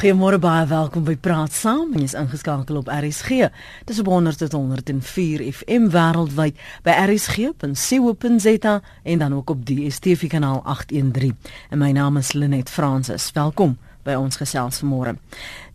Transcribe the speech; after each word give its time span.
Goeiemôre 0.00 0.38
baie 0.40 0.64
welkom 0.64 1.02
by 1.04 1.12
Praat 1.20 1.52
Saam. 1.52 1.90
Jy 1.92 2.06
is 2.06 2.14
ingeskakel 2.16 2.78
op 2.80 2.86
RSG. 2.88 3.50
Dis 3.84 3.98
op 4.00 4.08
100.104 4.08 5.42
FM 5.58 5.90
wêreldwyd 5.92 6.56
by 6.86 6.94
rsg.co.za 7.02 8.80
en 9.04 9.20
dan 9.20 9.36
ook 9.36 9.52
op 9.52 9.66
DStv 9.68 10.32
kanaal 10.32 10.62
813. 10.64 11.36
En 11.68 11.84
my 11.84 11.92
naam 11.92 12.16
is 12.16 12.32
Lenet 12.32 12.72
Fransis. 12.72 13.28
Welkom 13.36 13.76
by 14.06 14.14
ons 14.18 14.36
gesels 14.40 14.80
vanmôre. 14.82 15.16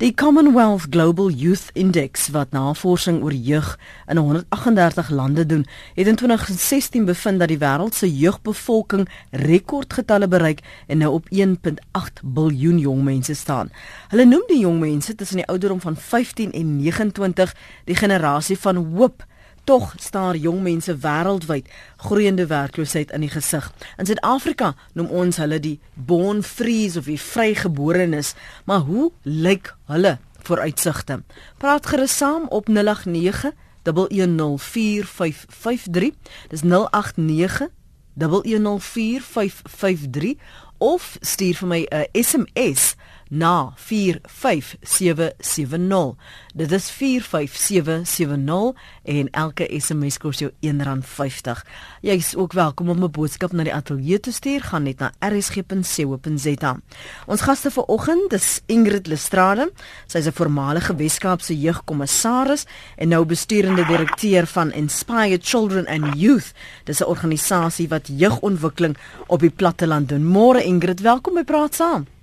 Die 0.02 0.14
Commonwealth 0.14 0.88
Global 0.90 1.30
Youth 1.32 1.70
Index 1.74 2.30
wat 2.36 2.52
navorsing 2.52 3.22
oor 3.24 3.34
jeug 3.34 3.76
in 4.12 4.18
138 4.18 5.10
lande 5.10 5.46
doen, 5.46 5.66
het 5.96 6.08
in 6.08 6.16
2016 6.16 7.06
bevind 7.06 7.40
dat 7.40 7.52
die 7.52 7.60
wêreld 7.62 7.96
se 7.96 8.10
jeugbevolking 8.10 9.08
rekordgetalle 9.32 10.28
bereik 10.28 10.64
en 10.88 10.98
nou 11.04 11.14
op 11.20 11.30
1.8 11.30 12.24
miljard 12.24 12.84
jong 12.86 13.04
mense 13.04 13.34
staan. 13.34 13.72
Hulle 14.10 14.26
noem 14.26 14.44
die 14.48 14.60
jong 14.60 14.80
mense 14.80 15.16
tussen 15.16 15.42
die 15.42 15.48
ouderdom 15.48 15.82
van 15.82 15.96
15 15.96 16.52
en 16.52 16.76
29 16.78 17.56
die 17.86 17.96
generasie 17.96 18.58
van 18.60 18.76
hoop 18.76 19.26
Tog 19.66 19.94
staar 19.98 20.38
jong 20.38 20.62
mense 20.62 20.94
wêreldwyd 21.02 21.66
groeiende 21.98 22.46
werkloosheid 22.46 23.10
in 23.12 23.20
die 23.26 23.30
gesig. 23.34 23.74
In 23.98 24.06
Suid-Afrika 24.06 24.76
noem 24.94 25.10
ons 25.10 25.38
hulle 25.42 25.58
die 25.60 25.80
born 25.94 26.44
frees 26.46 26.98
of 27.02 27.06
die 27.10 27.20
vrygeborenes, 27.20 28.34
maar 28.70 28.80
hoe 28.86 29.12
lyk 29.24 29.76
hulle 29.90 30.18
vooruitsigte? 30.46 31.24
Praat 31.58 31.86
gerus 31.90 32.18
saam 32.18 32.46
op 32.54 32.68
089 32.70 33.52
1104553. 33.90 36.14
Dis 36.54 36.62
089 36.62 37.70
1104553 38.14 40.38
of 40.78 41.18
stuur 41.20 41.56
vir 41.56 41.68
my 41.68 41.88
'n 41.90 42.06
SMS 42.14 42.96
na 43.30 43.74
45770. 43.76 46.16
Dit 46.54 46.72
is 46.72 46.90
45770 46.90 48.74
en 49.04 49.30
elke 49.32 49.80
SMS 49.80 50.18
kos 50.18 50.40
jou 50.40 50.52
R1.50. 50.62 51.62
Jy 52.06 52.16
is 52.16 52.36
ook 52.36 52.54
welkom 52.54 52.90
om 52.90 53.04
'n 53.04 53.12
boodskap 53.12 53.52
na 53.52 53.64
die 53.64 53.74
ateljee 53.74 54.20
te 54.20 54.32
stuur, 54.32 54.62
gaan 54.62 54.84
net 54.84 55.00
na 55.00 55.12
rsg.co.za. 55.20 56.80
Ons 57.26 57.42
gaste 57.42 57.72
vanoggend 57.72 58.34
is 58.34 58.62
Ingrid 58.66 59.08
Lestrade. 59.08 59.72
Sy 60.08 60.18
is 60.18 60.28
'n 60.28 60.32
voormalige 60.32 60.96
Weskaapse 60.96 61.60
jeugkommissaris 61.60 62.66
en 62.96 63.08
nou 63.08 63.26
besturende 63.26 63.86
direkteur 63.86 64.48
van 64.48 64.72
Inspire 64.72 65.40
Children 65.42 65.88
and 65.88 66.06
Youth. 66.16 66.54
Dis 66.84 67.00
'n 67.00 67.06
organisasie 67.06 67.88
wat 67.88 68.08
jeugontwikkeling 68.08 68.98
op 69.28 69.40
die 69.40 69.50
platteland 69.50 70.10
doen. 70.10 70.26
Môre 70.26 70.64
Ingrid, 70.64 71.02
welkom 71.02 71.34
by 71.34 71.44
Praat 71.44 71.76
Saam. 71.76 72.15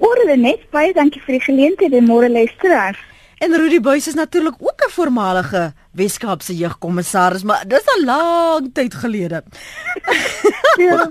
Môre 0.00 0.36
net 0.36 0.66
baie 0.72 0.92
dankie 0.96 1.20
vir 1.20 1.38
die 1.38 1.44
geleentheid 1.44 1.92
en 1.92 2.06
môre 2.08 2.28
luisteraars. 2.32 2.98
En 3.40 3.56
Rudy 3.56 3.80
Buys 3.80 4.06
is 4.06 4.14
natuurlik 4.14 4.54
ook 4.58 4.84
'n 4.86 4.90
voormalige 4.90 5.72
Weskaapse 5.92 6.56
jeugkommissaris, 6.56 7.42
maar 7.42 7.64
dis 7.66 7.86
al 7.86 8.04
lank 8.04 8.74
tyd 8.74 8.94
gelede. 8.94 9.42
Ja. 10.76 11.10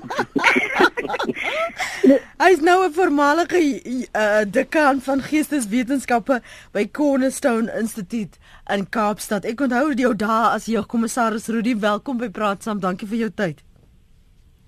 Hy 2.42 2.50
is 2.52 2.60
nou 2.60 2.86
'n 2.86 2.94
voormalige 2.94 3.60
uh, 3.60 4.42
dekaan 4.52 5.02
van 5.02 5.22
geesteswetenskappe 5.22 6.42
by 6.72 6.92
Cornerstone 6.92 7.80
Instituut 7.80 8.38
in 8.66 8.90
Kaapstad. 8.90 9.45
Ek 9.45 9.62
onthou 9.62 9.94
jou 9.94 10.16
dae 10.16 10.50
as 10.54 10.66
jeugkommissaris 10.66 11.48
Rudy. 11.48 11.80
Welkom 11.80 12.17
by 12.17 12.30
Praat 12.30 12.64
Saam. 12.64 12.80
Dankie 12.80 13.08
vir 13.08 13.17
jou 13.17 13.32
tyd. 13.36 13.64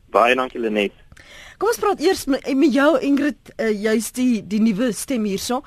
Baie 0.10 0.36
dankie 0.36 0.60
Lenet. 0.60 1.01
Kom 1.58 1.70
ons 1.70 1.80
praat 1.82 2.02
eers 2.02 2.26
met, 2.26 2.46
met 2.58 2.74
jou 2.74 2.92
Ingrid, 3.00 3.54
uh, 3.58 3.70
jy's 3.70 4.12
die 4.18 4.42
die 4.48 4.62
nuwe 4.64 4.92
stem 4.94 5.26
hierso. 5.30 5.62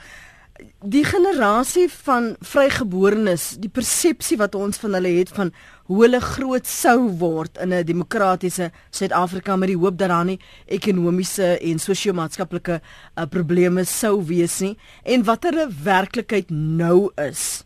Die 0.83 1.03
generasie 1.05 1.89
van 2.07 2.37
vrygeborenes, 2.47 3.57
die 3.59 3.71
persepsie 3.71 4.39
wat 4.39 4.55
ons 4.55 4.79
van 4.79 4.95
hulle 4.95 5.11
het 5.17 5.33
van 5.35 5.51
hoe 5.91 6.05
hulle 6.05 6.21
groot 6.23 6.67
sou 6.67 7.11
word 7.21 7.59
in 7.59 7.75
'n 7.75 7.85
demokratiese 7.85 8.71
Suid-Afrika 8.91 9.57
met 9.57 9.69
die 9.69 9.79
hoop 9.79 9.99
dat 9.99 10.09
daar 10.09 10.25
nie 10.25 10.39
ekonomiese 10.67 11.59
en 11.59 11.79
sosio-maatskaplike 11.79 12.81
uh, 12.81 13.27
probleme 13.27 13.85
sou 13.85 14.25
wees 14.25 14.61
nie 14.61 14.77
en 15.03 15.25
watter 15.25 15.53
'n 15.53 15.75
werklikheid 15.85 16.51
nou 16.51 17.11
is. 17.17 17.65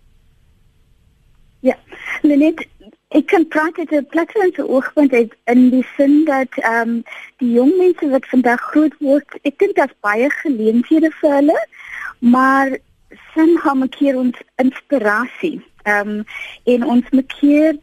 Ja, 1.61 1.77
net 2.23 2.67
Ek 3.17 3.27
kan 3.33 3.47
praat 3.49 3.79
uit 3.79 3.93
'n 3.93 4.07
platformse 4.13 4.69
oogpunt 4.69 5.13
uit 5.13 5.33
in 5.45 5.71
die 5.71 5.87
sin 5.97 6.25
dat 6.25 6.53
ehm 6.57 6.89
um, 6.89 7.05
die 7.41 7.53
jong 7.53 7.73
mense 7.77 8.09
wat 8.09 8.27
vandag 8.29 8.61
groot 8.61 8.95
word, 8.99 9.39
ek 9.49 9.59
dink 9.59 9.77
daar's 9.77 9.97
baie 10.01 10.29
geleenthede 10.31 11.11
vir 11.21 11.33
hulle, 11.35 11.61
maar 12.19 12.77
sin 13.35 13.57
hom 13.65 13.89
keer 13.89 14.19
ons 14.19 14.37
inspirasie. 14.61 15.57
Ehm 15.89 16.09
um, 16.09 16.25
en 16.65 16.85
ons 16.85 17.09
maak 17.17 17.33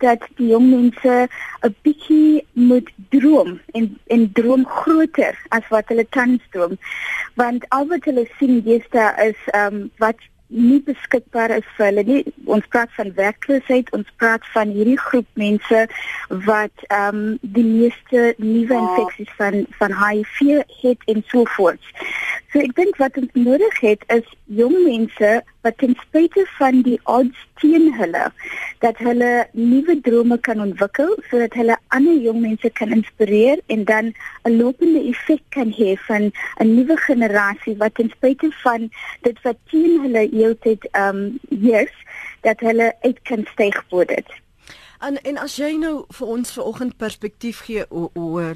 dat 0.05 0.21
die 0.37 0.51
jong 0.53 0.69
mense 0.69 1.15
'n 1.63 1.75
bietjie 1.81 2.45
moet 2.53 2.93
droom 3.09 3.59
en 3.73 3.97
en 4.07 4.31
droom 4.31 4.65
groter 4.65 5.33
as 5.49 5.65
wat 5.69 5.89
hulle 5.89 6.05
tans 6.09 6.41
droom. 6.51 6.77
Want 7.33 7.65
al 7.69 7.87
wat 7.87 8.05
hulle 8.05 8.27
sien 8.37 8.61
deesdae 8.61 9.29
is 9.29 9.41
ehm 9.45 9.73
um, 9.73 9.91
wat 9.97 10.21
nie 10.47 10.79
beskikbaar 10.85 11.51
is 11.57 11.67
vir 11.77 11.85
hulle 11.89 12.03
nie. 12.07 12.21
Ons 12.45 12.67
praat 12.73 12.91
van 12.97 13.11
werkloosheid, 13.17 13.91
ons 13.97 14.09
praat 14.21 14.45
van 14.53 14.71
hierdie 14.75 14.99
groep 14.99 15.27
mense 15.33 15.85
wat 16.49 16.85
ehm 16.89 17.21
um, 17.21 17.37
die 17.41 17.65
meeste 17.65 18.33
nuwe 18.37 18.77
infeksies 18.81 19.31
van 19.39 19.65
van 19.79 19.95
HIV 20.03 20.61
het 20.81 21.09
en 21.11 21.23
so 21.31 21.45
voort. 21.57 21.93
So 22.55 22.61
ek 22.63 22.71
dink 22.77 22.95
wat 23.03 23.17
ons 23.19 23.33
nodig 23.35 23.79
het 23.83 24.03
is 24.15 24.27
jong 24.55 24.75
mense 24.85 25.29
wat 25.67 25.75
ten 25.81 25.91
spyte 25.99 26.45
van 26.55 26.77
die 26.85 26.95
odds 27.11 27.41
teen 27.59 27.89
hulle 27.97 28.21
dat 28.79 29.01
hulle 29.03 29.31
nuwe 29.59 29.97
drome 30.05 30.37
kan 30.47 30.63
ontwikkel 30.63 31.11
sodat 31.27 31.57
hulle 31.59 31.75
ander 31.97 32.15
jong 32.23 32.39
mense 32.45 32.71
kan 32.79 32.95
inspireer 32.95 33.59
en 33.75 33.83
dan 33.91 34.13
'n 34.47 34.55
lopende 34.55 35.01
effek 35.11 35.43
kan 35.57 35.75
hê 35.79 35.97
van 36.07 36.31
'n 36.63 36.71
nuwe 36.77 36.95
generasie 37.07 37.75
wat 37.83 37.95
ten 37.99 38.09
spyte 38.15 38.47
van 38.63 38.87
dit 39.27 39.41
wat 39.43 39.59
teen 39.67 39.99
hulle 40.07 40.23
heeltyd 40.31 40.87
ehm 40.91 41.19
um, 41.19 41.59
heers 41.59 41.95
dat 42.47 42.59
hulle 42.59 42.95
uit 43.01 43.19
kan 43.27 43.43
styg 43.51 43.83
voor 43.89 44.05
dit. 44.05 44.27
En 44.99 45.19
en 45.21 45.37
as 45.37 45.55
jy 45.59 45.75
nou 45.75 46.05
vir 46.07 46.27
ons 46.27 46.51
vanoggend 46.51 46.97
perspektief 46.97 47.59
gee 47.67 47.83
oor 47.91 48.55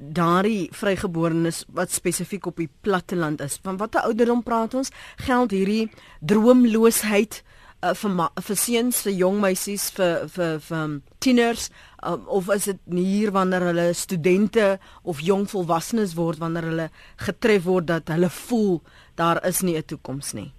daardie 0.00 0.68
vrygeborenes 0.72 1.64
wat 1.76 1.92
spesifiek 1.92 2.46
op 2.46 2.56
die 2.56 2.70
platteland 2.80 3.40
is. 3.44 3.58
Van 3.62 3.76
watter 3.76 4.00
ouderdom 4.08 4.42
praat 4.42 4.74
ons? 4.74 4.90
Geld 5.20 5.52
hierdie 5.52 5.90
droomloosheid 6.24 7.42
uh, 7.84 7.92
vir 7.94 8.30
vir 8.40 8.56
seuns, 8.56 9.02
vir 9.04 9.16
jong 9.20 9.40
meisies, 9.44 9.90
vir 9.96 10.24
vir 10.32 10.56
vir 10.64 10.78
um, 10.80 10.94
tieners 11.20 11.68
uh, 12.02 12.16
of 12.26 12.48
is 12.54 12.70
dit 12.70 12.80
hier 12.96 13.34
wanneer 13.36 13.68
hulle 13.70 13.90
studente 13.94 14.78
of 15.02 15.20
jong 15.24 15.46
volwassenes 15.50 16.16
word 16.16 16.40
wanneer 16.40 16.70
hulle 16.70 16.88
getref 17.20 17.68
word 17.68 17.90
dat 17.92 18.08
hulle 18.08 18.32
voel 18.46 18.80
daar 19.20 19.44
is 19.44 19.60
nie 19.60 19.76
'n 19.76 19.84
toekoms 19.84 20.32
nie? 20.32 20.52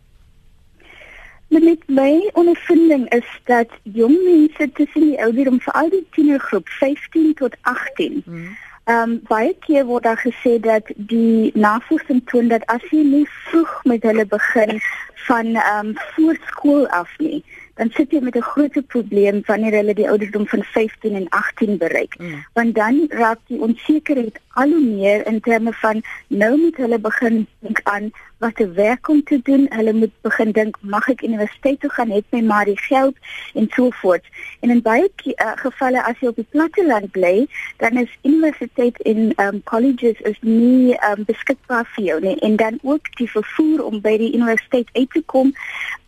Met 1.52 1.84
my 1.90 2.30
ondervinding 2.34 3.10
is 3.12 3.28
dat 3.46 3.68
jong 3.84 4.16
mense 4.24 4.72
tussen 4.74 5.02
die 5.02 5.20
ouderdom 5.20 5.60
vir 5.60 5.74
al 5.74 5.90
die 5.90 6.06
tienergroep 6.12 6.70
15 6.80 7.34
tot 7.34 7.58
18 7.62 8.22
hmm 8.26 8.54
Ehm 8.90 9.12
um, 9.12 9.20
baie 9.30 9.54
keer 9.66 9.86
word 9.86 10.04
daar 10.04 10.18
gesê 10.18 10.60
dat 10.60 10.88
die 10.96 11.52
navorsing 11.54 12.22
toon 12.26 12.48
dat 12.50 12.66
as 12.66 12.82
jy 12.90 13.04
nie 13.06 13.28
vroeg 13.30 13.74
met 13.84 14.04
hulle 14.04 14.26
begin 14.26 14.80
van 15.28 15.56
ehm 15.56 15.92
um, 15.92 15.92
voorskool 16.16 16.88
af 16.88 17.12
nie, 17.18 17.44
dan 17.76 17.92
sit 17.94 18.12
jy 18.12 18.22
met 18.26 18.36
'n 18.36 18.50
groot 18.54 18.88
probleem 18.88 19.42
wanneer 19.46 19.78
hulle 19.80 19.94
die 19.94 20.10
ouderdom 20.10 20.48
van 20.48 20.64
15 20.64 21.16
en 21.16 21.30
18 21.30 21.78
bereik. 21.78 22.18
Mm. 22.18 22.46
Want 22.54 22.76
dan 22.76 23.06
raak 23.10 23.40
die 23.48 23.62
onsekerheid 23.62 24.40
al 24.54 24.70
hoe 24.70 24.86
meer 24.86 25.28
in 25.28 25.40
terme 25.40 25.74
van 25.74 26.02
nou 26.28 26.58
moet 26.58 26.78
hulle 26.78 27.00
begin 27.00 27.48
dink 27.60 27.80
aan 27.84 28.12
wat 28.42 28.56
te 28.56 28.68
werk 28.78 29.08
om 29.08 29.24
te 29.24 29.40
doen. 29.44 29.68
Hulle 29.70 29.94
moet 29.94 30.14
begin 30.26 30.52
dink, 30.58 30.78
mag 30.82 31.08
ek 31.14 31.22
universiteit 31.26 31.80
toe 31.80 31.90
gaan, 31.94 32.14
het 32.14 32.26
my 32.34 32.42
maar 32.46 32.66
die 32.66 32.80
geld 32.80 33.18
en 33.54 33.70
so 33.76 33.90
voort. 34.02 34.26
En 34.60 34.74
in 34.74 34.82
baie 34.82 35.08
uh, 35.08 35.52
gevalle 35.62 36.02
as 36.04 36.20
jy 36.20 36.32
op 36.32 36.40
die 36.42 36.48
platteland 36.50 37.12
bly, 37.16 37.46
dan 37.84 38.02
is 38.02 38.18
universiteit 38.28 38.98
en 39.06 39.32
um, 39.46 39.62
colleges 39.70 40.20
is 40.30 40.38
nie 40.42 40.98
um, 41.12 41.26
beskikbaar 41.30 41.86
vir 41.96 42.06
jou 42.10 42.20
nie. 42.26 42.38
En 42.46 42.56
dan 42.62 42.80
ook 42.82 43.12
die 43.22 43.30
vervoer 43.30 43.86
om 43.86 44.02
by 44.02 44.18
die 44.22 44.34
universiteit 44.34 44.90
uit 44.98 45.12
te 45.14 45.24
kom, 45.34 45.54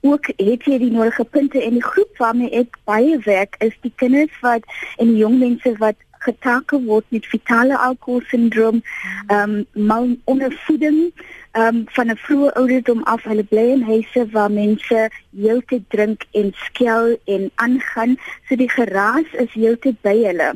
ook 0.02 0.32
het 0.36 0.66
jy 0.68 0.80
die 0.82 0.92
nodige 0.92 1.24
punte 1.24 1.62
en 1.62 1.78
die 1.78 1.86
groep 1.86 2.18
waarmee 2.18 2.52
ek 2.64 2.80
baie 2.90 3.20
werk 3.28 3.56
is 3.64 3.76
die 3.86 3.94
kinders 4.02 4.34
wat 4.42 4.66
en 4.98 5.14
die 5.14 5.22
jong 5.22 5.38
mense 5.40 5.78
wat 5.80 6.02
getake 6.26 6.80
word 6.86 7.06
met 7.10 7.26
fetale 7.26 7.78
alkoholsindroom, 7.78 8.82
ehm 9.28 9.56
um, 9.76 9.88
malondervoeding, 9.90 11.00
ehm 11.52 11.76
um, 11.76 11.84
van 11.96 12.12
'n 12.12 12.22
vroeë 12.26 12.54
ouderdom 12.60 13.04
af. 13.04 13.24
Hulle 13.24 13.44
bly 13.44 13.68
in 13.76 13.88
huise 13.92 14.28
waar 14.32 14.52
mense 14.52 15.10
heeltyd 15.36 15.90
drink 15.90 16.26
en 16.32 16.52
skel 16.66 17.18
en 17.26 17.52
aangaan, 17.56 18.18
so 18.48 18.56
die 18.56 18.70
geraas 18.70 19.30
is 19.46 19.54
heeltyd 19.54 20.02
by 20.02 20.18
hulle. 20.24 20.54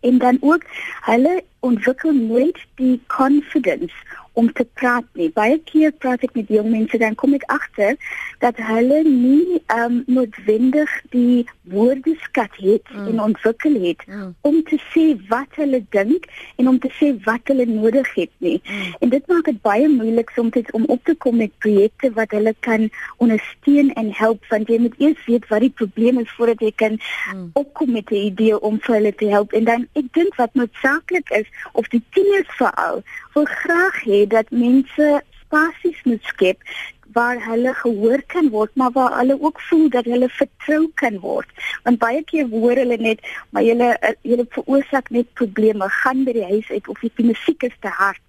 En 0.00 0.18
dan 0.18 0.36
ook 0.40 0.64
hulle 1.00 1.42
ontwikkel 1.60 2.12
nooit 2.12 2.58
die 2.74 3.00
confidence 3.06 3.94
om 4.34 4.52
te 4.52 4.64
praat 4.78 5.06
nie. 5.14 5.30
Baie 5.34 5.58
keer 5.70 5.92
praat 6.02 6.24
ek 6.26 6.34
met 6.34 6.50
jong 6.50 6.70
mense 6.72 6.98
dan 6.98 7.14
kom 7.18 7.34
ek 7.36 7.46
agter 7.54 7.94
dat 8.42 8.58
hulle 8.58 9.00
nie 9.06 9.60
um 9.72 10.00
noodwendig 10.10 10.90
die 11.14 11.44
woordeskat 11.70 12.58
het 12.58 12.90
mm. 12.90 13.06
en 13.12 13.22
ontwikkel 13.28 13.78
het 13.84 14.02
mm. 14.06 14.34
om 14.48 14.60
te 14.68 14.78
sê 14.90 15.04
wat 15.30 15.54
hulle 15.60 15.80
dink 15.94 16.26
en 16.58 16.68
om 16.72 16.80
te 16.82 16.90
sê 16.98 17.12
wat 17.28 17.52
hulle 17.52 17.66
nodig 17.70 18.10
het 18.18 18.32
nie. 18.44 18.58
Mm. 18.64 18.90
En 19.06 19.14
dit 19.14 19.30
maak 19.30 19.48
dit 19.50 19.60
baie 19.62 19.88
moeilik 19.88 20.34
soms 20.34 20.72
om 20.76 20.84
op 20.92 21.04
te 21.04 21.14
kom 21.24 21.38
met 21.40 21.54
projekte 21.64 22.10
wat 22.18 22.34
hulle 22.36 22.54
kan 22.66 22.88
ondersteun 23.22 23.92
en 24.00 24.10
help 24.18 24.44
want 24.50 24.68
jy 24.68 24.80
moet 24.82 24.98
eers 25.02 25.24
weet 25.30 25.48
wat 25.50 25.64
die 25.64 25.72
probleem 25.82 26.18
is 26.22 26.34
voordat 26.36 26.60
jy 26.60 26.72
kan 26.82 26.98
mm. 26.98 27.50
opkom 27.54 27.94
met 27.94 28.10
'n 28.10 28.26
idee 28.34 28.58
om 28.60 28.80
vir 28.80 28.94
hulle 28.98 29.14
te 29.14 29.30
help. 29.30 29.52
En 29.52 29.64
dan 29.64 29.86
ek 29.94 30.12
dink 30.12 30.34
wat 30.34 30.54
noodsaaklik 30.54 31.30
is 31.30 31.48
of 31.72 31.88
die 31.88 32.02
tieners 32.10 32.50
veral 32.58 33.02
wil 33.34 33.46
graag 33.50 34.02
hê 34.08 34.24
dat 34.26 34.50
mense 34.50 35.22
spasies 35.42 36.02
moet 36.04 36.22
skep 36.32 36.74
waar 37.14 37.38
hulle 37.46 37.74
gehoor 37.78 38.22
kan 38.34 38.50
word 38.50 38.74
maar 38.74 38.92
waar 38.94 39.18
hulle 39.18 39.36
ook 39.40 39.60
voel 39.68 39.88
dat 39.96 40.08
hulle 40.10 40.28
vertrou 40.28 40.82
kan 41.02 41.18
word 41.22 41.66
want 41.86 41.98
baie 42.02 42.22
keer 42.30 42.48
hoor 42.50 42.80
hulle 42.82 42.98
net 43.06 43.22
maar 43.50 43.66
julle 43.66 43.90
julle 44.22 44.46
veroorsaak 44.56 45.10
net 45.16 45.34
probleme 45.40 45.88
gaan 46.00 46.24
by 46.28 46.34
die 46.38 46.48
huis 46.52 46.70
uit 46.70 46.88
of 46.88 47.02
die 47.04 47.28
musiek 47.30 47.66
is 47.70 47.76
te 47.86 47.92
hard 48.00 48.22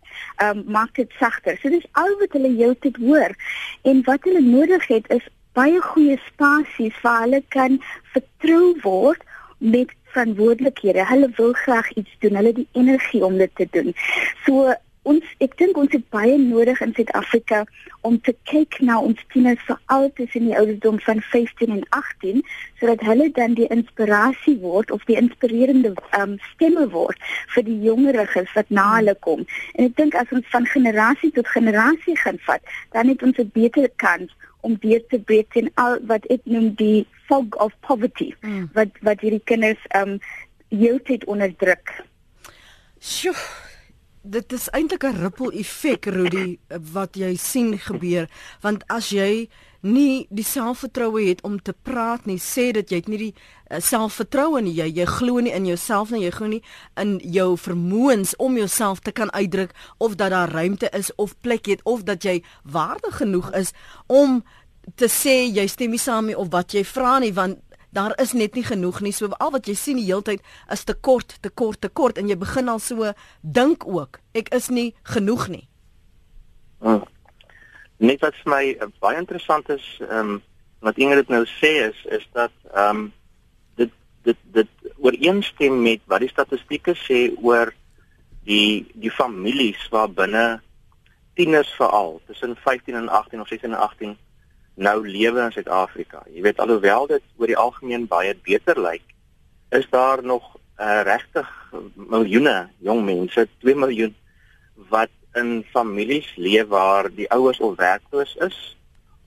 um, 0.44 0.63
maak 0.78 0.94
dit 1.02 1.18
sagter 1.19 1.58
so 1.62 1.74
dis 1.74 1.88
al 2.04 2.18
wat 2.22 2.38
hulle 2.38 2.74
te 2.86 2.94
hoor 3.00 3.38
en 3.92 4.04
wat 4.10 4.30
hulle 4.30 4.44
nodig 4.50 4.88
het 4.94 5.10
is 5.18 5.30
baie 5.56 5.81
goeie 5.81 6.18
spasies 6.28 6.98
waar 7.01 7.22
hulle 7.25 7.44
kan 7.58 7.80
vertrou 8.13 8.75
word 8.84 9.22
met 9.58 9.94
verantwoordelikhede. 10.16 11.06
Hulle 11.08 11.30
wil 11.36 11.54
graag 11.54 11.92
iets 11.94 12.16
doen. 12.19 12.36
Hulle 12.36 12.48
het 12.48 12.56
die 12.56 12.68
energie 12.72 13.24
om 13.25 13.38
dit 13.38 13.51
te 13.56 13.68
doen. 13.72 13.94
So 14.46 14.74
ons 15.10 15.34
ek 15.44 15.57
dink 15.60 15.78
ons 15.78 15.92
het 15.94 16.06
baie 16.13 16.38
nodig 16.42 16.81
in 16.81 16.94
Suid-Afrika 16.98 17.63
om 18.07 18.18
te 18.22 18.34
kyk 18.50 18.80
na 18.86 18.98
ons 19.02 19.22
tieners 19.34 19.62
veral 19.68 20.10
tussen 20.18 20.48
die 20.50 20.57
ouderdom 20.57 21.00
van 21.06 21.22
15 21.31 21.74
en 21.78 21.84
18 21.98 22.42
sodat 22.80 23.06
hulle 23.07 23.30
dan 23.38 23.56
die 23.57 23.69
inspirasie 23.74 24.57
word 24.63 24.92
of 24.92 25.06
die 25.10 25.18
inspirerende 25.19 25.94
um, 26.19 26.38
stemme 26.54 26.88
word 26.94 27.22
vir 27.56 27.68
die 27.68 27.78
jongeriges 27.86 28.52
wat 28.57 28.69
na 28.69 28.88
hulle 28.98 29.16
kom. 29.28 29.46
En 29.75 29.90
ek 29.90 29.96
dink 30.00 30.18
as 30.19 30.34
ons 30.36 30.50
van 30.54 30.68
generasie 30.74 31.31
tot 31.38 31.50
generasie 31.54 32.18
gaan 32.24 32.42
vat, 32.48 32.75
dan 32.94 33.10
het 33.12 33.24
ons 33.24 33.40
'n 33.40 33.51
beter 33.54 33.90
kans 34.01 34.34
om 34.66 34.78
deur 34.81 35.01
te 35.10 35.19
breek 35.19 35.56
in 35.56 35.69
al 35.81 36.00
wat 36.10 36.25
ek 36.34 36.42
noem 36.50 36.74
die 36.80 37.06
fog 37.30 37.56
of 37.62 37.74
poverty 37.88 38.34
mm. 38.42 38.69
wat 38.74 38.90
wat 39.01 39.22
hierdie 39.22 39.44
kinders 39.51 39.81
um 40.00 40.18
heeltyd 40.74 41.25
onderdruk. 41.30 41.94
Sjoe, 43.00 43.36
dit 44.25 44.54
is 44.54 44.69
eintlik 44.69 45.04
'n 45.04 45.22
ripple 45.22 45.51
effek 45.51 46.06
Rudy 46.06 46.57
wat 46.92 47.16
jy 47.16 47.36
sien 47.36 47.80
gebeur. 47.80 48.30
Want 48.62 48.83
as 48.88 49.10
jy 49.10 49.50
nie 49.81 50.25
die 50.30 50.44
selfvertroue 50.44 51.27
het 51.30 51.42
om 51.42 51.62
te 51.62 51.74
praat 51.74 52.25
nie 52.25 52.39
sê 52.39 52.72
dat 52.72 52.89
jy 52.89 52.95
het 52.95 53.07
nie 53.07 53.18
die 53.18 53.33
uh, 53.36 53.80
selfvertroue 53.80 54.62
nie. 54.62 54.74
Jy 54.74 54.89
jy 54.95 55.06
glo 55.06 55.39
nie 55.39 55.54
in 55.54 55.66
jouself 55.66 56.10
nie 56.10 56.24
jy 56.24 56.31
glo 56.31 56.48
nie 56.48 56.63
in 57.01 57.19
jou 57.24 57.57
vermoëns 57.57 58.36
om 58.36 58.57
jouself 58.57 59.00
te 59.00 59.12
kan 59.12 59.31
uitdruk 59.31 59.75
of 59.98 60.16
dat 60.16 60.30
daar 60.30 60.50
ruimte 60.50 60.89
is 60.92 61.12
of 61.16 61.36
plek 61.42 61.66
het 61.66 61.81
of 61.83 62.04
dat 62.04 62.24
jy 62.24 62.44
waardig 62.63 63.18
genoeg 63.18 63.51
is 63.54 63.74
om 64.07 64.44
te 64.95 65.10
sê 65.10 65.50
jy 65.50 65.66
stem 65.68 65.95
nie 65.95 66.01
saam 66.01 66.30
nie 66.30 66.38
of 66.38 66.51
wat 66.54 66.74
jy 66.74 66.83
vra 66.86 67.18
nie 67.19 67.33
want 67.33 67.62
daar 67.96 68.16
is 68.22 68.34
net 68.36 68.56
nie 68.56 68.66
genoeg 68.66 69.02
nie. 69.02 69.14
So 69.16 69.32
al 69.40 69.54
wat 69.56 69.70
jy 69.70 69.76
sien 69.80 70.00
die 70.00 70.08
hele 70.08 70.26
tyd 70.26 70.44
is 70.74 70.84
te 70.84 70.94
kort, 70.94 71.38
te 71.42 71.50
kort, 71.50 71.82
te 71.82 71.90
kort 71.90 72.20
en 72.20 72.30
jy 72.30 72.38
begin 72.40 72.70
al 72.72 72.82
so 72.84 73.14
dink 73.42 73.88
ook, 73.88 74.20
ek 74.36 74.52
is 74.56 74.70
nie 74.70 74.90
genoeg 75.16 75.48
nie. 75.54 75.64
Hmm. 76.84 77.06
Net 78.04 78.22
wat 78.26 78.36
vir 78.44 78.52
my 78.52 78.64
uh, 78.74 78.90
baie 79.04 79.22
interessant 79.22 79.72
is, 79.74 79.86
ehm 80.04 80.36
um, 80.36 80.44
wat 80.86 81.00
Ingrid 81.02 81.32
nou 81.34 81.42
sê 81.50 81.72
is 81.88 82.02
is 82.14 82.26
dat 82.38 82.54
ehm 82.74 83.06
um, 83.06 83.06
dit 83.80 83.94
dit 84.28 84.38
dit 84.54 84.92
ooreenstem 85.02 85.80
met 85.82 86.04
wat 86.12 86.22
die 86.22 86.30
statistieke 86.30 86.94
sê 87.08 87.32
oor 87.42 87.72
die 88.46 88.86
die 88.94 89.12
families 89.12 89.82
waar 89.90 90.12
binne 90.12 90.46
tieners 91.36 91.72
veral 91.80 92.20
tussen 92.28 92.56
15 92.56 92.96
en 92.96 93.10
18 93.10 93.42
of 93.42 93.48
16 93.48 93.72
en 93.72 93.80
18 93.80 94.18
nou 94.75 95.07
lewe 95.07 95.42
in 95.42 95.51
Suid-Afrika. 95.51 96.24
Jy 96.33 96.42
weet 96.45 96.60
alhoewel 96.60 97.07
dit 97.07 97.24
oor 97.39 97.51
die 97.51 97.57
algemeen 97.57 98.07
baie 98.12 98.36
beter 98.44 98.80
lyk, 98.81 99.04
is 99.75 99.88
daar 99.89 100.24
nog 100.24 100.56
uh, 100.80 101.01
regtig 101.07 101.50
miljoene 101.95 102.69
jong 102.83 103.04
mense, 103.07 103.48
2 103.63 103.75
miljoen 103.75 104.16
wat 104.92 105.12
in 105.36 105.63
families 105.72 106.27
leef 106.36 106.68
waar 106.72 107.10
die 107.12 107.27
ouers 107.31 107.62
al 107.63 107.75
werkloos 107.75 108.36
is 108.44 108.57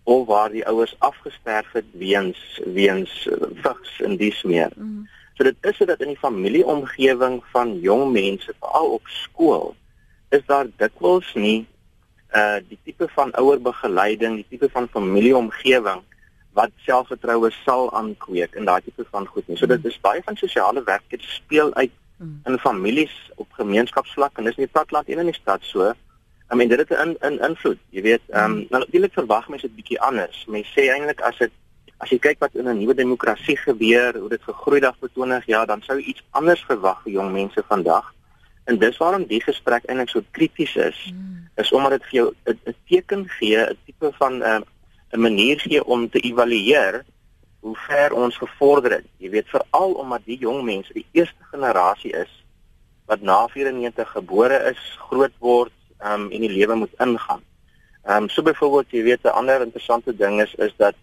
of 0.08 0.26
waar 0.28 0.52
die 0.52 0.64
ouers 0.68 0.94
afgesterf 1.04 1.72
het 1.72 1.88
weens 1.92 2.60
weens 2.64 3.28
vigs 3.64 4.00
en 4.04 4.16
dies 4.16 4.42
meer. 4.42 4.72
Mm 4.76 4.84
-hmm. 4.84 5.08
So 5.38 5.44
dit 5.44 5.56
is 5.60 5.76
sodat 5.76 6.00
in 6.00 6.08
die 6.10 6.18
familieomgewing 6.18 7.42
van 7.52 7.76
jong 7.80 8.08
mense, 8.12 8.54
veral 8.58 8.88
op 8.96 9.04
skool, 9.06 9.76
is 10.34 10.42
daar 10.46 10.66
dikwels 10.80 11.28
nie 11.34 11.66
uh 12.34 12.58
die 12.68 12.78
tipe 12.84 13.08
van 13.14 13.32
ouerbegeleiding, 13.34 14.34
die 14.36 14.46
tipe 14.48 14.68
van 14.72 14.88
familieomgewing 14.92 16.02
wat 16.52 16.70
selfvertroue 16.84 17.50
sal 17.64 17.88
aankweek 17.94 18.54
in 18.54 18.66
daai 18.68 18.80
tipe 18.82 19.04
van 19.10 19.26
goed 19.26 19.46
nie. 19.48 19.56
So 19.56 19.66
dit 19.66 19.84
is 19.84 20.00
baie 20.00 20.22
van 20.26 20.36
sosiale 20.36 20.82
werk 20.84 21.06
wat 21.10 21.22
speel 21.22 21.74
uit 21.74 21.94
hmm. 22.18 22.40
in 22.46 22.58
families 22.58 23.14
op 23.36 23.52
gemeenskapsvlak 23.60 24.38
en 24.38 24.44
dis 24.44 24.56
nie 24.56 24.66
platland 24.66 25.08
en 25.08 25.24
in 25.24 25.32
die 25.32 25.40
stad 25.40 25.62
so. 25.62 25.92
I 26.50 26.56
mean 26.56 26.68
dit 26.68 26.78
het 26.78 26.90
'n 26.90 27.00
in, 27.08 27.16
in 27.20 27.40
invloed. 27.48 27.78
Jy 27.90 28.02
weet, 28.02 28.22
ehm 28.28 28.44
um, 28.44 28.66
nou 28.70 28.80
natuurlik 28.84 29.12
verwag 29.12 29.48
mense 29.48 29.66
dit 29.66 29.76
bietjie 29.76 30.00
anders. 30.00 30.44
Mense 30.48 30.70
sê 30.72 30.88
eintlik 30.92 31.20
as 31.20 31.38
dit 31.38 31.52
as 31.98 32.10
jy 32.10 32.18
kyk 32.18 32.38
wat 32.38 32.54
in 32.54 32.68
'n 32.68 32.78
nuwe 32.78 32.94
demokrasie 32.94 33.56
gebeur, 33.56 34.18
hoe 34.18 34.28
dit 34.28 34.42
gegroei 34.42 34.80
dag 34.80 34.96
vir 35.00 35.10
20 35.14 35.46
jaar, 35.46 35.66
dan 35.66 35.82
sou 35.82 35.98
iets 35.98 36.22
anders 36.30 36.64
verwag 36.64 37.02
vir 37.02 37.12
jong 37.12 37.32
mense 37.32 37.62
vandag. 37.68 38.14
En 38.68 38.78
dis 38.78 38.96
waarom 39.00 39.24
die 39.28 39.40
gesprek 39.40 39.86
eintlik 39.88 40.10
so 40.12 40.24
krities 40.36 40.74
is, 40.76 40.98
mm. 41.12 41.46
is 41.62 41.72
omdat 41.72 41.96
dit 41.96 42.08
vir 42.08 42.16
jou 42.18 42.28
'n 42.52 42.74
teken 42.88 43.22
gee, 43.38 43.56
'n 43.56 43.78
tipe 43.84 44.10
van 44.20 44.34
'n 44.38 44.42
uh, 44.42 44.60
'n 45.12 45.20
manier 45.20 45.60
gee 45.60 45.84
om 45.84 46.10
te 46.10 46.20
evalueer 46.20 47.04
hoe 47.60 47.76
ver 47.76 48.12
ons 48.12 48.36
gevorder 48.36 48.90
het. 48.90 49.06
Jy 49.16 49.30
weet 49.30 49.48
veral 49.48 49.92
omdat 49.92 50.24
die 50.24 50.38
jong 50.38 50.62
mense 50.64 50.92
die 50.92 51.06
eerste 51.12 51.44
generasie 51.50 52.12
is 52.12 52.44
wat 53.08 53.20
na 53.20 53.46
94 53.48 54.10
gebore 54.10 54.58
is, 54.68 54.80
groot 55.08 55.32
word 55.40 55.72
um, 56.04 56.28
en 56.28 56.40
die 56.44 56.52
lewe 56.52 56.74
moet 56.74 56.92
ingaan. 57.00 57.42
Ehm 58.04 58.22
um, 58.22 58.28
so 58.28 58.42
byvoorbeeld 58.42 58.90
jy 58.90 59.02
weet 59.02 59.24
'n 59.24 59.36
ander 59.40 59.64
interessante 59.64 60.16
ding 60.16 60.40
is 60.40 60.54
is 60.54 60.74
dat 60.76 60.94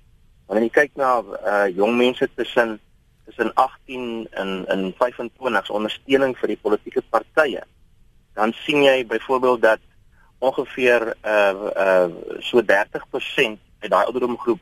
wanneer 0.46 0.70
jy 0.70 0.74
kyk 0.74 0.92
na 0.96 1.22
uh, 1.22 1.68
jong 1.76 1.98
mense 1.98 2.30
tussen 2.36 2.80
tussen 3.26 3.54
18 3.54 4.28
en 4.32 4.66
en 4.68 4.94
25 4.98 5.70
ondersteuning 5.70 6.38
vir 6.38 6.54
die 6.54 6.62
politieke 6.62 7.02
partye. 7.10 7.64
Dan 8.34 8.54
sien 8.54 8.84
jy 8.84 9.06
byvoorbeeld 9.06 9.62
dat 9.62 9.80
ongeveer 10.40 11.16
uh 11.26 11.70
uh 11.76 12.08
so 12.40 12.62
30% 12.62 13.58
uit 13.80 13.92
daai 13.92 14.06
ouderdomgroep 14.06 14.60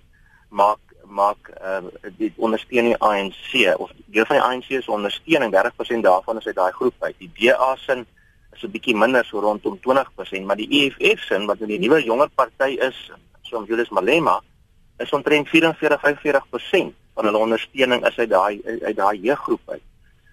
maak 0.50 0.80
maak 1.04 1.52
uh 1.62 1.84
die 2.18 2.34
ondersteuning 2.38 2.98
ANC 2.98 3.76
of 3.78 3.92
deel 4.06 4.26
van 4.26 4.36
die 4.36 4.46
ANC 4.46 4.84
se 4.84 4.92
ondersteuning 4.92 5.54
30% 5.54 6.06
daarvan 6.08 6.38
is 6.38 6.48
uit 6.48 6.56
daai 6.56 6.72
groep 6.72 6.96
uit. 7.00 7.16
Die 7.18 7.32
DA 7.34 7.76
sin 7.76 8.06
is 8.54 8.64
'n 8.64 8.72
bietjie 8.72 8.96
minder 8.96 9.26
so 9.26 9.40
rondom 9.40 9.80
20%, 9.80 10.46
maar 10.46 10.56
die 10.56 10.70
EFF 10.70 11.20
sin 11.20 11.46
wat 11.46 11.60
nou 11.60 11.68
die 11.68 11.80
nuwe 11.80 12.04
jonger 12.04 12.30
party 12.30 12.78
is, 12.80 13.12
soos 13.42 13.68
Julius 13.68 13.90
Malema, 13.90 14.42
is 14.98 15.12
omtrent 15.12 15.48
44-45% 15.48 17.03
van 17.14 17.26
hulle 17.26 17.38
ondersteuning 17.38 18.06
is 18.08 18.18
uit 18.18 18.30
daai 18.30 18.62
uit 18.66 18.96
daai 18.96 19.20
jeuggroep 19.22 19.62
uit. 19.70 19.84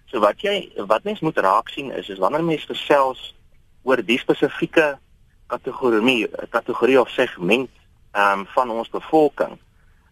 So 0.07 0.21
wat 0.21 0.41
jy 0.41 0.73
wat 0.87 1.05
mens 1.05 1.21
moet 1.21 1.39
raak 1.39 1.69
sien 1.69 1.93
is 1.93 2.09
is 2.09 2.19
wanneer 2.19 2.45
mense 2.45 2.67
gesels 2.67 3.35
oor 3.83 4.03
die 4.03 4.19
spesifieke 4.19 4.99
kategorie 5.47 6.29
kategorie 6.51 7.01
of 7.01 7.11
segment 7.11 7.71
ehm 8.13 8.41
um, 8.41 8.47
van 8.55 8.71
ons 8.71 8.91
bevolking 8.91 9.59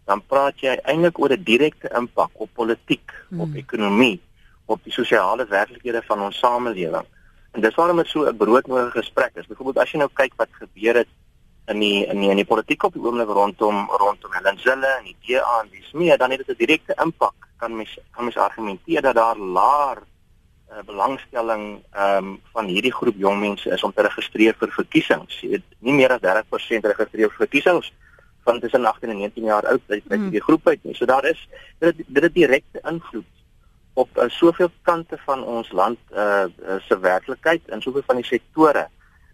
dan 0.09 0.21
praat 0.25 0.57
jy 0.63 0.73
eintlik 0.89 1.19
oor 1.21 1.33
'n 1.35 1.43
direkte 1.45 1.89
impak 1.99 2.31
op 2.33 2.49
politiek, 2.53 3.13
hmm. 3.29 3.41
op 3.45 3.53
ekonomie, 3.53 4.17
op 4.65 4.81
die 4.83 4.93
sosiale 4.93 5.45
werklikhede 5.45 6.01
van 6.07 6.21
ons 6.21 6.39
samelewing. 6.39 7.05
En 7.53 7.61
dis 7.61 7.75
waarom 7.75 7.97
dit 8.01 8.07
so 8.07 8.25
'n 8.25 8.37
broodnodige 8.37 9.01
gesprek 9.01 9.35
is. 9.35 9.47
Byvoorbeeld 9.47 9.77
as 9.77 9.91
jy 9.91 9.97
nou 9.99 10.09
kyk 10.13 10.33
wat 10.35 10.49
gebeur 10.51 10.95
het 10.95 11.07
in 11.69 11.79
die 11.79 12.05
in 12.05 12.19
die 12.19 12.29
in 12.29 12.41
die 12.41 12.47
politiek 12.49 12.83
op 12.83 12.93
die 12.93 13.03
oomblik 13.03 13.29
rondom 13.29 13.85
rondom 14.01 14.33
Helen 14.33 14.59
Zille 14.59 14.89
en 14.97 15.05
die 15.05 15.17
DA 15.27 15.59
en 15.61 15.69
dis 15.71 15.91
meer 15.93 16.17
dan 16.17 16.31
het 16.31 16.45
dit 16.45 16.55
'n 16.55 16.61
direkte 16.65 16.93
impak 17.03 17.49
kan 17.57 17.75
mens 17.75 17.97
kan 18.11 18.23
mens 18.23 18.37
argumenteer 18.37 19.01
dat 19.01 19.15
daar 19.15 19.37
laer 19.37 19.97
uh, 20.71 20.83
belangstelling 20.85 21.83
ehm 21.91 22.25
um, 22.25 22.41
van 22.53 22.65
hierdie 22.65 22.93
groep 22.93 23.17
jong 23.17 23.39
mense 23.39 23.69
is 23.69 23.83
om 23.83 23.93
te 23.93 24.01
registreer 24.01 24.55
vir 24.59 24.71
verkiesings. 24.71 25.41
Jy 25.41 25.49
weet 25.49 25.67
nie 25.79 25.93
meer 25.93 26.11
as 26.13 26.21
30% 26.21 26.87
registreer 26.93 27.29
vir 27.29 27.41
verkiesings 27.45 27.91
van 28.43 28.59
tussen 28.59 28.85
18 28.85 29.09
en 29.09 29.17
19 29.17 29.43
jaar 29.43 29.65
oud 29.65 29.81
uit 29.87 30.05
by 30.07 30.15
mm. 30.15 30.29
die 30.29 30.41
groep 30.41 30.67
uit 30.67 30.83
nie. 30.83 30.95
So 30.95 31.05
daar 31.05 31.25
is 31.25 31.47
dit 31.79 32.03
dit 32.07 32.23
het 32.23 32.33
direkte 32.33 32.81
invloed 32.89 33.27
op 33.93 34.17
uh, 34.17 34.29
soveel 34.29 34.71
kante 34.81 35.17
van 35.25 35.43
ons 35.43 35.71
land 35.71 35.99
uh, 36.13 36.45
uh 36.45 36.79
se 36.87 36.99
werklikheid 36.99 37.67
en 37.67 37.81
soveel 37.81 38.05
van 38.05 38.15
die 38.15 38.25
sektore 38.25 38.87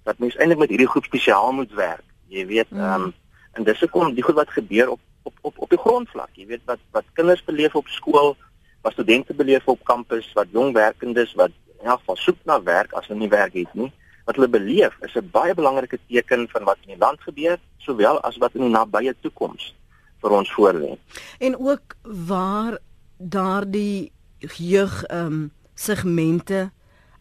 dat 0.03 0.17
mens 0.17 0.35
eintlik 0.35 0.59
met 0.59 0.69
hierdie 0.69 0.89
groep 0.89 1.05
spesiaal 1.05 1.51
moet 1.51 1.73
werk. 1.73 2.14
Jy 2.27 2.45
weet, 2.45 2.69
mm. 2.69 2.79
ehm 2.79 3.01
um, 3.01 3.13
en 3.55 3.63
dis 3.63 3.79
hoekom 3.79 4.13
die 4.13 4.23
goed 4.23 4.35
wat 4.35 4.49
gebeur 4.51 4.89
op 4.89 4.99
op 5.23 5.37
op 5.41 5.59
op 5.65 5.69
die 5.69 5.79
grondvlak, 5.79 6.31
jy 6.33 6.45
weet 6.45 6.65
wat 6.65 6.81
wat 6.91 7.05
kinders 7.13 7.43
beleef 7.43 7.75
op 7.75 7.87
skool, 7.87 8.35
wat 8.81 8.93
studente 8.93 9.33
beleef 9.33 9.67
op 9.67 9.83
kampus, 9.83 10.27
wat 10.33 10.51
jong 10.51 10.73
werkendes 10.73 11.33
wat 11.39 11.53
in 11.79 11.87
elk 11.91 11.99
geval 12.03 12.19
soek 12.19 12.41
na 12.45 12.59
werk 12.63 12.93
as 12.93 13.07
hulle 13.07 13.19
nie 13.19 13.31
werk 13.31 13.53
het 13.53 13.73
nie, 13.73 13.91
wat 14.25 14.35
hulle 14.35 14.49
beleef 14.49 14.93
is 15.07 15.15
'n 15.15 15.29
baie 15.31 15.53
belangrike 15.53 15.99
teken 16.07 16.47
van 16.49 16.63
wat 16.63 16.77
in 16.85 16.93
die 16.93 17.03
land 17.05 17.21
gebeur, 17.21 17.57
sowel 17.77 18.21
as 18.21 18.37
wat 18.37 18.55
in 18.55 18.61
die 18.61 18.75
nabye 18.75 19.15
toekoms 19.21 19.73
vir 20.21 20.31
ons 20.31 20.53
voorlê. 20.57 20.97
En 21.39 21.57
ook 21.57 21.95
waar 22.01 22.77
daardie 23.17 24.11
jeug 24.39 25.03
ehm 25.03 25.25
um, 25.25 25.51
segmente 25.75 26.71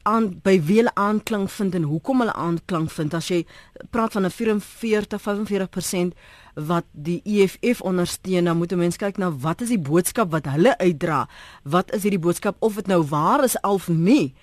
aan 0.04 0.40
by 0.44 0.54
wie 0.66 0.76
hulle 0.82 0.94
aanklank 0.94 1.50
vind 1.50 1.75
en 1.75 1.87
hoekom 1.88 2.23
hulle 2.23 2.32
aanklank 2.32 2.90
vind. 2.90 3.14
As 3.14 3.28
jy 3.28 3.44
praat 3.90 4.12
van 4.12 4.26
'n 4.26 4.30
44 4.30 5.20
45% 5.20 6.14
wat 6.54 6.84
die 6.92 7.20
EFF 7.25 7.80
ondersteun 7.80 8.44
dan 8.44 8.56
moet 8.56 8.73
'n 8.73 8.78
mens 8.78 8.96
kyk 8.96 9.16
na 9.18 9.30
wat 9.30 9.61
is 9.61 9.68
die 9.68 9.78
boodskap 9.78 10.30
wat 10.30 10.46
hulle 10.46 10.78
uitdra? 10.78 11.28
Wat 11.62 11.92
is 11.92 12.02
hierdie 12.02 12.20
boodskap? 12.20 12.56
Of 12.58 12.75
dit 12.75 12.87
nou 12.87 13.02
waar 13.02 13.44
is 13.44 13.61
of 13.61 13.88
nie 13.88 14.34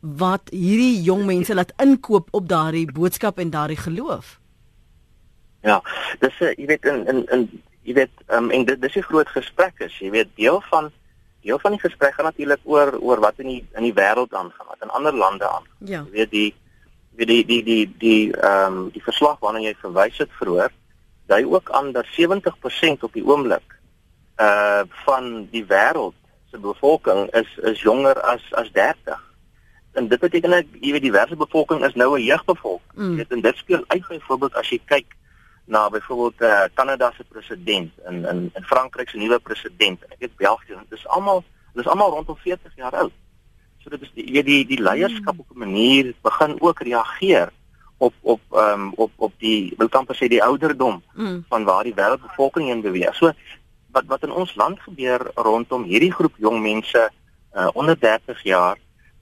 wat 0.00 0.50
hierdie 0.50 1.02
jong 1.02 1.24
mense 1.26 1.54
laat 1.54 1.72
inkoop 1.82 2.28
op 2.30 2.48
daardie 2.48 2.92
boodskap 2.92 3.38
en 3.38 3.50
daardie 3.50 3.80
geloof? 3.80 4.40
Ja 5.62 5.82
dis 6.20 6.40
'n 6.40 6.54
jy 6.56 6.66
weet 6.66 6.84
in 6.84 7.06
in 7.06 7.26
in 7.26 7.62
jy 7.82 7.94
weet 7.94 8.14
um, 8.28 8.50
en 8.50 8.64
dit 8.64 8.80
dis 8.80 8.96
'n 8.96 9.02
groot 9.02 9.28
gesprek 9.28 9.74
is 9.78 9.98
jy 9.98 10.10
weet 10.10 10.28
deel 10.34 10.62
van 10.70 10.92
deel 11.46 11.58
van 11.62 11.76
die 11.76 11.80
gesprek 11.80 12.14
gaan 12.14 12.28
natuurlik 12.28 12.62
oor 12.64 12.96
oor 12.98 13.22
wat 13.22 13.38
in 13.42 13.50
die 13.52 13.62
in 13.78 13.86
die 13.86 13.94
wêreld 13.94 14.34
aangaan, 14.34 14.70
wat 14.72 14.82
in 14.82 14.94
ander 14.98 15.14
lande 15.14 15.48
aan. 15.48 15.66
Ja. 15.78 16.02
Jy 16.10 16.18
weet 16.18 16.30
die 16.30 16.50
weet 17.16 17.32
die 17.32 17.44
die 17.46 17.62
die 17.62 17.84
die 17.98 18.22
ehm 18.34 18.82
um, 18.82 18.90
die 18.94 19.02
verslag 19.02 19.38
waarna 19.44 19.62
jy 19.64 19.74
verwys 19.80 20.18
het 20.22 20.32
vroeër, 20.40 20.74
dui 21.30 21.42
ook 21.46 21.70
aan 21.70 21.92
dat 21.92 22.06
70% 22.18 23.06
op 23.08 23.12
die 23.12 23.24
oomblik 23.26 23.78
uh 24.36 24.82
van 25.04 25.46
die 25.50 25.64
wêreld 25.64 26.18
se 26.50 26.58
bevolking 26.58 27.30
is 27.42 27.56
is 27.72 27.82
jonger 27.82 28.20
as 28.20 28.42
as 28.52 28.72
30. 28.72 29.22
En 29.96 30.08
dit 30.08 30.20
beteken 30.20 30.50
dat 30.50 30.64
jy 30.80 30.92
weet 30.92 31.06
die 31.08 31.14
wêreldbevolking 31.14 31.84
is 31.84 31.94
nou 31.94 32.18
'n 32.18 32.24
jeugbevolking. 32.24 32.92
Mm. 32.94 33.16
Weet 33.16 33.32
en 33.32 33.40
dit 33.40 33.56
speel 33.56 33.84
uit 33.86 34.08
byvoorbeeld 34.08 34.54
as 34.54 34.68
jy 34.68 34.80
kyk 34.84 35.15
na 35.66 35.90
byvoorbeeld 35.90 36.40
eh 36.40 36.48
uh, 36.48 36.64
Kanada 36.74 37.12
se 37.16 37.24
president 37.24 37.92
en 38.04 38.24
in 38.24 38.50
in 38.54 38.64
Frankryk 38.64 39.08
se 39.08 39.18
nuwe 39.18 39.38
president 39.38 40.02
en 40.02 40.10
ek 40.10 40.18
weet 40.18 40.36
België 40.36 40.74
dit 40.88 40.98
is 40.98 41.06
almal 41.08 41.44
dit 41.74 41.84
is 41.84 41.90
almal 41.90 42.10
rondom 42.10 42.36
40 42.36 42.76
jaar 42.76 42.94
oud. 42.94 43.12
So 43.82 43.90
dit 43.90 44.02
is 44.02 44.10
die 44.14 44.32
die 44.32 44.42
die, 44.42 44.66
die 44.66 44.82
leierskap 44.82 45.34
mm. 45.34 45.40
op 45.40 45.50
'n 45.54 45.58
manier 45.58 46.14
begin 46.22 46.60
ook 46.60 46.80
reageer 46.80 47.50
op 47.96 48.14
op 48.20 48.40
ehm 48.50 48.80
um, 48.80 48.92
op 48.94 49.12
op 49.16 49.32
die 49.38 49.74
wil 49.78 49.88
kan 49.88 50.04
per 50.04 50.14
se 50.14 50.28
die 50.28 50.42
ouderdom 50.42 51.02
mm. 51.14 51.44
van 51.48 51.64
waar 51.64 51.84
die 51.84 51.94
wêreldbevolking 51.94 52.66
heen 52.66 52.80
beweeg. 52.80 53.14
So 53.14 53.32
wat 53.90 54.04
wat 54.06 54.22
in 54.22 54.32
ons 54.32 54.54
land 54.54 54.80
gebeur 54.80 55.30
rondom 55.34 55.82
hierdie 55.82 56.12
groep 56.12 56.34
jong 56.36 56.60
mense 56.62 57.10
uh, 57.54 57.68
onder 57.72 57.98
30 57.98 58.42
jaar 58.42 58.76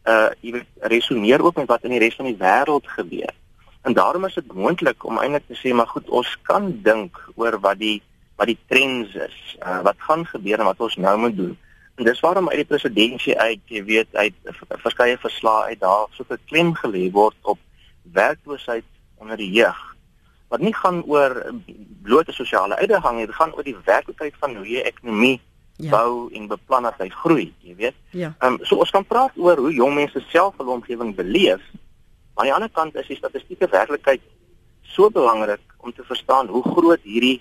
uh 0.05 0.29
jy 0.41 0.53
weet 0.53 0.71
resoneer 0.93 1.43
ook 1.43 1.57
met 1.57 1.67
wat 1.67 1.85
in 1.85 1.91
die 1.91 1.99
res 1.99 2.15
van 2.15 2.29
die 2.29 2.39
wêreld 2.39 2.89
gebeur. 2.97 3.33
En 3.85 3.93
daarom 3.93 4.25
is 4.25 4.35
dit 4.35 4.53
moontlik 4.53 5.05
om 5.05 5.19
eintlik 5.21 5.45
te 5.47 5.57
sê 5.61 5.75
maar 5.77 5.91
goed, 5.93 6.09
ons 6.09 6.29
kan 6.49 6.71
dink 6.83 7.19
oor 7.35 7.59
wat 7.61 7.79
die 7.79 8.01
wat 8.41 8.49
die 8.51 8.59
trends 8.67 9.13
is, 9.15 9.35
uh, 9.63 9.81
wat 9.87 10.01
gaan 10.09 10.25
gebeur 10.27 10.59
en 10.59 10.67
wat 10.67 10.81
ons 10.83 10.97
nou 10.97 11.13
moet 11.19 11.37
doen. 11.37 11.53
En 11.95 12.09
dis 12.09 12.21
waarom 12.21 12.49
uit 12.49 12.57
die 12.65 12.71
presidentsie 12.73 13.37
uit, 13.39 13.61
jy 13.71 13.83
weet, 13.87 14.09
uit 14.17 14.35
verskeie 14.83 15.19
verslae 15.23 15.69
uit 15.71 15.81
daar 15.81 16.09
so 16.17 16.25
'n 16.29 16.41
klem 16.51 16.73
gelê 16.75 17.11
word 17.13 17.37
op 17.43 17.59
werkloosheid 18.03 18.85
onder 19.15 19.37
die 19.37 19.53
jeug. 19.53 19.97
Wat 20.49 20.61
nie 20.61 20.75
gaan 20.75 21.05
oor 21.05 21.55
blote 22.03 22.33
sosiale 22.33 22.77
uitdagings 22.77 23.17
nie, 23.17 23.27
dit 23.27 23.35
gaan 23.35 23.55
oor 23.55 23.65
die 23.65 23.77
werklikheid 23.85 24.35
van 24.39 24.57
hoe 24.57 24.69
jy 24.69 24.81
ekonomie 24.81 25.41
ja. 25.77 25.91
bou 25.91 26.33
en 26.33 26.47
beplan 26.47 26.83
dat 26.83 26.99
hy 26.99 27.09
groei, 27.09 27.53
jy 27.61 27.77
weet. 27.77 27.95
Ja. 28.11 28.35
Ehm 28.39 28.53
um, 28.53 28.59
so 28.63 28.77
ons 28.77 28.91
kan 28.91 29.05
praat 29.05 29.33
oor 29.37 29.57
hoe 29.57 29.73
jong 29.73 29.95
mense 29.95 30.21
self 30.29 30.57
hulle 30.57 30.71
omgewing 30.71 31.15
beleef 31.15 31.63
aan 32.35 32.49
die 32.49 32.55
ander 32.55 32.73
kant 32.73 32.97
is 32.97 33.09
die 33.11 33.19
statistieke 33.19 33.69
werklikheid 33.71 34.23
so 34.95 35.11
belangrik 35.11 35.63
om 35.79 35.93
te 35.93 36.05
verstaan 36.07 36.49
hoe 36.49 36.63
groot 36.63 37.03
hierdie 37.03 37.41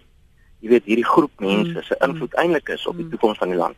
jy 0.64 0.72
weet 0.72 0.88
hierdie 0.88 1.08
groep 1.08 1.44
mense 1.44 1.82
se 1.84 1.96
mm. 1.98 2.10
invloed 2.10 2.40
eintlik 2.40 2.70
is 2.78 2.88
op 2.88 2.96
die 2.98 3.06
mm. 3.06 3.12
toekoms 3.16 3.42
van 3.42 3.52
die 3.52 3.60
land. 3.60 3.76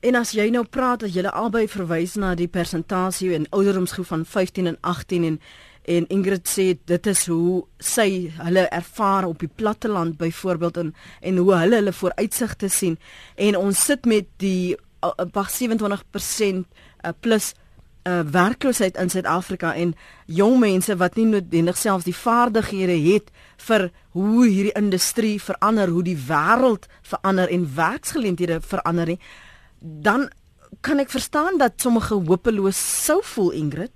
En 0.00 0.16
as 0.16 0.32
jy 0.32 0.46
nou 0.52 0.64
praat 0.64 1.04
dat 1.04 1.12
jy 1.12 1.24
albei 1.28 1.66
verwys 1.68 2.16
na 2.20 2.34
die 2.36 2.48
persentasie 2.48 3.34
in 3.36 3.48
ouderdomsgroep 3.52 4.08
van 4.08 4.24
15 4.24 4.72
en 4.72 4.78
18 4.80 5.28
en 5.32 5.42
en 5.90 6.04
Ingrid 6.12 6.44
sê 6.46 6.64
dit 6.86 7.06
is 7.08 7.22
hoe 7.32 7.62
sy 7.82 8.28
hulle 8.36 8.66
ervaar 8.68 9.24
op 9.26 9.40
die 9.40 9.48
platteland 9.48 10.18
byvoorbeeld 10.20 10.76
en 10.76 10.90
en 11.20 11.40
hoe 11.40 11.54
hulle 11.56 11.80
hulle 11.80 11.94
vooruitsigte 11.96 12.68
sien 12.68 12.98
en 13.36 13.56
ons 13.56 13.84
sit 13.88 14.04
met 14.04 14.28
die 14.44 14.76
uh, 15.02 15.46
27% 15.56 16.60
uh, 16.60 17.12
plus 17.20 17.54
uh, 18.08 18.20
werkloosheid 18.24 18.96
in 18.96 19.10
Suid-Afrika 19.10 19.74
en 19.74 19.94
jong 20.26 20.58
mense 20.60 20.96
wat 20.96 21.16
nie 21.16 21.26
noodwendig 21.26 21.76
selfs 21.76 22.08
die 22.08 22.16
vaardighede 22.16 22.96
het 23.04 23.30
vir 23.66 23.90
hoe 24.16 24.46
hierdie 24.46 24.76
industrie 24.78 25.36
verander, 25.42 25.88
hoe 25.88 26.02
die 26.02 26.18
wêreld 26.28 26.88
verander 27.02 27.48
en 27.48 27.68
werksgeleenthede 27.76 28.60
verander 28.60 29.14
nie, 29.14 29.20
dan 29.80 30.30
kan 30.80 31.00
ek 31.02 31.10
verstaan 31.10 31.58
dat 31.58 31.80
sommige 31.82 32.14
hopeloos 32.14 32.78
sou 33.04 33.20
voel 33.34 33.50
Ingrid. 33.50 33.92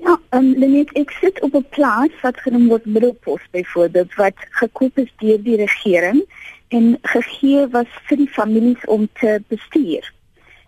Ja, 0.00 0.16
um, 0.32 0.54
net 0.56 0.92
ek 0.96 1.10
sit 1.20 1.40
op 1.44 1.54
'n 1.54 1.66
plaas 1.76 2.14
wat 2.22 2.40
genoem 2.40 2.68
word 2.68 2.86
Middelpos 2.86 3.42
byvoorbeeld 3.50 4.14
wat 4.14 4.34
gekoop 4.60 4.98
is 4.98 5.12
deur 5.18 5.42
die 5.42 5.56
regering 5.56 6.24
en 6.68 6.98
gegee 7.02 7.66
was 7.68 7.90
vir 8.08 8.16
die 8.16 8.32
families 8.32 8.84
om 8.86 9.08
te 9.20 9.42
bestuur. 9.48 10.12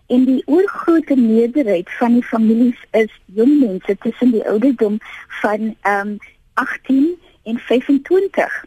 En 0.07 0.25
die 0.25 0.43
oorgrootste 0.45 1.15
meerderheid 1.15 1.91
van 1.97 2.13
die 2.13 2.23
families 2.23 2.79
is 2.91 3.11
jong 3.25 3.59
mense 3.59 3.97
tussen 4.03 4.31
die 4.31 4.43
ouderdom 4.47 4.97
van 5.41 5.75
ehm 5.81 6.07
um, 6.07 6.17
18 6.53 7.15
en 7.43 7.57
25. 7.57 8.65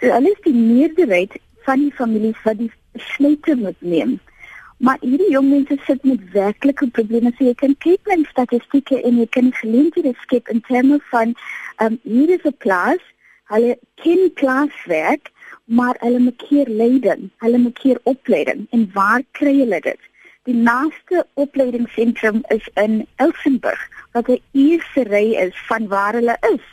So 0.00 0.10
alles 0.10 0.40
die 0.44 0.54
meerderheid 0.54 1.38
van 1.64 1.78
die 1.78 1.92
families 1.92 2.42
wat 2.44 2.58
die 2.58 2.70
besluite 2.92 3.54
moet 3.56 3.78
neem. 3.78 4.18
Maar 4.76 4.98
hierdie 5.00 5.30
jong 5.30 5.48
mense 5.48 5.78
sit 5.86 6.04
met 6.04 6.30
werklike 6.34 6.88
probleme. 6.90 7.32
So 7.38 7.44
jy 7.44 7.54
kan 7.54 7.76
kyk 7.78 8.10
na 8.10 8.18
statistieke 8.28 8.98
en 9.02 9.22
jy 9.22 9.28
kan 9.30 9.52
geleenthede 9.62 10.12
skep 10.26 10.48
in 10.48 10.60
terme 10.68 10.98
van 11.14 11.36
ehm 11.78 11.92
um, 11.92 12.00
hier 12.02 12.34
is 12.36 12.44
'n 12.44 12.56
plaas, 12.58 13.02
hulle 13.54 13.78
ken 14.02 14.32
plaaswerk, 14.34 15.30
maar 15.64 15.96
hulle 16.00 16.18
moet 16.18 16.42
keer 16.48 16.68
leiding, 16.68 17.30
hulle 17.36 17.58
moet 17.58 17.78
keer 17.78 18.00
opleiding 18.02 18.66
en 18.70 18.90
waar 18.94 19.22
kry 19.30 19.54
hulle 19.58 19.80
dit? 19.80 20.10
Die 20.44 20.54
naaste 20.54 21.26
opleidingsentrum 21.34 22.42
is 22.48 22.68
in 22.74 23.06
Elsenburg, 23.16 23.88
wat 24.12 24.28
'n 24.28 24.42
eerste 24.52 25.02
ry 25.02 25.34
is 25.34 25.56
van 25.66 25.88
waar 25.88 26.12
hulle 26.12 26.36
is. 26.40 26.64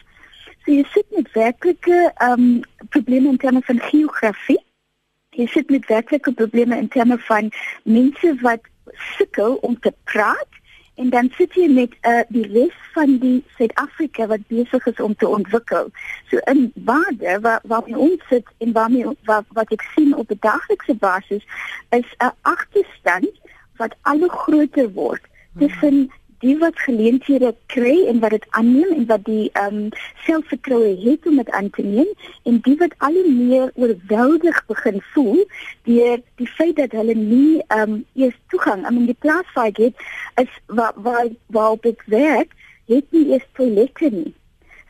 So 0.64 0.72
jy 0.72 0.86
sit 0.94 1.06
met 1.16 1.32
werklike 1.32 2.12
ehm 2.16 2.32
um, 2.32 2.62
probleme 2.90 3.30
in 3.30 3.38
terme 3.38 3.62
van 3.62 3.80
geografie. 3.80 4.64
Jy 5.30 5.46
sit 5.46 5.70
met 5.70 5.86
werklike 5.86 6.32
probleme 6.32 6.78
in 6.78 6.88
terme 6.88 7.18
van 7.18 7.52
mense 7.84 8.36
wat 8.42 8.62
sukkel 9.18 9.56
om 9.56 9.80
te 9.80 9.94
praat 10.04 10.58
en 10.96 11.10
dan 11.10 11.30
sit 11.38 11.54
jy 11.54 11.68
met 11.72 11.94
uh, 12.02 12.22
die 12.28 12.48
res 12.52 12.76
van 12.94 13.18
die 13.18 13.44
Suid-Afrika 13.58 14.28
wat 14.28 14.48
besig 14.48 14.86
is 14.86 15.00
om 15.00 15.16
te 15.16 15.28
ontwikkel. 15.28 15.92
So 16.30 16.38
in 16.38 16.72
waarde 16.74 17.40
waar 17.42 17.62
waar 17.64 17.84
ons 17.86 18.26
sit 18.30 18.46
en 18.58 18.72
waar 18.72 18.92
my, 18.92 19.06
wat, 19.30 19.46
wat 19.54 19.72
ek 19.72 19.86
sien 19.94 20.16
op 20.16 20.32
'n 20.32 20.38
daaglikse 20.40 20.96
basis 20.96 21.46
is 21.90 22.10
'n 22.18 22.34
agterstand 22.42 23.32
wat 23.82 23.96
al 24.12 24.24
hoe 24.24 24.32
groter 24.44 24.90
word 24.96 25.28
tussen 25.60 26.08
die 26.44 26.56
wat 26.60 26.80
geleenthede 26.80 27.52
kry 27.72 27.96
en 28.08 28.22
wat 28.24 28.32
dit 28.36 28.46
aanneem 28.56 28.94
en 28.96 29.06
wat 29.12 29.26
die 29.28 29.50
ehm 29.60 29.80
um, 29.80 29.90
selfvertroue 30.26 30.94
het 31.04 31.28
om 31.28 31.36
dit 31.42 31.50
aan 31.52 31.70
te 31.76 31.84
neem 31.84 32.12
en 32.48 32.60
die 32.68 32.76
wat 32.80 32.96
al 33.08 33.18
hoe 33.20 33.34
meer 33.34 33.72
oorweldig 33.76 34.62
begin 34.72 35.02
voel 35.14 35.44
deur 35.90 36.24
die 36.42 36.50
feit 36.56 36.76
dat 36.80 36.96
hulle 36.96 37.16
nie 37.16 37.60
ehm 37.68 37.96
um, 37.98 38.02
eers 38.16 38.40
toegang 38.54 38.86
aan 38.86 39.06
die 39.06 39.20
plaas 39.20 39.56
het 39.56 40.06
is 40.44 40.60
waar 40.68 40.94
waar 40.96 41.28
waar 41.48 41.72
op 41.76 41.84
dit 41.84 42.04
werk 42.06 42.56
het 42.88 43.06
nie 43.12 43.28
eers 43.34 43.48
toilette 43.54 44.10
nie 44.12 44.34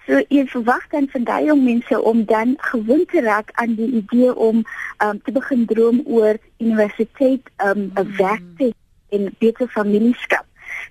So 0.09 0.17
jy 0.33 0.41
verwag 0.49 0.87
dan 0.89 1.05
van 1.13 1.25
daai 1.27 1.43
jong 1.45 1.59
mense 1.63 1.97
om 2.01 2.23
dan 2.25 2.55
gewoond 2.71 3.11
te 3.11 3.21
raak 3.21 3.51
aan 3.61 3.75
die 3.77 3.89
idee 3.99 4.33
om 4.33 4.63
um, 5.05 5.19
te 5.21 5.31
begin 5.31 5.67
droom 5.69 6.01
oor 6.05 6.39
universiteit, 6.57 7.45
um, 7.61 7.91
'n 7.93 8.07
mm. 8.07 8.15
werk 8.17 8.47
en 9.09 9.35
beter 9.37 9.67
familieskap. 9.67 10.45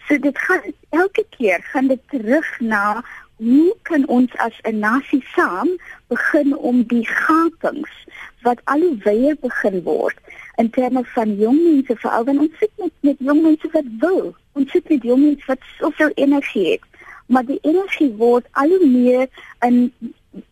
So 0.09 0.19
dit 0.19 0.39
gaan 0.39 0.73
elke 0.91 1.25
keer 1.37 1.63
gaan 1.73 1.89
dit 1.89 2.01
terug 2.09 2.61
na 2.61 3.05
hoe 3.39 3.77
kan 3.83 4.07
ons 4.07 4.37
as 4.37 4.57
'n 4.63 4.79
nasie 4.79 5.25
saam 5.35 5.69
begin 6.07 6.57
om 6.57 6.83
die 6.83 7.07
gapings 7.07 7.95
wat 8.43 8.61
al 8.65 8.81
hoe 8.81 8.97
wyer 9.05 9.37
begin 9.41 9.83
word 9.83 10.17
in 10.57 10.71
terme 10.71 11.05
van 11.05 11.37
jong 11.37 11.59
mense 11.65 11.97
veral 11.97 12.25
want 12.25 12.39
ons 12.39 12.59
sit 12.59 12.71
met 12.77 12.93
met 13.01 13.17
jong 13.19 13.43
mense 13.43 13.69
wat 13.73 13.89
wil 14.01 14.35
ons 14.53 14.71
sit 14.71 14.89
met 14.89 15.03
jong 15.03 15.23
mense 15.23 15.47
wat 15.47 15.63
soveel 15.79 16.11
energie 16.15 16.67
het 16.71 16.87
maar 17.27 17.45
die 17.45 17.61
energie 17.63 18.11
word 18.17 18.47
al 18.53 18.69
hoe 18.69 18.87
meer 18.87 19.27
in 19.69 19.93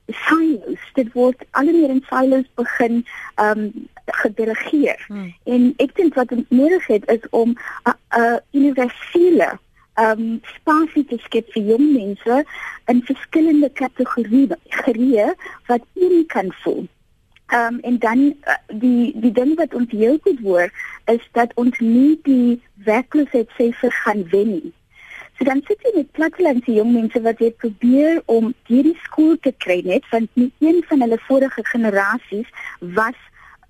silos. 0.06 0.80
Dit 0.94 1.12
word 1.12 1.44
al 1.50 1.70
meer 1.70 1.90
in 1.90 2.02
silos 2.08 2.48
begin 2.54 3.04
ehm 3.34 3.58
um, 3.58 3.88
gedelegeer. 4.06 5.04
Hmm. 5.08 5.34
En 5.44 5.72
ek 5.82 5.94
dink 5.98 6.14
wat 6.14 6.32
ons 6.32 6.50
nodig 6.54 6.86
het 6.86 7.08
is 7.10 7.24
om 7.30 7.50
'n 7.50 7.58
uh, 7.90 7.94
uh, 8.18 8.38
universele 8.50 9.58
ehm 9.94 10.20
um, 10.20 10.40
spasie 10.56 11.04
te 11.04 11.18
skep 11.24 11.52
vir 11.52 11.62
jong 11.62 11.86
mense 11.92 12.44
in 12.92 13.02
verskillende 13.02 13.70
kategorieë 13.72 15.32
wat 15.66 15.82
een 15.94 16.24
kan 16.26 16.52
voel. 16.62 16.86
Ehm 17.46 17.74
um, 17.74 17.80
en 17.80 17.98
dan 17.98 18.18
uh, 18.24 18.54
die 18.66 19.12
die 19.20 19.32
ding 19.32 19.56
wat 19.56 19.74
ons 19.74 19.90
heel 19.90 20.18
goed 20.22 20.40
hoor 20.42 20.70
is 21.04 21.28
dat 21.32 21.52
ons 21.54 21.78
nie 21.78 22.18
die 22.22 22.62
werkloosheid 22.74 23.50
syfer 23.56 23.92
gaan 23.92 24.28
wen 24.30 24.50
nie. 24.50 24.72
So 25.38 25.44
dan 25.44 25.62
sit 25.68 25.82
jy 25.84 25.92
met 25.98 26.12
plattelandse 26.16 26.72
jong 26.72 26.92
mense 26.94 27.20
wat 27.24 27.40
jy 27.44 27.50
probeer 27.60 28.22
om 28.32 28.52
hierdie 28.70 28.96
skool 29.04 29.34
te 29.44 29.52
kry 29.64 29.82
net 29.84 30.06
want 30.12 30.30
nie 30.40 30.48
een 30.64 30.80
van 30.88 31.04
hulle 31.04 31.18
vorige 31.26 31.64
generasies 31.72 32.48
was 32.96 33.18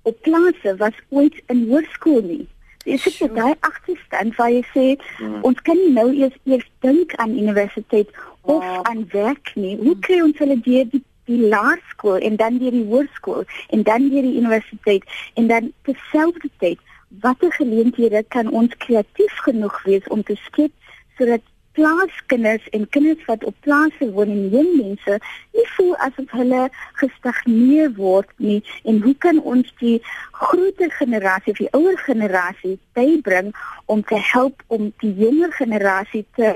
op 0.07 0.21
plase 0.23 0.75
was 0.79 0.95
ooit 1.09 1.35
in 1.51 1.65
hoërskool 1.67 2.23
nie. 2.23 2.45
Jy 2.87 2.95
sit 3.03 3.19
met 3.25 3.35
daai 3.35 3.55
agterstand 3.67 4.37
waar 4.39 4.53
jy 4.53 4.63
sê 4.71 4.85
mm. 4.95 5.41
ons 5.49 5.59
kan 5.67 5.75
nie 5.81 5.91
nou 5.97 6.07
eers 6.13 6.37
eers 6.47 6.69
dink 6.85 7.15
aan 7.19 7.35
universiteit 7.35 8.15
of 8.47 8.63
wow. 8.63 8.79
aan 8.87 9.03
werk 9.11 9.51
nie. 9.59 9.75
Hoe 9.75 9.97
mm. 9.97 10.03
kry 10.07 10.21
ons 10.23 10.39
hulle 10.39 10.59
deur 10.63 10.87
die 10.93 11.03
die 11.27 11.49
laerskool 11.51 12.23
en 12.23 12.37
dan 12.39 12.57
deur 12.61 12.71
die 12.71 12.85
hoërskool 12.87 13.43
en 13.75 13.83
dan 13.83 14.07
deur 14.07 14.23
die 14.23 14.37
universiteit 14.39 15.03
en 15.35 15.51
dan 15.51 15.73
terselfdertyd 15.83 16.79
watter 17.23 17.51
geleenthede 17.51 18.23
kan 18.35 18.47
ons 18.47 18.71
kreatief 18.85 19.35
genoeg 19.43 19.75
wees 19.83 20.07
om 20.07 20.23
te 20.23 20.39
skep 20.45 20.71
sodat 21.19 21.43
plaaskinders 21.77 22.69
en 22.75 22.89
kinders 22.89 23.25
wat 23.29 23.43
op 23.43 23.55
plase 23.65 24.09
woon 24.11 24.31
en 24.33 24.49
jong 24.49 24.69
mense 24.79 25.17
nie 25.53 25.65
voel 25.75 25.93
asof 26.07 26.31
hulle 26.39 26.63
gestagneer 27.01 27.91
word 27.99 28.31
nie. 28.41 28.59
En 28.89 29.01
hoe 29.05 29.13
kan 29.25 29.41
ons 29.41 29.69
die 29.81 29.97
groter 30.31 30.91
generasie 30.97 31.53
of 31.53 31.61
die 31.61 31.73
ouer 31.77 31.97
generasie 32.05 32.77
bybring 32.97 33.53
om 33.85 34.01
te 34.09 34.17
help 34.31 34.63
om 34.73 34.89
die 35.03 35.13
jonger 35.21 35.53
generasie 35.59 36.25
te 36.39 36.53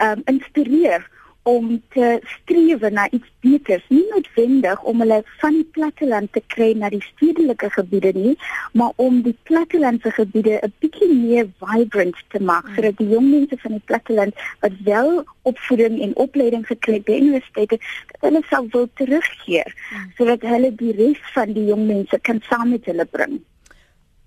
um, 0.00 0.24
inspireer 0.32 1.04
om 1.44 1.82
te 1.92 2.18
streef 2.24 2.80
na 2.90 3.04
iets 3.10 3.28
beters, 3.44 3.84
nie 3.92 4.04
noodwendig 4.08 4.82
om 4.88 5.02
hulle 5.04 5.20
van 5.42 5.58
die 5.58 5.66
platteland 5.76 6.32
te 6.32 6.42
kry 6.54 6.70
na 6.80 6.88
die 6.92 7.02
stedelike 7.04 7.68
gebiede 7.76 8.14
nie, 8.16 8.32
maar 8.72 8.92
om 8.96 9.20
die 9.26 9.36
plattelandse 9.50 10.10
gebiede 10.16 10.58
'n 10.62 10.72
bietjie 10.80 11.10
meer 11.12 11.48
vibrant 11.60 12.16
te 12.32 12.40
maak 12.40 12.68
mm. 12.68 12.74
sodat 12.74 12.96
die 12.96 13.08
jong 13.12 13.28
mense 13.30 13.60
van 13.60 13.76
die 13.76 13.84
platteland 13.84 14.44
wat 14.60 14.72
wel 14.84 15.24
opvoeding 15.42 16.00
en 16.00 16.16
opleiding 16.16 16.66
gekry 16.66 16.94
het 17.00 17.04
by 17.04 17.20
universiteite, 17.20 17.78
dat 18.12 18.20
hulle 18.20 18.42
sal 18.48 18.68
wil 18.72 18.88
terugkeer 18.94 19.68
mm. 19.68 20.12
sodat 20.16 20.40
hulle 20.40 20.74
die 20.74 20.96
res 20.96 21.20
van 21.36 21.52
die 21.52 21.66
jong 21.68 21.86
mense 21.86 22.18
kan 22.22 22.40
saam 22.48 22.70
met 22.70 22.84
hulle 22.88 23.04
bring. 23.04 23.42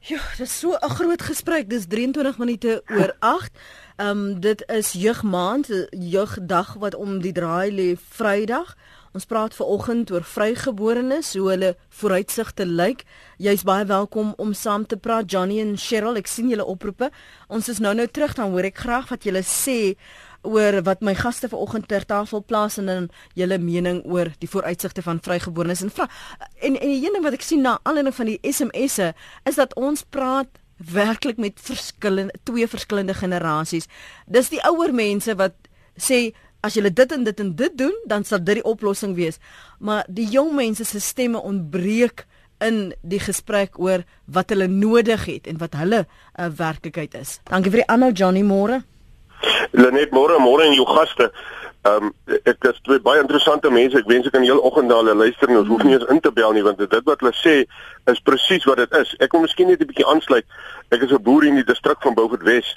Ja, 0.08 0.22
dit 0.38 0.48
is 0.48 0.60
so 0.60 0.72
'n 0.72 0.90
groot 0.90 1.22
gesprek. 1.22 1.70
Dis 1.70 1.86
23 1.88 2.38
minute 2.38 2.82
oor 2.88 3.16
8. 3.36 3.52
Ehm 3.98 4.10
um, 4.10 4.40
dit 4.40 4.64
is 4.70 4.92
jeugmaand, 4.92 5.88
jeugdag 5.90 6.74
wat 6.74 6.96
om 6.96 7.22
die 7.22 7.32
draai 7.32 7.72
lê 7.72 7.96
Vrydag. 8.10 8.76
Ons 9.12 9.26
praat 9.26 9.56
ver 9.58 9.66
oggend 9.66 10.12
oor 10.12 10.22
vrygeborenes, 10.24 11.32
hoe 11.34 11.50
hulle 11.50 11.72
vooruitsigte 11.90 12.66
lyk. 12.66 13.02
Jy's 13.42 13.64
baie 13.66 13.86
welkom 13.90 14.36
om 14.38 14.54
saam 14.54 14.86
te 14.86 14.98
praat 14.98 15.32
Johnny 15.32 15.58
en 15.64 15.74
Cheryl. 15.78 16.20
Ek 16.22 16.30
sien 16.30 16.52
julle 16.54 16.66
oproepe. 16.66 17.10
Ons 17.50 17.72
is 17.74 17.82
nou 17.82 17.96
nou 17.98 18.06
terug 18.08 18.38
dan 18.38 18.54
hoor 18.54 18.70
ek 18.70 18.78
graag 18.86 19.10
wat 19.10 19.26
julle 19.26 19.42
sê 19.42 19.96
oor 20.46 20.78
wat 20.86 21.02
my 21.02 21.16
gaste 21.18 21.50
vanoggend 21.50 21.90
ter 21.90 22.06
tafel 22.06 22.46
plaas 22.46 22.78
en 22.78 22.94
dan 22.94 23.10
julle 23.34 23.58
mening 23.58 24.04
oor 24.06 24.30
die 24.38 24.52
vooruitsigte 24.52 25.02
van 25.02 25.24
vrygeborenes 25.26 25.82
en 25.82 25.90
vra. 25.90 26.06
En 26.62 26.78
en 26.78 26.94
die 26.94 27.02
een 27.02 27.18
ding 27.18 27.26
wat 27.26 27.42
ek 27.42 27.50
sien 27.50 27.66
na 27.66 27.80
aanleiding 27.82 28.16
van 28.22 28.30
die 28.36 28.40
SMS'e 28.46 29.14
is 29.50 29.58
dat 29.58 29.74
ons 29.74 30.06
praat 30.06 30.62
werklik 30.78 31.38
met 31.38 31.60
verskillende 31.62 32.34
twee 32.44 32.68
verskillende 32.68 33.14
generasies. 33.14 33.88
Dis 34.26 34.50
die 34.50 34.62
ouer 34.64 34.94
mense 34.94 35.36
wat 35.36 35.56
sê 35.98 36.34
as 36.66 36.76
jy 36.76 36.90
dit 36.90 37.12
en 37.12 37.24
dit 37.24 37.40
en 37.40 37.56
dit 37.56 37.78
doen, 37.78 37.94
dan 38.06 38.24
sal 38.24 38.42
dit 38.44 38.60
die 38.60 38.66
oplossing 38.66 39.16
wees. 39.16 39.40
Maar 39.80 40.06
die 40.08 40.28
jong 40.30 40.54
mense 40.58 40.86
se 40.86 41.00
stemme 41.00 41.42
ontbreek 41.42 42.26
in 42.64 42.94
die 43.02 43.20
gesprek 43.22 43.78
oor 43.80 44.04
wat 44.26 44.50
hulle 44.50 44.68
nodig 44.68 45.26
het 45.30 45.48
en 45.48 45.58
wat 45.62 45.78
hulle 45.78 46.00
'n 46.00 46.06
uh, 46.06 46.46
eh, 46.46 46.52
werklikheid 46.58 47.14
is. 47.14 47.40
Dankie 47.44 47.72
vir 47.72 47.84
die 47.86 47.92
aanhou 47.94 48.12
Johnny 48.12 48.42
Moore. 48.42 48.84
Lenet 49.72 50.12
môre 50.12 50.40
môre 50.40 50.66
en 50.66 50.74
jou 50.74 50.86
gaste. 50.86 51.32
Ehm 51.88 52.10
um, 52.10 52.14
ek 52.50 52.66
is 52.68 52.80
twee 52.84 53.00
baie 53.04 53.22
interessante 53.22 53.70
mense. 53.72 53.98
Ek 54.00 54.10
wens 54.12 54.28
ek 54.28 54.34
kan 54.36 54.46
heel 54.46 54.60
oggend 54.70 54.90
na 54.90 55.00
hulle 55.00 55.14
luister 55.16 55.52
en 55.52 55.62
ons 55.62 55.70
hoef 55.72 55.84
nie 55.86 55.94
eens 55.96 56.08
in 56.12 56.20
te 56.24 56.32
bel 56.36 56.56
nie 56.56 56.64
want 56.66 56.82
dit 56.82 56.96
wat 57.10 57.24
hulle 57.24 57.34
sê 57.38 57.56
is 58.12 58.24
presies 58.30 58.66
wat 58.70 58.82
dit 58.82 58.98
is. 59.00 59.14
Ek 59.24 59.36
wil 59.36 59.46
miskien 59.46 59.70
net 59.72 59.82
'n 59.82 59.90
bietjie 59.92 60.08
aansluit. 60.08 60.48
Ek 60.92 61.06
is 61.06 61.12
'n 61.12 61.24
boer 61.24 61.46
in 61.46 61.60
die 61.62 61.68
distrik 61.68 62.02
van 62.02 62.18
Beaufort 62.18 62.44
Wes. 62.44 62.76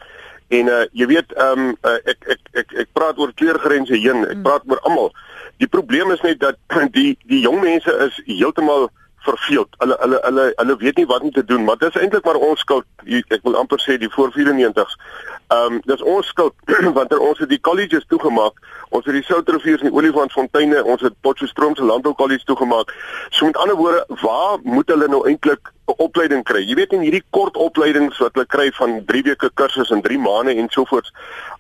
En 0.51 0.69
uh 0.69 0.85
jy 0.93 1.07
weet 1.07 1.33
ehm 1.33 1.59
um, 1.59 1.77
uh, 1.83 1.99
ek, 2.05 2.23
ek 2.27 2.41
ek 2.53 2.57
ek 2.63 2.79
ek 2.85 2.89
praat 2.93 3.19
oor 3.19 3.33
kleurgrense 3.35 3.95
heen. 3.95 4.25
Ek 4.27 4.37
mm. 4.37 4.43
praat 4.47 4.63
oor 4.69 4.81
almal. 4.83 5.13
Die 5.59 5.69
probleem 5.69 6.11
is 6.11 6.23
net 6.23 6.41
dat 6.41 6.57
die 6.99 7.17
die 7.27 7.41
jong 7.41 7.61
mense 7.61 7.93
is 8.07 8.23
heeltemal 8.27 8.91
verveeld. 9.21 9.69
Hulle 9.79 9.97
hulle 10.01 10.19
hulle 10.23 10.53
hulle 10.57 10.77
weet 10.77 10.97
nie 10.97 11.07
wat 11.07 11.21
om 11.21 11.31
te 11.31 11.45
doen, 11.45 11.65
maar 11.65 11.77
dit 11.77 11.95
is 11.95 12.01
eintlik 12.01 12.25
maar 12.25 12.41
ons 12.41 12.61
skuld. 12.61 12.87
Ek 13.05 13.43
wil 13.43 13.57
amper 13.57 13.81
sê 13.83 13.99
die 14.01 14.11
voor 14.13 14.33
94s. 14.37 14.97
Ehm 15.51 15.77
um, 15.77 15.81
dis 15.85 16.03
ons 16.03 16.27
skuld 16.27 16.55
want 16.99 17.17
ons 17.19 17.39
het 17.39 17.49
die 17.49 17.61
colleges 17.61 18.07
toegemaak. 18.09 18.61
Ons 18.89 19.07
het 19.07 19.15
die 19.15 19.25
Soutrivier 19.27 19.81
en 19.81 19.91
die 19.91 19.97
Olifantsfonteine, 19.97 20.85
ons 20.85 21.03
het 21.07 21.15
Potchefstroom 21.27 21.77
se 21.77 21.85
Landbou 21.85 22.15
College 22.15 22.45
toegemaak. 22.45 22.95
So 23.31 23.47
met 23.47 23.57
ander 23.57 23.77
woorde, 23.77 24.05
waar 24.23 24.59
moet 24.63 24.89
hulle 24.89 25.09
nou 25.09 25.27
eintlik 25.29 25.73
'n 25.91 25.95
opleiding 25.97 26.45
kry? 26.45 26.63
Jy 26.65 26.75
weet 26.75 26.93
in 26.93 27.05
hierdie 27.07 27.25
kort 27.31 27.57
opleidings 27.57 28.19
wat 28.19 28.35
hulle 28.35 28.47
kry 28.47 28.71
van 28.73 29.05
3 29.05 29.23
weke 29.23 29.51
kursus 29.55 29.91
en 29.91 30.03
3 30.03 30.19
maande 30.19 30.55
en 30.55 30.69
so 30.71 30.85
voort. 30.85 31.11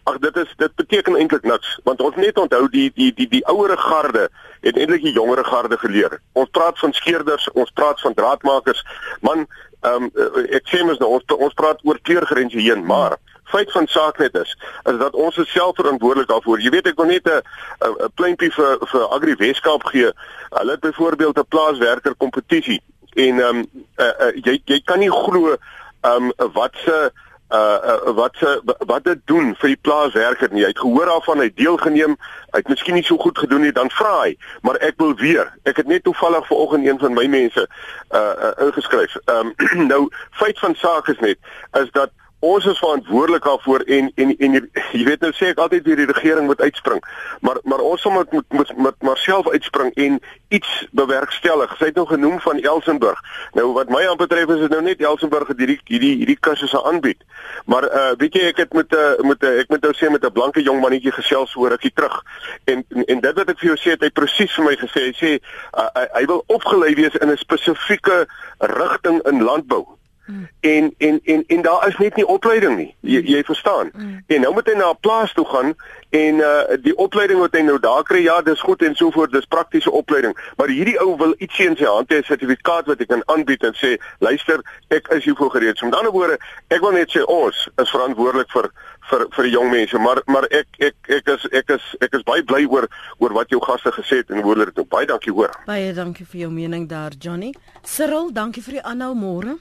Ag 0.05 0.19
dit 0.19 0.37
is 0.37 0.55
dit 0.57 0.75
beteken 0.75 1.17
eintlik 1.17 1.43
niks 1.43 1.79
want 1.85 2.01
ons 2.01 2.17
net 2.17 2.39
onthou 2.39 2.69
die 2.69 2.91
die 2.95 3.13
die 3.15 3.29
die 3.29 3.47
ouere 3.47 3.77
garde 3.77 4.31
het 4.61 4.77
eintlik 4.77 5.03
die 5.03 5.13
jongere 5.13 5.45
garde 5.45 5.79
geleer. 5.79 6.21
Ons 6.33 6.51
praat 6.51 6.79
van 6.79 6.93
skeerders, 6.93 7.51
ons 7.53 7.71
praat 7.71 8.01
van 8.01 8.15
draadmakers. 8.15 8.85
Man, 9.21 9.47
ehm 9.81 10.11
um, 10.11 10.45
ek 10.53 10.69
sê 10.69 10.83
mos 10.85 10.99
nou 11.01 11.09
ons 11.17 11.37
ons 11.37 11.55
praat 11.57 11.81
oor 11.89 11.99
kleurgrense 12.03 12.59
heen, 12.61 12.85
maar 12.85 13.17
feit 13.51 13.73
van 13.73 13.87
saak 13.87 14.19
net 14.19 14.35
is 14.35 14.53
is 14.93 14.99
dat 14.99 15.15
ons 15.15 15.41
self 15.53 15.77
verantwoordelik 15.77 16.29
daarvoor. 16.29 16.61
Jy 16.61 16.71
weet 16.71 16.91
ek 16.93 17.01
wil 17.01 17.11
net 17.11 17.27
'n 17.27 17.43
'n 17.81 18.13
pleintjie 18.15 18.53
vir 18.53 18.79
vir 18.93 19.09
Agri 19.17 19.35
Weskaap 19.37 19.85
gee. 19.85 20.13
Hulle 20.51 20.71
het 20.71 20.81
byvoorbeeld 20.81 21.39
'n 21.39 21.49
plaaswerker 21.49 22.15
kompetisie 22.15 22.83
en 23.15 23.41
ehm 23.41 23.57
um, 23.57 23.67
uh, 23.97 24.07
uh, 24.07 24.33
jy 24.45 24.61
jy 24.65 24.81
kan 24.85 24.99
nie 24.99 25.11
glo 25.11 25.57
ehm 25.57 26.31
um, 26.31 26.53
wat 26.53 26.75
se 26.85 26.91
uh, 26.91 27.09
uh 27.51 28.13
wat 28.15 28.37
se 28.39 28.61
wat 28.87 29.05
dit 29.05 29.19
doen 29.25 29.55
vir 29.59 29.69
die 29.73 29.79
plaaswerker 29.81 30.53
nie. 30.53 30.63
Hy 30.63 30.71
het 30.71 30.79
gehoor 30.79 31.11
daarvan, 31.11 31.43
hy 31.43 31.49
het 31.51 31.57
deelgeneem, 31.57 32.17
hy 32.51 32.63
het 32.63 32.69
miskien 32.69 32.95
nie 32.95 33.05
so 33.07 33.19
goed 33.19 33.39
gedoen 33.39 33.65
nie, 33.67 33.73
dan 33.75 33.91
vra 33.91 34.13
hy, 34.21 34.37
maar 34.67 34.79
ek 34.87 34.99
wil 35.03 35.15
weer. 35.19 35.51
Ek 35.67 35.83
het 35.83 35.91
net 35.91 36.05
toevallig 36.07 36.47
vanoggend 36.47 36.87
een 36.87 36.99
van 36.99 37.15
my 37.19 37.27
mense 37.27 37.67
uh, 37.67 38.21
uh 38.21 38.67
ingeskryf. 38.67 39.17
Ehm 39.25 39.53
um, 39.57 39.87
nou 39.93 40.03
feit 40.31 40.59
van 40.59 40.75
saak 40.75 41.09
is 41.09 41.19
net 41.19 41.39
is 41.83 41.91
dat 41.91 42.11
ons 42.41 42.65
is 42.65 42.79
verantwoordelik 42.79 43.45
daarvoor 43.45 43.81
en 43.81 44.13
en 44.15 44.37
en 44.37 44.53
jy 44.93 45.05
weet 45.05 45.21
nou 45.21 45.31
sê 45.37 45.51
ek 45.53 45.59
altyd 45.61 45.85
weer 45.85 46.01
die 46.01 46.09
regering 46.09 46.47
moet 46.49 46.61
uitspring. 46.61 47.03
Maar 47.41 47.61
maar 47.63 47.83
ons 47.85 48.01
sommer 48.01 48.25
moet 48.31 48.47
moet 48.49 48.77
met 48.77 49.03
maar 49.03 49.21
self 49.21 49.49
uitspring 49.49 49.93
en 49.95 50.21
iets 50.49 50.87
bewerkstellig. 50.97 51.77
Sy 51.77 51.91
het 51.91 52.01
nou 52.01 52.07
genoem 52.07 52.41
van 52.41 52.59
Elsenburg. 52.59 53.21
Nou 53.53 53.73
wat 53.77 53.93
my 53.93 54.07
aanbetref 54.09 54.55
is 54.57 54.65
dit 54.65 54.73
nou 54.73 54.81
net 54.83 55.05
Elsenburg 55.05 55.53
het 55.53 55.61
hierdie 55.61 55.79
hierdie 55.85 56.15
hierdie 56.23 56.39
kursusse 56.41 56.83
aanbied. 56.85 57.21
Maar 57.65 57.89
uh 57.91 58.09
weet 58.17 58.41
jy 58.41 58.49
ek 58.49 58.65
het 58.65 58.73
met 58.73 58.93
'n 58.93 58.97
uh, 58.97 59.29
met 59.29 59.43
'n 59.43 59.53
uh, 59.53 59.61
ek 59.61 59.69
moet 59.69 59.83
nou 59.83 59.93
sê 59.93 60.11
met 60.11 60.25
'n 60.25 60.33
blanke 60.33 60.63
jong 60.63 60.81
mannetjie 60.81 61.13
gesels 61.13 61.51
so 61.51 61.69
rukkie 61.69 61.93
terug. 61.95 62.23
En, 62.65 62.85
en 62.89 63.05
en 63.05 63.21
dit 63.21 63.35
wat 63.35 63.49
ek 63.49 63.59
vir 63.59 63.69
jou 63.69 63.79
sê 63.79 63.91
het 63.91 64.03
hy 64.03 64.11
presies 64.11 64.55
vir 64.55 64.65
my 64.65 64.77
gesê. 64.77 65.01
Hy 65.13 65.15
sê 65.15 65.31
uh, 65.77 65.89
hy, 65.95 66.07
hy 66.13 66.25
wil 66.25 66.45
opgelei 66.47 66.95
wees 66.95 67.15
in 67.21 67.31
'n 67.31 67.37
spesifieke 67.37 68.27
rigting 68.59 69.21
in 69.29 69.43
landbou. 69.43 70.00
Mm. 70.31 70.49
En 70.61 70.95
en 70.99 71.21
en 71.25 71.45
en 71.47 71.63
daar 71.63 71.89
is 71.89 71.97
net 71.99 72.17
nie 72.17 72.27
opleiding 72.27 72.77
nie. 72.77 72.95
Jy 73.01 73.23
jy 73.25 73.43
verstaan. 73.45 73.91
Mm. 73.95 74.25
En 74.27 74.41
nou 74.41 74.53
moet 74.55 74.67
hy 74.67 74.77
na 74.79 74.91
'n 74.91 75.01
plaas 75.01 75.33
toe 75.33 75.47
gaan 75.47 75.75
en 76.11 76.35
uh 76.35 76.77
die 76.83 76.97
opleiding 76.97 77.39
wat 77.39 77.53
hy 77.53 77.63
nou 77.63 77.79
daar 77.79 78.03
kry, 78.03 78.23
ja, 78.23 78.43
dis 78.43 78.61
goed 78.61 78.83
en 78.83 78.95
so 78.95 79.11
voort, 79.11 79.33
dis 79.33 79.45
praktiese 79.45 79.91
opleiding. 79.91 80.37
Maar 80.57 80.69
hierdie 80.69 80.99
ou 81.01 81.17
wil 81.17 81.35
iets 81.39 81.55
sien 81.55 81.71
in 81.71 81.77
sy 81.77 81.85
hand 81.85 82.13
hê, 82.13 82.19
'n 82.19 82.23
sertifikaat 82.23 82.87
wat 82.87 82.99
hy 82.99 83.07
kan 83.07 83.23
aanbied 83.27 83.63
en 83.63 83.75
sê, 83.75 83.97
"Luister, 84.19 84.63
ek 84.89 85.09
is 85.09 85.25
hiervoor 85.25 85.51
gereed." 85.51 85.79
So 85.79 85.87
met 85.87 85.95
ander 85.95 86.13
woorde, 86.13 86.39
ek 86.69 86.81
wil 86.81 86.93
net 86.93 87.11
sê 87.11 87.25
ons 87.25 87.69
is 87.77 87.91
verantwoordelik 87.91 88.51
vir 88.51 88.71
vir 89.11 89.27
vir 89.35 89.45
die 89.45 89.53
jong 89.53 89.71
mense, 89.71 89.99
maar 89.99 90.23
maar 90.27 90.47
ek 90.51 90.67
ek 90.79 90.95
ek 91.09 91.29
is 91.35 91.47
ek 91.53 91.71
is 91.77 91.97
ek 92.01 92.15
is 92.15 92.23
baie 92.23 92.43
bly 92.43 92.65
oor 92.67 92.89
oor 93.19 93.33
wat 93.33 93.49
jou 93.49 93.61
gaste 93.61 93.93
gesê 93.93 94.21
het 94.23 94.31
en 94.31 94.43
hoe 94.43 94.53
hulle 94.53 94.69
dit 94.71 94.77
nou 94.77 94.87
baie 94.87 95.07
dankie 95.07 95.33
hoor. 95.33 95.55
Baie 95.67 95.93
dankie 95.97 96.27
vir 96.27 96.41
jou 96.41 96.51
mening 96.51 96.89
daar, 96.89 97.17
Johnny. 97.19 97.55
Cyril, 97.83 98.31
dankie 98.33 98.63
vir 98.63 98.81
die 98.81 98.87
aanhou 98.87 99.15
môre. 99.15 99.59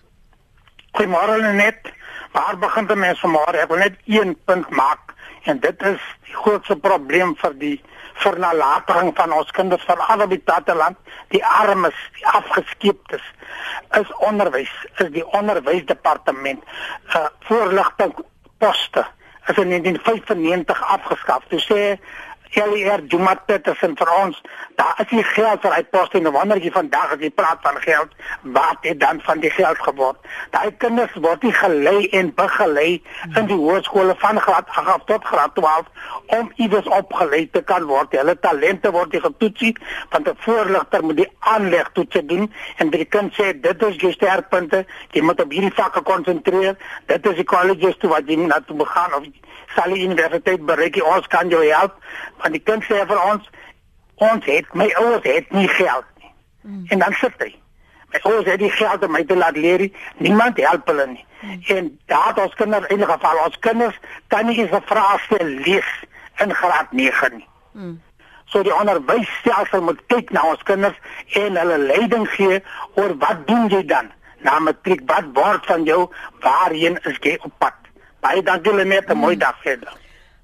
Goeiemôre 0.99 1.53
net. 1.55 1.93
Waar 2.35 2.57
begin 2.59 2.85
die 2.85 2.95
mens 2.99 3.21
vanmôre? 3.23 3.63
Ek 3.63 3.71
wil 3.71 3.79
net 3.81 3.95
een 4.05 4.35
punt 4.45 4.67
maak 4.69 5.09
En 5.43 5.59
dit 5.59 5.81
is 5.81 6.01
die 6.27 6.35
grootste 6.35 6.75
probleem 6.77 7.35
vir 7.39 7.53
die 7.62 7.75
vernalatering 8.19 9.13
van 9.15 9.31
ons 9.33 9.51
kinders 9.55 9.83
van 9.88 10.01
alle 10.12 10.27
die 10.27 10.41
platteland, 10.43 10.97
die 11.33 11.43
armes, 11.45 11.95
die 12.17 12.27
afgeskeeptes. 12.27 13.23
Is 13.99 14.12
onderwys, 14.27 14.73
is 14.97 15.12
die 15.15 15.25
onderwysdepartement 15.39 16.63
uh, 17.15 17.25
voorligting 17.47 18.13
poste 18.59 19.05
is 19.49 19.57
in 19.57 19.71
1995 19.71 20.81
afgeskaf. 20.95 21.47
Dit 21.49 21.63
sê 21.65 21.83
LER 22.55 23.03
Jumat 23.07 23.45
Petersen 23.45 23.95
vir 23.97 24.09
ons, 24.23 24.38
daar 24.75 24.97
is 25.03 25.12
nie 25.13 25.23
geld 25.23 25.62
vir 25.62 25.83
poste 25.93 26.17
en 26.17 26.31
wanneer 26.33 26.62
jy 26.63 26.71
vandag 26.73 27.13
as 27.13 27.21
jy 27.21 27.29
praat 27.29 27.62
van 27.62 27.77
geld, 27.83 28.15
wat 28.57 28.88
het 28.88 28.99
dan 28.99 29.21
van 29.25 29.41
die 29.43 29.51
geld 29.53 29.77
geword? 29.85 30.17
Daai 30.55 30.71
kinders 30.81 31.13
word 31.21 31.43
nie 31.45 31.53
gelei 31.53 32.07
en 32.19 32.31
begelei 32.35 32.89
in 33.35 33.49
die 33.51 33.57
hoërskole 33.57 34.15
van 34.23 34.41
graad 34.41 34.71
8 34.81 35.05
tot 35.12 35.25
graad 35.25 35.53
12 35.55 36.39
om 36.39 36.51
iewers 36.55 36.89
opgelei 36.99 37.43
te 37.53 37.62
kan 37.62 37.85
word. 37.89 38.15
Hulle 38.17 38.35
talente 38.41 38.91
word 38.95 39.13
nie 39.13 39.21
getoets 39.21 39.73
want 40.09 40.27
'n 40.27 40.38
voorligter 40.45 41.03
moet 41.03 41.17
die 41.17 41.31
aanleg 41.39 41.89
toets 41.93 42.21
doen 42.25 42.51
en 42.77 42.89
die 42.89 43.05
kind 43.05 43.33
sê 43.33 43.53
dit 43.62 43.83
is 43.83 43.95
jou 43.95 44.12
sterkpunte, 44.12 44.85
jy 45.12 45.21
moet 45.21 45.41
op 45.41 45.51
hierdie 45.51 45.73
vakke 45.75 46.01
konsentreer. 46.01 46.77
Dit 47.05 47.25
is 47.25 47.35
die 47.35 47.43
colleges 47.43 47.97
toe 47.97 48.09
wat 48.09 48.27
jy 48.27 48.35
na 48.35 48.59
toe 48.65 48.85
gaan 48.85 49.13
of 49.13 49.23
sal 49.75 49.93
die 49.93 50.05
universiteit 50.05 50.65
bereik, 50.65 50.97
ons 51.05 51.27
kan 51.27 51.49
jou 51.49 51.62
help 51.65 51.93
want 52.41 52.56
die 52.56 52.63
kind 52.63 52.84
sê 52.88 53.06
vir 53.08 53.21
ons 53.32 53.49
ons 54.19 54.45
het 54.45 54.73
my 54.73 54.89
ouers 54.99 55.23
het 55.23 55.52
nie 55.56 55.67
geld 55.67 56.06
nie. 56.19 56.32
Mm. 56.62 56.86
En 56.88 56.99
dan 56.99 57.13
sit 57.13 57.34
hy. 57.38 57.54
My 58.12 58.19
ouers 58.23 58.49
het 58.49 58.60
nie 58.60 58.71
geld 58.71 59.04
om 59.06 59.12
my 59.15 59.23
te 59.23 59.38
laat 59.38 59.58
leer 59.58 59.80
nie. 59.86 59.93
Niemand 60.17 60.60
help 60.60 60.88
hulle 60.91 61.08
nie. 61.08 61.25
Mm. 61.41 61.62
En 61.75 61.89
daar 62.12 62.43
ons 62.43 62.54
kinders 62.60 62.88
in 62.88 62.99
ieder 62.99 63.13
geval 63.13 63.43
ons 63.45 63.60
kinders 63.60 63.99
kan 64.28 64.45
nie 64.45 64.58
eens 64.60 64.71
'n 64.71 64.82
vraestel 64.91 65.45
lees 65.45 65.91
in 66.43 66.54
graad 66.54 66.91
9 66.91 67.36
nie. 67.38 67.47
Mm. 67.71 68.02
So 68.45 68.63
die 68.63 68.75
onderwysstelsel 68.75 69.82
moet 69.82 69.99
kyk 70.08 70.32
na 70.32 70.41
ons 70.49 70.63
kinders 70.63 70.97
en 71.38 71.56
hulle 71.56 71.78
leiding 71.78 72.30
gee 72.30 72.63
oor 72.95 73.17
wat 73.17 73.47
doen 73.47 73.69
jy 73.69 73.86
dan? 73.86 74.12
Na 74.41 74.60
matriek 74.60 75.02
wat 75.06 75.25
word 75.34 75.65
van 75.65 75.84
jou? 75.84 76.10
Waarheen 76.41 76.97
is 77.04 77.17
jy 77.21 77.38
op 77.43 77.52
pad? 77.58 77.75
Baie 78.19 78.43
dankie 78.43 78.73
Lenet, 78.73 79.08
'n 79.08 79.13
mm. 79.13 79.19
mooi 79.19 79.38
dag 79.38 79.56
verder. 79.62 79.93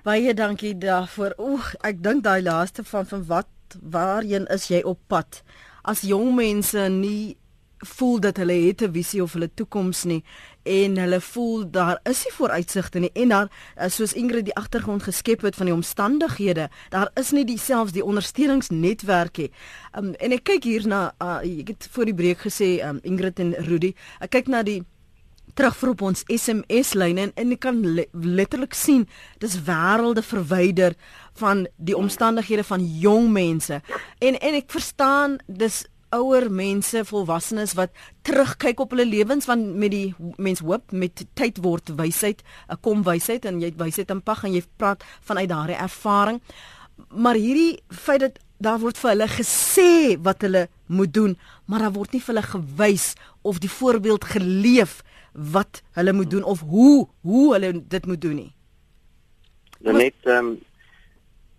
Baie 0.06 0.34
dankie 0.38 0.76
daarvoor. 0.78 1.34
Oeg, 1.42 1.72
ek 1.82 2.04
dink 2.06 2.22
daai 2.28 2.44
laaste 2.46 2.84
van 2.86 3.08
van 3.10 3.24
wat 3.26 3.78
waarheen 3.82 4.46
is 4.54 4.68
jy 4.70 4.84
op 4.86 5.00
pad? 5.10 5.40
As 5.82 6.04
jong 6.06 6.36
mense 6.38 6.84
nie 6.94 7.34
voel 7.82 8.20
dat 8.22 8.38
hulle 8.38 8.54
het 8.68 8.84
'n 8.86 8.94
visie 8.94 9.24
of 9.24 9.34
hulle 9.34 9.50
toekoms 9.54 10.04
nie 10.04 10.24
en 10.64 10.98
hulle 10.98 11.22
voel 11.22 11.72
daar 11.72 12.00
is 12.04 12.24
nie 12.24 12.34
vooruitsigte 12.34 13.00
nie 13.00 13.10
en 13.14 13.30
daar 13.30 13.50
eh, 13.76 13.90
soos 13.90 14.14
Ingrid 14.14 14.46
die 14.46 14.56
agtergrond 14.56 15.04
geskep 15.04 15.42
het 15.42 15.56
van 15.56 15.66
die 15.66 15.76
omstandighede 15.76 16.70
daar 16.90 17.10
is 17.14 17.32
nie 17.32 17.46
dieselfs 17.46 17.92
die 17.92 18.06
ondersteuningsnetwerkie 18.06 19.52
um, 19.98 20.14
en 20.14 20.32
ek 20.32 20.44
kyk 20.44 20.64
hier 20.64 20.88
na 20.88 21.14
uh, 21.22 21.60
ek 21.60 21.68
het 21.68 21.88
voor 21.92 22.06
die 22.06 22.14
breek 22.14 22.40
gesê 22.40 22.82
um, 22.88 23.00
Ingrid 23.04 23.40
en 23.40 23.54
Rudy 23.54 23.96
ek 24.20 24.30
kyk 24.30 24.48
na 24.48 24.64
die 24.64 24.84
terugvoer 25.56 25.94
op 25.96 26.04
ons 26.12 26.24
SMS 26.28 26.94
lyn 27.00 27.20
en, 27.22 27.32
en 27.36 27.52
jy 27.54 27.58
kan 27.62 27.82
le 27.98 28.06
letterlik 28.12 28.76
sien 28.76 29.06
dis 29.44 29.58
wêrelde 29.68 30.24
verwyder 30.26 30.96
van 31.40 31.66
die 31.76 31.98
omstandighede 31.98 32.64
van 32.68 32.84
jong 33.00 33.32
mense. 33.36 33.82
En 34.20 34.40
en 34.40 34.58
ek 34.62 34.72
verstaan 34.72 35.40
dis 35.48 35.84
ouer 36.16 36.48
mense, 36.52 37.02
volwassenes 37.10 37.74
wat 37.76 37.92
terugkyk 38.28 38.80
op 38.84 38.94
hulle 38.94 39.08
lewens 39.08 39.48
want 39.50 39.76
met 39.76 39.92
die 39.92 40.14
mens 40.38 40.62
hoop 40.64 40.94
met 40.96 41.26
tyd 41.38 41.60
word 41.64 41.92
wysheid, 41.98 42.44
'n 42.70 42.80
kom 42.82 43.04
wysheid 43.04 43.46
en 43.46 43.60
jy 43.60 43.72
het 43.74 43.82
wysheid 43.82 44.10
in 44.12 44.22
pag 44.22 44.44
en 44.44 44.54
jy 44.54 44.64
praat 44.78 45.04
vanuit 45.22 45.50
daardie 45.50 45.76
ervaring. 45.76 46.42
Maar 47.10 47.36
hierdie 47.36 47.80
feit 47.90 48.20
dat 48.20 48.40
daar 48.58 48.80
word 48.80 48.98
vir 48.98 49.10
hulle 49.10 49.28
gesê 49.28 50.18
wat 50.22 50.42
hulle 50.42 50.68
moet 50.88 51.14
doen, 51.14 51.38
maar 51.66 51.80
daar 51.80 51.96
word 51.96 52.14
nie 52.14 52.22
vir 52.22 52.36
hulle 52.36 52.48
gewys 52.48 53.16
of 53.42 53.60
die 53.60 53.70
voorbeeld 53.70 54.24
geleef 54.24 55.04
wat 55.36 55.82
hulle 55.92 56.14
moet 56.14 56.30
doen 56.30 56.44
of 56.44 56.60
hoe 56.60 57.08
hoe 57.22 57.54
hulle 57.54 57.72
dit 57.88 58.06
moet 58.06 58.22
doen 58.22 58.36
nie. 58.36 58.54
Net 59.80 60.16
ehm 60.24 60.38
um, 60.38 60.56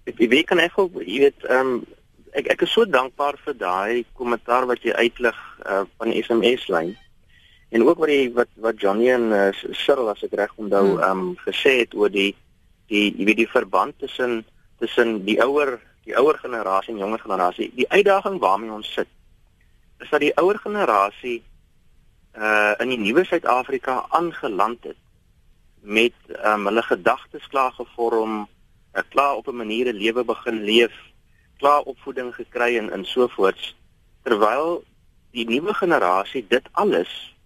ek 0.07 0.19
weet 0.19 0.47
kan 0.47 0.63
ek 0.63 0.79
ook 0.79 1.01
jy 1.03 1.19
weet 1.27 1.45
ehm 1.45 1.73
um, 1.75 1.85
ek 2.33 2.53
ek 2.55 2.63
is 2.67 2.73
so 2.73 2.85
dankbaar 2.85 3.37
vir 3.45 3.57
daai 3.59 4.05
kommentaar 4.13 4.67
wat 4.67 4.85
jy 4.85 4.93
uitlig 4.93 5.37
uh, 5.67 5.85
van 5.99 6.13
die 6.13 6.23
SMS 6.23 6.69
lyn. 6.73 6.95
En 7.75 7.85
ook 7.85 7.99
wat 7.99 8.09
die 8.13 8.33
wat 8.33 8.51
wat 8.65 8.81
Johnny 8.81 9.11
en 9.13 9.33
uh, 9.33 9.51
Cyril 9.73 10.09
as 10.13 10.23
ek 10.25 10.37
reg 10.41 10.55
onthou 10.57 10.85
hmm. 10.97 11.03
ehm 11.03 11.25
um, 11.27 11.35
gesê 11.45 11.79
het 11.83 11.95
oor 11.95 12.13
die 12.13 12.33
die 12.89 13.11
jy 13.13 13.29
weet 13.29 13.43
die 13.45 13.53
verband 13.53 13.99
tussen 13.99 14.45
tussen 14.81 15.25
die 15.27 15.41
ouer 15.43 15.77
die 16.07 16.17
ouer 16.17 16.39
generasie 16.39 16.95
en 16.95 17.03
jonger 17.03 17.21
generasie. 17.21 17.73
Die 17.75 17.89
uitdaging 17.91 18.39
waarmee 18.41 18.71
ons 18.71 18.93
sit 18.95 19.09
is 20.01 20.11
dat 20.11 20.21
die 20.21 20.35
ouer 20.39 20.59
generasie 20.63 21.43
uh 22.39 22.75
in 22.79 22.89
die 22.89 22.99
nuwe 22.99 23.25
Suid-Afrika 23.25 24.07
aangeland 24.09 24.85
het 24.85 24.97
met 25.81 26.13
um, 26.45 26.67
hulle 26.67 26.83
gedagtes 26.83 27.47
klaar 27.49 27.73
gevorm, 27.73 28.49
uh, 28.95 29.03
klaar 29.09 29.35
op 29.35 29.47
'n 29.49 29.57
manier 29.57 29.87
'n 29.87 29.97
lewe 29.97 30.25
begin 30.25 30.63
leef, 30.63 30.93
klaar 31.59 31.81
opvoeding 31.81 32.35
gekry 32.35 32.77
en 32.79 32.91
en 32.93 33.05
sovoorts 33.05 33.77
terwyl 34.23 34.85
die 35.31 35.49
nuwe 35.49 35.75
generasie 35.75 36.45
dit 36.49 36.69
alles 36.73 37.37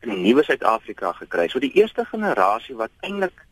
in 0.00 0.08
die 0.08 0.18
nuwe 0.18 0.44
Suid-Afrika 0.44 1.12
gekry. 1.12 1.48
So 1.48 1.58
die 1.58 1.72
eerste 1.72 2.04
generasie 2.04 2.76
wat 2.76 2.90
eintlik 3.00 3.46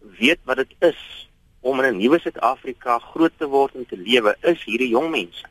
weet 0.00 0.40
wat 0.44 0.56
dit 0.56 0.74
is 0.78 1.28
om 1.60 1.80
in 1.80 1.94
'n 1.94 1.96
nuwe 1.96 2.18
Suid-Afrika 2.18 2.98
groot 2.98 3.32
te 3.36 3.46
word 3.46 3.74
en 3.74 3.86
te 3.86 3.96
lewe, 3.96 4.36
is 4.40 4.64
hierdie 4.64 4.88
jong 4.88 5.10
mense. 5.10 5.46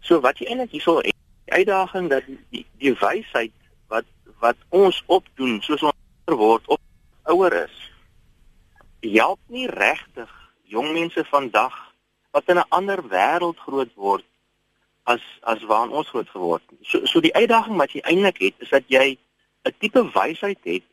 So 0.00 0.20
wat 0.20 0.38
jy 0.38 0.46
eintlik 0.46 0.70
hierso 0.70 1.00
die 1.00 1.14
uitdaging 1.44 2.08
dat 2.08 2.22
die, 2.50 2.66
die 2.78 2.94
wysheid 2.94 3.52
wat 4.40 4.56
ons 4.68 5.02
opdoen 5.06 5.60
soos 5.62 5.82
ons 5.82 6.36
word 6.44 6.66
op 6.66 6.80
ouer 7.32 7.52
is 7.64 7.76
help 9.00 9.40
nie 9.48 9.66
regtig 9.66 10.30
jong 10.70 10.92
mense 10.92 11.24
vandag 11.24 11.76
wat 12.30 12.48
in 12.48 12.58
'n 12.58 12.68
ander 12.68 13.00
wêreld 13.08 13.58
groot 13.58 13.94
word 13.94 14.24
as 15.04 15.22
as 15.42 15.62
waarin 15.62 15.92
ons 15.92 16.08
groot 16.08 16.28
geword 16.28 16.62
het. 16.70 16.78
So 16.82 17.06
so 17.06 17.20
die 17.20 17.34
uitdaging 17.34 17.76
wat 17.76 17.92
jy 17.92 18.00
eintlik 18.00 18.38
het 18.38 18.54
is 18.58 18.68
dat 18.68 18.84
jy 18.86 19.18
'n 19.64 19.74
tipe 19.78 20.02
wysheid 20.12 20.58
het 20.62 20.88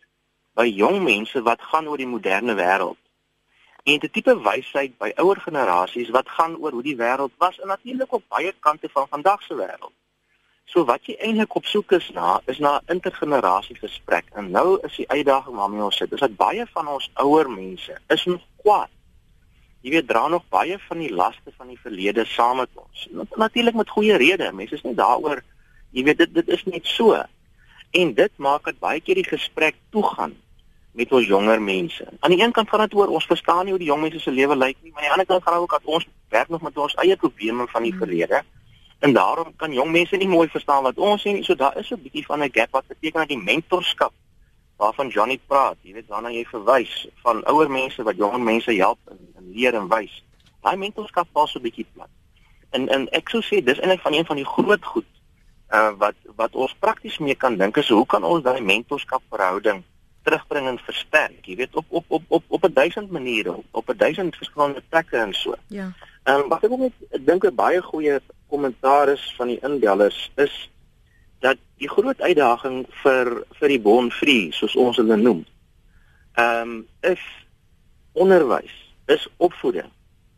by 0.53 0.65
jong 0.65 1.03
mense 1.03 1.41
wat 1.41 1.61
gaan 1.61 1.87
oor 1.87 1.97
die 1.97 2.13
moderne 2.15 2.55
wêreld. 2.55 3.01
En 3.83 3.99
'n 3.99 4.09
tipe 4.09 4.41
wysheid 4.41 4.97
by 4.97 5.11
ouer 5.15 5.39
generasies 5.39 6.09
wat 6.09 6.29
gaan 6.29 6.57
oor 6.57 6.71
hoe 6.71 6.83
die 6.83 6.97
wêreld 6.97 7.31
was 7.37 7.59
en 7.59 7.67
natuurlik 7.67 8.11
op 8.11 8.23
baie 8.27 8.53
kante 8.59 8.89
van 8.89 9.07
vandag 9.07 9.41
se 9.41 9.55
wêreld. 9.55 9.93
So 10.67 10.83
wat 10.83 11.05
jy 11.07 11.15
eintlik 11.23 11.53
op 11.55 11.65
soek 11.65 11.93
is 11.95 12.09
na 12.11 12.41
is 12.51 12.57
na 12.59 12.81
intergenerasie 12.91 13.77
gesprek. 13.79 14.25
En 14.35 14.49
nou 14.51 14.75
is 14.83 14.97
die 14.99 15.07
uitdaging 15.07 15.55
waarmee 15.55 15.85
ons 15.85 15.95
sit, 15.95 16.11
is 16.11 16.23
dat 16.23 16.35
baie 16.35 16.65
van 16.73 16.89
ons 16.91 17.07
ouer 17.23 17.47
mense 17.47 17.95
is 18.11 18.25
nog 18.27 18.43
kwaad. 18.63 18.91
Jy 19.85 19.93
weet 19.93 20.09
dra 20.09 20.25
nog 20.27 20.43
baie 20.51 20.75
van 20.89 20.99
die 20.99 21.13
laste 21.13 21.53
van 21.55 21.71
die 21.71 21.79
verlede 21.79 22.25
saam 22.27 22.59
met 22.59 22.73
ons. 22.75 23.07
Natuurlik 23.39 23.77
met 23.79 23.93
goeie 23.95 24.17
redes. 24.19 24.51
Mense 24.51 24.75
is 24.75 24.83
nie 24.83 24.97
daaroor 24.97 25.39
jy 25.95 26.03
weet 26.03 26.19
dit 26.25 26.35
dit 26.35 26.51
is 26.57 26.65
net 26.67 26.91
so. 26.97 27.15
En 27.95 28.13
dit 28.19 28.43
maak 28.43 28.67
dit 28.67 28.83
baie 28.83 28.99
keer 28.99 29.21
die 29.21 29.29
gesprek 29.29 29.79
toegaan 29.95 30.35
met 30.99 31.15
ons 31.15 31.31
jonger 31.31 31.63
mense. 31.63 32.03
Aan 32.19 32.35
die 32.35 32.43
een 32.43 32.51
kant 32.51 32.67
gaan 32.69 32.83
dit 32.83 32.99
oor 32.99 33.15
ons 33.15 33.29
verstaan 33.29 33.63
nie 33.63 33.77
hoe 33.77 33.79
die 33.85 33.87
jong 33.87 34.03
mense 34.03 34.19
se 34.19 34.35
lewe 34.35 34.57
lyk 34.57 34.75
nie, 34.81 34.91
maar 34.91 35.07
aan 35.07 35.07
die 35.07 35.15
ander 35.15 35.31
kant 35.31 35.47
gaan 35.47 35.61
dit 35.61 35.63
ook 35.63 35.79
dat 35.79 35.91
ons 35.95 36.11
werk 36.35 36.51
nog 36.51 36.61
met 36.67 36.77
ons 36.77 36.99
eie 36.99 37.15
probleme 37.15 37.71
van 37.71 37.87
die 37.87 37.95
verlede. 37.95 38.43
Hmm 38.43 38.56
En 38.99 39.13
daarom 39.13 39.55
kan 39.55 39.73
jong 39.73 39.91
mense 39.91 40.15
nie 40.15 40.27
mooi 40.27 40.47
verstaan 40.49 40.83
wat 40.83 40.97
ons 40.97 41.21
sê 41.21 41.31
nie. 41.31 41.43
So 41.43 41.55
daar 41.55 41.77
is 41.77 41.91
'n 41.91 42.01
bietjie 42.01 42.25
van 42.25 42.43
'n 42.43 42.49
gap 42.51 42.71
wat 42.71 42.87
beteken 42.87 43.19
dat 43.19 43.27
die 43.27 43.43
mentorskap 43.43 44.13
waarvan 44.77 45.07
Johnny 45.07 45.39
praat, 45.47 45.77
jy 45.81 45.93
weet 45.93 46.07
waarna 46.07 46.29
jy 46.29 46.45
verwys 46.45 47.07
van 47.23 47.45
ouer 47.45 47.69
mense 47.71 48.03
wat 48.03 48.15
jonger 48.15 48.39
mense 48.39 48.71
help 48.71 48.99
en, 49.09 49.17
en 49.37 49.51
leer 49.53 49.73
en 49.73 49.87
wys. 49.87 50.23
Daai 50.61 50.77
mentorskap 50.77 51.27
pas 51.31 51.51
so 51.51 51.59
'n 51.59 51.61
bietjie 51.61 51.85
plat. 51.93 52.09
En 52.69 52.89
en 52.89 53.09
ek 53.09 53.29
sou 53.29 53.41
sê 53.41 53.63
dis 53.63 53.79
eintlik 53.79 54.01
van 54.01 54.13
een 54.13 54.25
van 54.25 54.35
die 54.35 54.45
groot 54.45 54.85
goed 54.85 55.11
uh 55.73 55.91
wat 55.97 56.15
wat 56.35 56.55
ons 56.55 56.75
prakties 56.79 57.17
mee 57.17 57.35
kan 57.35 57.57
dink 57.57 57.77
is 57.77 57.89
hoe 57.89 58.05
kan 58.05 58.23
ons 58.23 58.43
daai 58.43 58.61
mentorskap 58.61 59.21
verhouding 59.29 59.83
terugbring 60.27 60.67
en 60.67 60.79
versterk. 60.83 61.45
Jy 61.45 61.55
weet 61.55 61.75
op 61.75 61.85
op 61.89 62.05
op 62.07 62.23
op 62.27 62.43
op 62.47 62.63
'n 62.63 62.73
duisend 62.73 63.11
maniere, 63.11 63.53
op, 63.53 63.65
op 63.71 63.89
'n 63.89 63.97
duisend 63.97 64.35
verskillende 64.35 64.83
plekke 64.89 65.17
en 65.17 65.33
so. 65.33 65.55
Ja. 65.67 65.91
Ehm 66.23 66.39
um, 66.39 66.49
wat 66.49 66.63
ek 66.63 66.71
ook 66.71 66.79
net 66.79 67.25
dink 67.25 67.43
'n 67.43 67.55
baie 67.55 67.81
goeie 67.81 68.19
kommentaar 68.49 69.09
is 69.09 69.33
van 69.37 69.47
die 69.47 69.59
indellers 69.61 70.31
is 70.35 70.55
dat 71.39 71.57
die 71.77 71.89
groot 71.89 72.21
uitdaging 72.21 72.85
vir 73.03 73.33
vir 73.59 73.73
die 73.73 73.81
bonfree 73.81 74.53
soos 74.55 74.75
ons 74.75 74.97
hulle 75.01 75.17
noem. 75.17 75.45
Ehm 76.37 76.61
um, 76.61 76.87
is 77.01 77.23
onderwys, 78.17 78.73
is 79.05 79.27
opvoeding. 79.37 79.91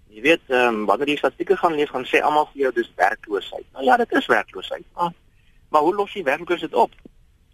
Jy 0.10 0.22
weet 0.22 0.42
ehm 0.48 0.82
um, 0.82 0.86
wanneer 0.86 1.14
jy 1.14 1.20
statistieke 1.22 1.58
gaan 1.58 1.78
lees 1.80 1.94
gaan 1.94 2.08
sê 2.08 2.22
almal 2.22 2.50
vir 2.54 2.68
jou 2.68 2.74
dis 2.82 2.92
werkloosheid. 2.96 3.66
Nou 3.74 3.86
ja, 3.86 3.98
dit 3.98 4.12
is 4.12 4.28
werkloosheid. 4.28 4.86
Maar, 4.96 5.14
maar 5.70 5.82
hoe 5.82 5.96
los 5.96 6.14
jy 6.14 6.24
werkloosheid 6.24 6.74
op? 6.74 6.92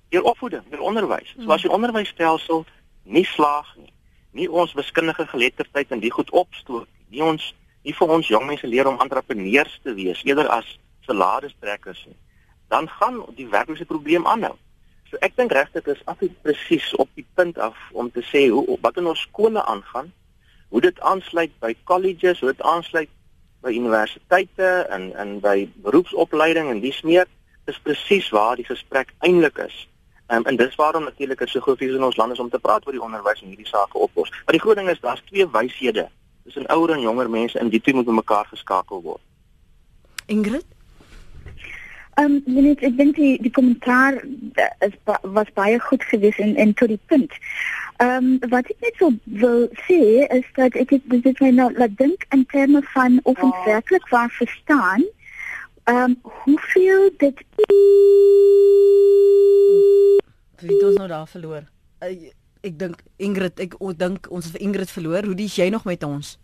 deur 0.10 0.24
opvoeding, 0.24 0.64
deur 0.70 0.80
onderwys. 0.80 1.34
So 1.40 1.52
as 1.52 1.66
die 1.66 1.72
onderwysstelsel 1.72 2.66
nie 3.04 3.26
slaag 3.26 3.68
nie, 3.80 3.92
nie 4.32 4.48
ons 4.52 4.74
wiskundige 4.78 5.28
geletterdheid 5.32 5.92
in 5.92 6.04
die 6.04 6.12
goed 6.12 6.32
opstoot 6.36 6.90
nie 7.14 7.24
ons 7.24 7.54
nie 7.86 7.96
vir 8.00 8.14
ons 8.18 8.30
jong 8.34 8.46
mense 8.50 8.68
leer 8.68 8.90
om 8.90 9.02
entrepreneurs 9.04 9.80
te 9.84 9.94
wees 9.98 10.22
eerder 10.28 10.50
as 10.58 10.68
saladestrekkers 11.08 12.06
nie 12.10 12.18
dan 12.74 12.90
gaan 13.00 13.22
die 13.38 13.48
werklike 13.52 13.88
probleem 13.90 14.28
aanhou 14.28 14.56
so 15.10 15.22
ek 15.28 15.38
dink 15.40 15.54
regtig 15.58 15.88
is 15.94 16.04
af 16.12 16.24
presies 16.48 16.92
op 17.02 17.10
die 17.20 17.28
punt 17.40 17.60
af 17.62 17.78
om 17.94 18.12
te 18.12 18.26
sê 18.32 18.48
hoe 18.50 18.80
wat 18.82 18.98
in 19.02 19.12
ons 19.14 19.26
skole 19.30 19.64
aangaan 19.64 20.12
hoe 20.74 20.82
dit 20.82 21.02
aansluit 21.14 21.54
by 21.62 21.76
colleges 21.92 22.42
hoe 22.42 22.54
dit 22.54 22.66
aansluit 22.76 23.12
by 23.66 23.74
universiteite 23.74 24.72
en 24.98 25.12
en 25.24 25.40
by 25.42 25.58
beroepsopleiding 25.88 26.70
en 26.74 26.82
dis 26.82 27.02
meer 27.02 27.30
is 27.70 27.82
presies 27.82 28.30
waar 28.34 28.58
die 28.58 28.72
gesprek 28.72 29.14
eintlik 29.26 29.62
is 29.70 29.86
Um, 30.28 30.42
en 30.50 30.56
dis 30.56 30.76
waarom 30.76 31.04
natuurlik 31.04 31.42
is 31.46 31.52
so 31.52 31.62
goed 31.62 31.78
vir 31.78 32.02
ons 32.02 32.16
land 32.18 32.34
is 32.34 32.40
om 32.42 32.48
te 32.50 32.60
praat 32.60 32.86
oor 32.88 32.96
die 32.98 33.02
onderwys 33.08 33.44
en 33.44 33.52
hierdie 33.52 33.68
sake 33.70 34.00
oplos. 34.02 34.32
Maar 34.46 34.56
die 34.58 34.62
groot 34.64 34.80
ding 34.80 34.90
is 34.90 35.02
daar's 35.04 35.22
twee 35.30 35.46
wyshede. 35.54 36.08
Dis 36.46 36.56
'n 36.56 36.72
ouer 36.72 36.94
en 36.94 37.02
jonger 37.02 37.30
mense 37.30 37.60
en 37.60 37.70
die 37.70 37.82
twee 37.82 37.96
moet 37.96 38.08
mekaar 38.08 38.46
geskakel 38.46 39.02
word. 39.02 39.22
Ingrid 40.26 40.66
Ehm 42.16 42.42
um, 42.48 42.64
net 42.64 42.80
ek 42.88 42.94
dink 42.96 43.18
die 43.20 43.34
die 43.44 43.52
kommentaar 43.52 44.16
is 44.88 44.94
was 45.36 45.50
baie 45.58 45.80
goed 45.84 46.04
geweest 46.12 46.40
en 46.40 46.54
en 46.56 46.72
tot 46.80 46.88
die 46.88 47.00
punt. 47.12 47.34
Ehm 48.04 48.30
um, 48.30 48.52
wat 48.54 48.70
ek 48.72 48.86
net 48.86 49.02
so 49.02 49.10
wil 49.42 49.66
sê 49.88 49.98
is 50.38 50.48
dat 50.56 50.78
ek 50.80 50.94
dit 50.94 51.10
dit 51.26 51.42
my 51.44 51.50
nou 51.58 51.68
laat 51.76 51.98
dink 52.00 52.24
in 52.38 52.46
terme 52.54 52.82
van 52.94 53.20
of 53.24 53.42
ons 53.44 53.58
oh. 53.60 53.66
werklik 53.68 54.08
waar 54.16 54.32
verstaan 54.38 55.04
ehm 55.84 56.16
um, 56.16 56.16
hoeveel 56.46 57.10
dit 57.26 57.44
Wie 60.64 60.72
het 60.72 60.84
ons 60.84 60.96
nou 61.04 61.08
daar 61.08 61.28
verloor? 61.28 61.68
Uh, 62.00 62.32
ek 62.66 62.80
dink 62.82 63.06
Ingrid, 63.22 63.62
ek 63.62 63.78
dink 63.98 64.28
ons 64.32 64.48
het 64.48 64.58
vir 64.58 64.66
Ingrid 64.68 64.92
verloor. 64.92 65.30
Hoe 65.30 65.38
dis 65.38 65.56
jy 65.60 65.70
nog 65.74 65.86
met 65.86 66.04
ons? 66.04 66.36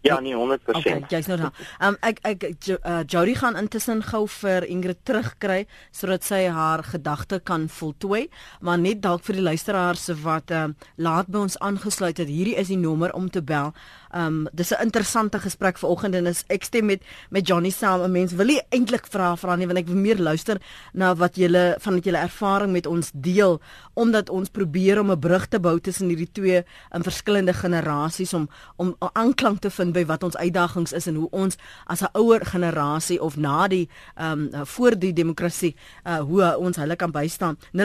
Ja, 0.00 0.20
nee, 0.20 0.34
100%. 0.34 0.58
Okay, 0.78 1.04
jy's 1.08 1.26
nou 1.26 1.36
daar. 1.40 1.54
Um 1.82 1.96
ek 2.06 2.20
ek 2.22 2.44
uh, 2.46 3.00
Jody 3.02 3.34
gaan 3.34 3.58
intussen 3.58 3.98
gou 4.06 4.22
vir 4.30 4.62
Ingrid 4.70 5.00
terugkry 5.02 5.64
sodat 5.90 6.22
sy 6.24 6.44
haar 6.54 6.84
gedagte 6.86 7.40
kan 7.42 7.66
voltooi, 7.68 8.28
maar 8.62 8.78
net 8.78 9.02
dalk 9.02 9.26
vir 9.26 9.40
die 9.40 9.46
luisteraars 9.48 10.06
wat 10.22 10.54
uh, 10.54 10.68
laat 11.02 11.26
by 11.26 11.42
ons 11.48 11.58
aangesluit 11.58 12.22
het. 12.22 12.30
Hierdie 12.30 12.54
is 12.62 12.70
die 12.70 12.78
nommer 12.78 13.12
om 13.18 13.26
te 13.30 13.42
bel. 13.42 13.74
Um 14.14 14.48
dis 14.52 14.72
'n 14.72 14.82
interessante 14.82 15.38
gesprek 15.38 15.78
vanoggend 15.78 16.14
en 16.14 16.26
is 16.26 16.44
ek 16.48 16.64
stem 16.64 16.86
met 16.86 17.02
met 17.30 17.46
Johnny 17.46 17.70
saam. 17.70 18.02
'n 18.02 18.12
Mens 18.12 18.32
wil 18.32 18.46
nie 18.46 18.60
eintlik 18.70 19.06
vra 19.06 19.36
vra 19.36 19.56
nie 19.56 19.66
want 19.66 19.78
ek 19.78 19.86
wil 19.86 19.96
meer 19.96 20.18
luister 20.18 20.60
na 20.92 21.14
wat 21.14 21.36
julle 21.36 21.76
van 21.78 21.94
wat 21.94 22.04
julle 22.04 22.18
ervaring 22.18 22.72
met 22.72 22.86
ons 22.86 23.10
deel 23.14 23.60
omdat 23.94 24.30
ons 24.30 24.48
probeer 24.48 25.00
om 25.00 25.10
'n 25.10 25.18
brug 25.18 25.46
te 25.46 25.60
bou 25.60 25.80
tussen 25.80 26.08
hierdie 26.08 26.32
twee 26.32 26.56
in 26.56 26.64
um, 26.92 27.02
verskillende 27.02 27.52
generasies 27.52 28.34
om 28.34 28.48
om 28.76 28.96
aanklank 29.12 29.60
te 29.60 29.70
vind 29.70 29.92
by 29.92 30.06
wat 30.06 30.22
ons 30.22 30.36
uitdagings 30.36 30.92
is 30.92 31.06
en 31.06 31.14
hoe 31.14 31.30
ons 31.30 31.56
as 31.86 32.02
'n 32.02 32.08
ouer 32.12 32.46
generasie 32.46 33.22
of 33.22 33.36
na 33.36 33.68
die 33.68 33.88
um 34.16 34.50
voor 34.64 34.98
die 34.98 35.12
demokrasie 35.12 35.76
uh 36.04 36.18
hoe 36.18 36.56
ons 36.58 36.76
hulle 36.76 36.96
kan 36.96 37.10
bystaan. 37.10 37.58
0891104553 37.72 37.80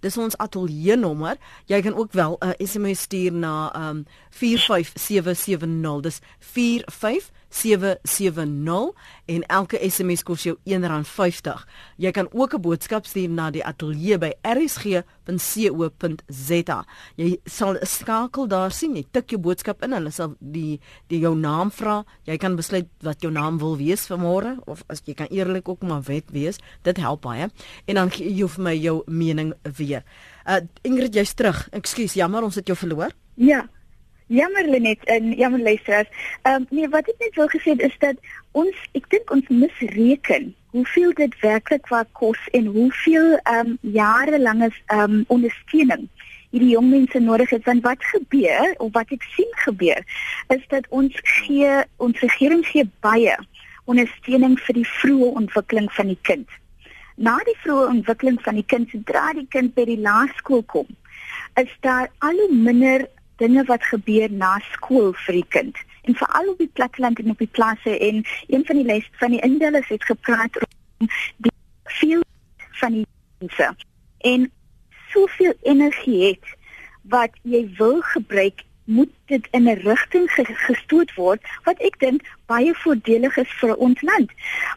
dis 0.00 0.16
ons 0.16 0.36
ateljee 0.36 0.96
nommer. 0.96 1.36
Jy 1.66 1.82
kan 1.82 1.94
ook 1.94 2.12
wel 2.12 2.36
'n 2.40 2.46
uh, 2.46 2.52
SMS 2.66 3.00
stuur 3.00 3.35
na 3.38 3.90
um 3.90 4.04
45770. 4.30 6.00
Dis 6.02 6.20
45770 6.40 8.92
en 9.26 9.46
elke 9.46 9.90
SMS 9.90 10.22
kos 10.26 10.42
jou 10.46 10.56
R1.50. 10.68 11.64
Jy 11.96 12.10
kan 12.10 12.28
ook 12.32 12.54
'n 12.54 12.60
boodskap 12.60 13.06
stuur 13.06 13.28
na 13.28 13.50
die 13.50 13.64
ateljee 13.64 14.18
by 14.18 14.32
rsg.co.za. 14.42 15.04
Jy 17.16 17.38
sal 17.44 17.74
'n 17.74 17.86
skakel 17.86 18.48
daar 18.48 18.70
sien. 18.70 18.96
Jy 18.96 19.04
tik 19.10 19.30
jou 19.30 19.40
boodskap 19.40 19.82
in 19.82 19.92
en 19.92 19.98
hulle 19.98 20.10
sal 20.10 20.34
die 20.40 20.80
die 21.08 21.20
jou 21.20 21.36
naam 21.36 21.70
vra. 21.70 22.04
Jy 22.24 22.36
kan 22.36 22.56
besluit 22.56 22.86
wat 23.00 23.22
jou 23.22 23.32
naam 23.32 23.58
wil 23.58 23.76
wees 23.76 24.06
vanmôre 24.06 24.58
of 24.66 24.82
as 24.88 25.02
jy 25.04 25.14
kan 25.14 25.26
eerlik 25.26 25.68
ook 25.68 25.82
maar 25.82 26.02
wet 26.02 26.30
wees. 26.30 26.58
Dit 26.82 26.96
help 26.96 27.22
baie. 27.22 27.50
En 27.86 27.94
dan 27.94 28.10
gee 28.10 28.34
jy 28.34 28.48
vir 28.48 28.62
my 28.62 28.74
jou 28.74 29.02
mening 29.06 29.54
weer. 29.76 30.02
Uh 30.46 30.62
Ingrid, 30.82 31.14
jy's 31.14 31.34
terug. 31.34 31.66
Ekskuus, 31.74 32.14
jammer 32.14 32.44
ons 32.46 32.54
het 32.54 32.66
jou 32.66 32.76
verloor. 32.78 33.10
Ja. 33.36 33.68
Jammer 34.26 34.66
Lenet 34.66 35.04
en 35.04 35.32
jammer 35.38 35.60
luisteraars. 35.60 36.08
Ehm 36.42 36.54
um, 36.54 36.66
nee, 36.70 36.88
wat 36.88 37.06
ek 37.08 37.20
net 37.22 37.34
wil 37.38 37.48
gesê 37.52 37.76
is 37.78 37.94
dat 38.02 38.16
ons 38.58 38.74
ek 38.98 39.06
dink 39.14 39.30
ons 39.30 39.48
misreken 39.48 40.48
hoeveel 40.74 41.12
dit 41.14 41.36
werklik 41.40 41.86
wat 41.94 42.10
kos 42.12 42.40
en 42.58 42.66
hoeveel 42.74 43.36
ehm 43.36 43.76
um, 43.76 43.78
jarelange 43.80 44.72
ehm 44.86 45.00
um, 45.00 45.24
ondersteuning 45.28 46.08
hierdie 46.50 46.72
jong 46.72 46.90
mense 46.90 47.20
nodig 47.22 47.50
het 47.54 47.64
want 47.70 47.86
wat 47.86 48.02
gebeur 48.10 48.74
of 48.82 48.90
wat 48.98 49.14
ek 49.14 49.22
sien 49.36 49.52
gebeur 49.62 50.02
is 50.56 50.66
dat 50.74 50.90
ons 50.90 51.14
gee 51.36 51.70
ons 52.02 52.20
regering 52.26 52.66
gee 52.66 52.88
baie 53.06 53.38
ondersteuning 53.86 54.56
vir 54.66 54.80
die 54.80 54.86
vroeë 54.98 55.32
ontwikkeling 55.40 55.88
van 55.94 56.10
die 56.10 56.18
kind. 56.26 56.48
Na 57.16 57.36
die 57.46 57.56
vroeë 57.62 57.90
ontwikkeling 57.94 58.38
van 58.44 58.58
die 58.58 58.66
kind 58.66 58.90
sodra 58.92 59.30
die 59.36 59.46
kind 59.54 59.74
by 59.76 59.86
die 59.88 60.00
laerskool 60.02 60.64
kom, 60.72 60.88
is 61.60 61.70
daar 61.86 62.10
al 62.26 62.42
hoe 62.42 62.50
minder 62.52 63.06
dinge 63.36 63.64
wat 63.64 63.84
gebeur 63.84 64.30
na 64.32 64.58
skool 64.72 65.12
vir 65.26 65.40
die 65.40 65.48
kind. 65.48 65.76
En 66.02 66.14
veral 66.14 66.52
op 66.52 66.58
die 66.58 66.70
platteland 66.72 67.18
en 67.18 67.30
op 67.30 67.38
die 67.38 67.50
klasse 67.50 67.98
en 67.98 68.22
een 68.46 68.64
van 68.64 68.76
die 68.76 68.84
les 68.84 69.08
van 69.20 69.34
die 69.34 69.40
indellers 69.40 69.88
het 69.88 70.04
gepraat 70.04 70.60
om 70.98 71.08
die 71.36 71.52
veel 71.84 72.22
van 72.80 72.92
die 72.92 73.06
mense. 73.38 73.74
En 74.18 74.50
soveel 75.12 75.54
energie 75.62 76.22
het 76.24 76.54
wat 77.02 77.34
jy 77.42 77.66
wil 77.78 78.00
gebruik 78.00 78.65
moet 78.86 79.10
dit 79.26 79.48
in 79.50 79.68
'n 79.68 79.82
rigting 79.82 80.30
gestoot 80.30 81.14
word 81.14 81.42
wat 81.64 81.78
ek 81.78 81.98
dink 81.98 82.22
baie 82.46 82.74
voordelig 82.74 83.36
is 83.36 83.52
vir 83.60 83.74
ons 83.76 84.00
land. 84.00 84.30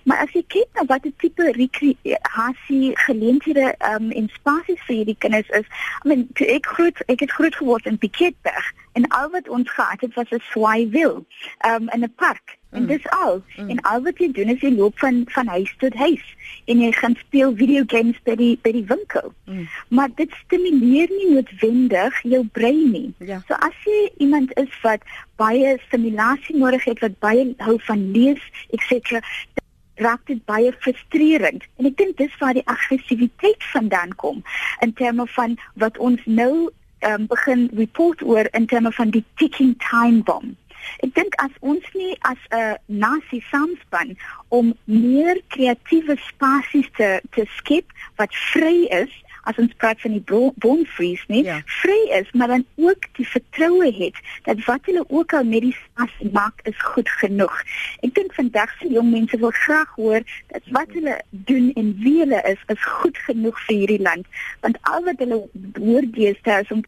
Maar 0.04 0.17
as 0.17 0.32
jy 0.34 0.43
kyk 0.48 0.67
na 0.74 0.86
watter 0.86 1.12
tipe 1.17 1.52
rekreasie 1.52 2.98
geleenthede 3.06 3.76
um, 3.93 4.12
en 4.12 4.30
spasies 4.34 4.82
vir 4.88 4.95
hierdie 4.95 5.17
kinders 5.17 5.50
is, 5.50 5.65
I 6.04 6.08
mean, 6.08 6.28
ek 6.36 6.65
groot 6.65 6.98
ek 7.08 7.19
het 7.19 7.32
groot 7.32 7.56
geword 7.56 7.86
in 7.86 7.98
Piketberg 7.98 8.74
en 8.93 9.08
al 9.08 9.30
wat 9.30 9.50
ons 9.50 9.69
gehad 9.69 10.02
het 10.02 10.13
was 10.13 10.30
'n 10.32 10.41
swaaiville 10.52 11.26
um, 11.65 11.89
in 11.89 12.04
'n 12.04 12.13
park. 12.15 12.59
En 12.71 12.82
mm. 12.82 12.88
dis 12.88 13.10
al. 13.10 13.41
Mm. 13.58 13.69
En 13.69 13.82
al 13.82 14.01
wat 14.01 14.17
jy 14.17 14.32
doen 14.32 14.51
is 14.53 14.62
jy 14.62 14.71
loop 14.75 14.99
van 14.99 15.23
van 15.34 15.47
huis 15.47 15.73
tot 15.82 15.95
huis 15.97 16.25
en 16.69 16.82
jy 16.82 16.91
gaan 16.93 17.15
speel 17.17 17.55
video 17.55 17.84
games 17.88 18.17
by 18.27 18.36
die 18.38 18.51
by 18.62 18.73
die 18.75 18.86
winkel. 18.86 19.32
Mm. 19.45 19.67
Maar 19.88 20.13
dit 20.15 20.34
stimuleer 20.45 21.10
nie 21.10 21.32
noodwendig 21.34 22.21
jou 22.23 22.43
brein 22.58 22.91
nie. 22.91 23.13
Ja. 23.17 23.41
So 23.47 23.58
as 23.58 23.86
jy 23.86 24.10
iemand 24.25 24.53
is 24.62 24.82
wat 24.86 25.05
baie 25.41 25.77
stimulasie 25.88 26.58
nodig 26.58 26.86
het, 26.86 27.01
wat 27.01 27.17
baie 27.23 27.47
hou 27.65 27.77
van 27.88 28.12
lees, 28.12 28.43
etc, 28.75 29.21
raak 29.99 30.25
dit 30.29 30.41
baie 30.45 30.71
frustrerend. 30.79 31.65
En 31.77 31.89
ek 31.89 31.97
dink 31.97 32.17
dis 32.21 32.36
waar 32.39 32.53
die 32.58 32.65
aggressiwiteit 32.69 33.63
vandaan 33.73 34.15
kom 34.21 34.43
in 34.86 34.93
terme 34.93 35.25
van 35.36 35.58
wat 35.82 35.97
ons 35.97 36.21
nou 36.25 36.69
um, 37.01 37.27
begin 37.27 37.69
report 37.75 38.23
oor 38.23 38.47
in 38.51 38.65
terme 38.65 38.91
van 38.91 39.10
die 39.15 39.25
ticking 39.41 39.75
time 39.89 40.23
bomb. 40.23 40.55
Ek 41.06 41.13
dink 41.15 41.36
as 41.44 41.56
ons 41.62 41.86
nie 41.94 42.15
as 42.32 42.42
'n 42.52 42.78
nasie 42.86 43.44
saamspan 43.52 44.18
om 44.50 44.74
meer 44.86 45.42
kreatiewe 45.48 46.18
spasies 46.28 46.89
te 46.98 47.22
te 47.32 47.46
skep 47.58 47.86
wat 48.18 48.36
vry 48.52 48.88
is 49.04 49.13
as 49.50 49.58
ons 49.62 49.74
praat 49.82 50.02
van 50.04 50.15
die 50.18 50.24
bone 50.63 50.86
freeze 50.96 51.26
nie 51.32 51.44
ja. 51.48 51.60
vry 51.82 51.98
is 52.20 52.30
maar 52.38 52.52
dan 52.54 52.65
ook 52.76 53.08
die 53.18 53.28
vertroue 53.28 53.92
het 53.96 54.20
dat 54.48 54.62
wat 54.68 54.86
hulle 54.89 55.06
ook 55.08 55.34
al 55.34 55.48
met 55.48 55.65
die 55.65 55.76
spas 55.78 56.15
maak 56.36 56.62
is 56.70 56.78
goed 56.92 57.10
genoeg. 57.22 57.56
Ek 58.06 58.13
dink 58.18 58.36
vandag 58.38 58.74
se 58.80 58.92
jong 58.94 59.12
mense 59.13 59.39
wil 59.42 59.54
graag 59.63 59.96
hoor 59.98 60.26
dat 60.54 60.70
wat 60.76 60.94
hulle 60.98 61.18
doen 61.50 61.72
en 61.80 61.94
wie 62.04 62.20
hulle 62.22 62.42
is 62.52 62.62
is 62.76 62.86
goed 63.02 63.18
genoeg 63.30 63.58
vir 63.65 63.76
hierdie 63.82 64.04
land 64.06 64.42
want 64.65 64.80
al 64.94 65.04
wat 65.08 65.26
hulle 65.26 65.44
hoor 65.80 66.10
deesdae 66.18 66.62
is 66.65 66.74
om 66.76 66.86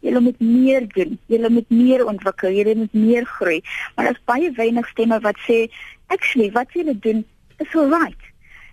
Julle 0.00 0.20
moet 0.20 0.40
meer 0.40 0.86
doen. 0.88 1.18
Julle 1.26 1.50
moet 1.50 1.70
meer 1.70 2.06
ontwikkel. 2.06 2.52
Julle 2.52 2.74
moet 2.74 2.92
meer 2.92 3.24
groei. 3.24 3.60
Maar 3.94 4.04
daar's 4.04 4.24
baie 4.24 4.50
weinig 4.52 4.88
stemme 4.88 5.20
wat 5.20 5.38
sê 5.46 5.66
actually 6.06 6.50
wat 6.52 6.72
julle 6.72 6.98
doen 6.98 7.24
is 7.58 7.74
all 7.74 7.90
right. 7.90 8.24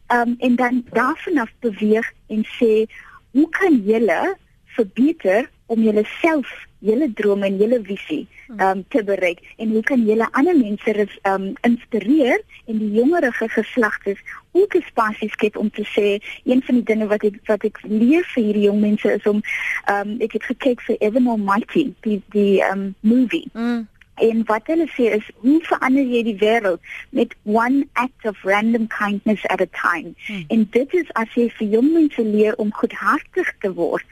Ehm 0.08 0.30
um, 0.30 0.36
en 0.40 0.56
dan 0.56 0.84
daarvan 0.90 1.38
af 1.38 1.52
beweeg 1.60 2.14
en 2.28 2.46
sê 2.46 2.86
hoe 3.32 3.50
kan 3.50 3.82
julle 3.86 4.38
verbeter 4.66 5.50
om 5.66 5.82
julleself, 5.82 6.52
julle 6.86 7.08
drome 7.14 7.46
en 7.46 7.58
julle 7.58 7.80
visie 7.82 8.28
um, 8.62 8.84
te 8.94 9.04
bereik. 9.04 9.42
En 9.58 9.72
hoe 9.74 9.82
kan 9.84 10.04
julle 10.06 10.28
ander 10.32 10.58
mense 10.58 11.08
um, 11.24 11.54
inspireer 11.62 12.42
en 12.66 12.78
die 12.78 12.92
jongerige 12.92 13.50
geslagtes 13.50 14.22
ook 14.52 14.76
'n 14.76 14.86
spasie 14.88 15.30
skep 15.30 15.58
om 15.58 15.70
te 15.70 15.86
sê 15.96 16.22
een 16.44 16.62
van 16.62 16.76
die 16.76 16.84
dinge 16.84 17.08
wat 17.08 17.24
ek 17.24 17.40
wat 17.46 17.64
ek 17.64 17.80
leer 17.84 18.24
vir 18.34 18.44
hierdie 18.44 18.68
jong 18.70 18.80
mense 18.80 19.12
is 19.12 19.26
om 19.26 19.42
um, 19.90 20.16
ek 20.20 20.32
het 20.32 20.44
gekyk 20.44 20.82
vir 20.82 20.96
Evan 21.00 21.28
Almighty 21.28 21.94
die 22.02 22.22
die 22.30 22.62
um, 22.72 22.96
movie. 23.00 23.50
Mm. 23.54 23.88
En 24.16 24.44
wat 24.46 24.68
hulle 24.72 24.88
sê 24.88 25.10
is 25.18 25.28
hoe 25.44 25.60
verander 25.64 26.04
jy 26.04 26.24
die 26.24 26.38
wêreld 26.40 26.80
met 27.10 27.36
one 27.44 27.84
act 27.94 28.26
of 28.26 28.44
random 28.44 28.88
kindness 28.88 29.46
at 29.46 29.62
a 29.62 29.68
time. 29.76 30.16
Hmm. 30.28 30.46
En 30.48 30.68
dit 30.72 30.94
is 30.94 31.12
as 31.14 31.34
jy 31.36 31.50
vir 31.58 31.68
jong 31.68 31.92
mense 31.94 32.24
leer 32.24 32.56
om 32.56 32.74
goedhartig 32.74 33.54
te 33.60 33.74
word. 33.74 34.06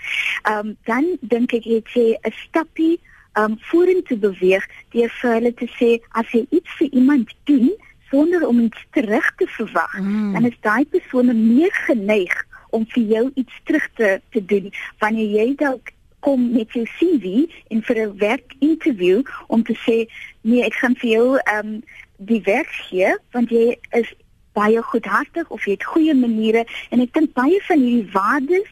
Ehm 0.44 0.74
um, 0.74 0.78
dan 0.84 1.18
dink 1.22 1.54
ek 1.54 1.64
het 1.64 1.96
jy 1.96 2.18
'n 2.20 2.36
stappie 2.48 3.00
ehm 3.34 3.52
um, 3.52 3.58
vorentoe 3.70 4.18
beweeg 4.18 4.68
deur 4.92 5.10
vir 5.22 5.34
hulle 5.34 5.54
te 5.54 5.68
sê 5.80 5.90
as 6.20 6.30
jy 6.32 6.46
iets 6.50 6.72
vir 6.78 6.90
iemand 6.92 7.34
doen 7.44 7.72
sonder 8.10 8.48
om 8.48 8.60
iets 8.60 8.86
terug 8.92 9.36
te 9.36 9.48
verwag, 9.48 9.92
hmm. 9.98 10.34
dan 10.34 10.46
is 10.46 10.58
daai 10.62 10.86
persoon 10.86 11.56
meer 11.56 11.74
geneig 11.88 12.46
om 12.70 12.86
vir 12.94 13.04
jou 13.16 13.26
iets 13.34 13.60
terug 13.64 13.90
te 13.98 14.22
te 14.30 14.46
doen 14.46 14.70
wanneer 15.02 15.30
jy 15.40 15.48
dalk 15.58 15.94
kom 16.24 16.52
met 16.54 16.72
jou 16.72 16.86
CV 16.98 17.44
en 17.74 17.84
vir 17.84 17.98
'n 18.04 18.18
werkinterview 18.18 19.22
om 19.48 19.64
te 19.64 19.76
sê 19.86 19.98
nee, 20.42 20.64
ek 20.64 20.74
gaan 20.74 20.96
vir 20.96 21.10
jou 21.10 21.28
ehm 21.38 21.68
um, 21.68 21.84
die 22.18 22.42
werk 22.42 22.72
gee 22.88 23.18
want 23.32 23.50
jy 23.50 23.76
is 23.92 24.14
baie 24.54 24.82
goedhartig 24.82 25.50
of 25.50 25.66
jy 25.66 25.72
het 25.72 25.84
goeie 25.84 26.14
maniere. 26.16 26.66
En 26.90 27.02
ek 27.02 27.14
dink 27.14 27.34
baie 27.34 27.60
van 27.68 27.80
hierdie 27.82 28.12
waardes 28.14 28.70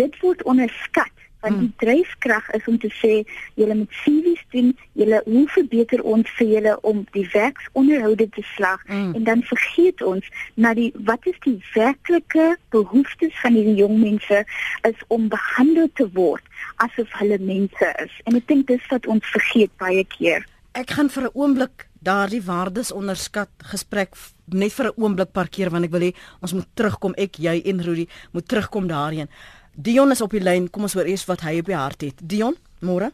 dit 0.00 0.20
word 0.20 0.42
onderskat 0.42 1.21
want 1.42 1.58
die 1.58 1.68
hmm. 1.68 1.78
dryfkrag 1.82 2.48
is 2.56 2.66
om 2.70 2.78
te 2.78 2.90
sê 2.98 3.12
julle 3.60 3.74
moet 3.74 4.00
CV's 4.02 4.44
doen, 4.54 4.72
julle 4.98 5.20
hoe 5.26 5.44
verbeter 5.54 6.02
ons 6.14 6.30
vir 6.38 6.48
julle 6.54 6.74
om 6.88 7.04
die 7.16 7.26
werksonderhoude 7.32 8.28
te 8.36 8.44
slag 8.54 8.82
mm. 8.88 9.12
en 9.18 9.24
dan 9.28 9.42
vergeet 9.48 10.02
ons 10.02 10.28
na 10.54 10.74
die 10.78 10.90
wat 11.08 11.26
is 11.30 11.38
die 11.46 11.58
werklike 11.74 12.52
behoeftes 12.74 13.34
van 13.42 13.56
hierdie 13.58 13.78
jong 13.80 13.98
mense 14.00 14.42
is 14.88 15.06
om 15.08 15.28
behandel 15.32 15.90
te 15.98 16.08
word 16.16 16.44
asof 16.84 17.10
hulle 17.20 17.38
mense 17.42 17.92
is. 18.04 18.18
En 18.26 18.38
ek 18.38 18.48
dink 18.50 18.68
dis 18.70 18.90
wat 18.90 19.08
ons 19.10 19.32
vergeet 19.34 19.72
baie 19.82 20.04
keer. 20.16 20.46
Ek 20.78 20.94
gaan 20.96 21.10
vir 21.12 21.28
'n 21.28 21.34
oomblik 21.34 21.88
daardie 22.02 22.42
waardes 22.42 22.92
onderskat 22.92 23.50
gesprek 23.72 24.16
net 24.46 24.72
vir 24.72 24.86
'n 24.86 24.96
oomblik 24.96 25.32
parkeer 25.32 25.70
want 25.70 25.84
ek 25.84 25.90
wil 25.90 26.00
hê 26.00 26.14
ons 26.40 26.52
moet 26.52 26.68
terugkom 26.74 27.14
ek 27.16 27.36
jy 27.38 27.62
en 27.64 27.82
Rudy 27.82 28.06
moet 28.32 28.48
terugkom 28.48 28.86
daarheen. 28.86 29.28
Dion 29.74 30.10
is 30.10 30.20
op 30.20 30.30
die 30.30 30.42
lyn. 30.42 30.70
Kom 30.70 30.82
ons 30.82 30.94
hoor 30.94 31.08
eers 31.08 31.24
wat 31.24 31.40
hy 31.40 31.58
op 31.62 31.70
die 31.70 31.76
hart 31.76 32.04
het. 32.04 32.20
Dion, 32.20 32.56
môre. 32.84 33.10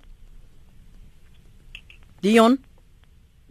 Dion. 2.21 2.59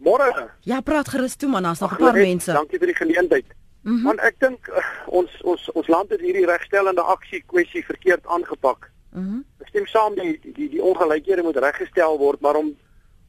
Môre. 0.04 0.50
Ja, 0.68 0.80
praat 0.84 1.08
gerus 1.08 1.36
toe 1.36 1.48
man, 1.48 1.62
daar's 1.62 1.80
nog 1.80 1.92
'n 1.92 1.96
paar 1.96 2.12
net, 2.12 2.26
mense. 2.26 2.52
Dankie 2.52 2.78
vir 2.78 2.86
die 2.86 2.96
geleentheid. 2.96 3.46
Mm 3.82 3.94
-hmm. 3.94 4.04
Want 4.04 4.20
ek 4.20 4.34
dink 4.38 4.68
uh, 4.68 4.84
ons 5.06 5.42
ons 5.42 5.70
ons 5.72 5.86
land 5.86 6.10
het 6.10 6.20
hierdie 6.20 6.46
regstellende 6.46 7.00
aksie 7.00 7.42
kwessie 7.46 7.84
verkeerd 7.84 8.26
aangepak. 8.26 8.90
Mhm. 9.10 9.24
Mm 9.24 9.44
ek 9.58 9.68
stem 9.68 9.86
saam 9.86 10.14
die 10.14 10.40
die 10.42 10.68
die 10.68 10.82
ongelykhede 10.82 11.42
moet 11.42 11.56
reggestel 11.56 12.18
word, 12.18 12.40
maar 12.40 12.56
om 12.56 12.76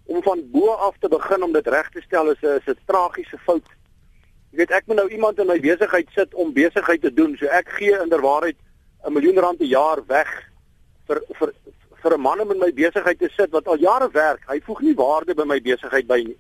om 0.06 0.24
van 0.24 0.40
bo 0.52 0.68
af 0.70 0.96
te 1.00 1.08
begin 1.08 1.44
om 1.44 1.52
dit 1.54 1.68
reg 1.68 1.90
te 1.90 2.02
stel 2.02 2.32
is 2.32 2.42
'n 2.42 2.58
is 2.60 2.68
'n 2.68 2.78
tragiese 2.86 3.38
fout. 3.38 3.68
Jy 4.52 4.58
weet 4.58 4.72
ek 4.72 4.84
moet 4.86 4.96
nou 4.96 5.10
iemand 5.10 5.40
in 5.40 5.48
my 5.48 5.60
besigheid 5.60 6.08
sit 6.16 6.34
om 6.34 6.54
besigheid 6.54 7.02
te 7.02 7.14
doen, 7.14 7.36
so 7.38 7.46
ek 7.46 7.70
gee 7.70 8.02
inderwaarheid 8.04 8.56
'n 9.06 9.14
miljoen 9.14 9.40
rand 9.40 9.60
'n 9.62 9.66
jaar 9.66 10.00
weg 10.08 10.30
vir 11.08 11.22
vir 11.40 11.54
vir 12.02 12.14
'n 12.14 12.22
man 12.22 12.40
om 12.40 12.52
in 12.52 12.60
my 12.60 12.72
besigheid 12.74 13.20
te 13.20 13.30
sit 13.36 13.52
wat 13.52 13.68
al 13.68 13.78
jare 13.78 14.10
werk. 14.12 14.44
Hy 14.48 14.60
voeg 14.66 14.82
nie 14.82 14.96
waarde 14.96 15.36
by 15.36 15.44
my 15.44 15.62
besigheid 15.62 16.08
by 16.08 16.22
nie. 16.24 16.38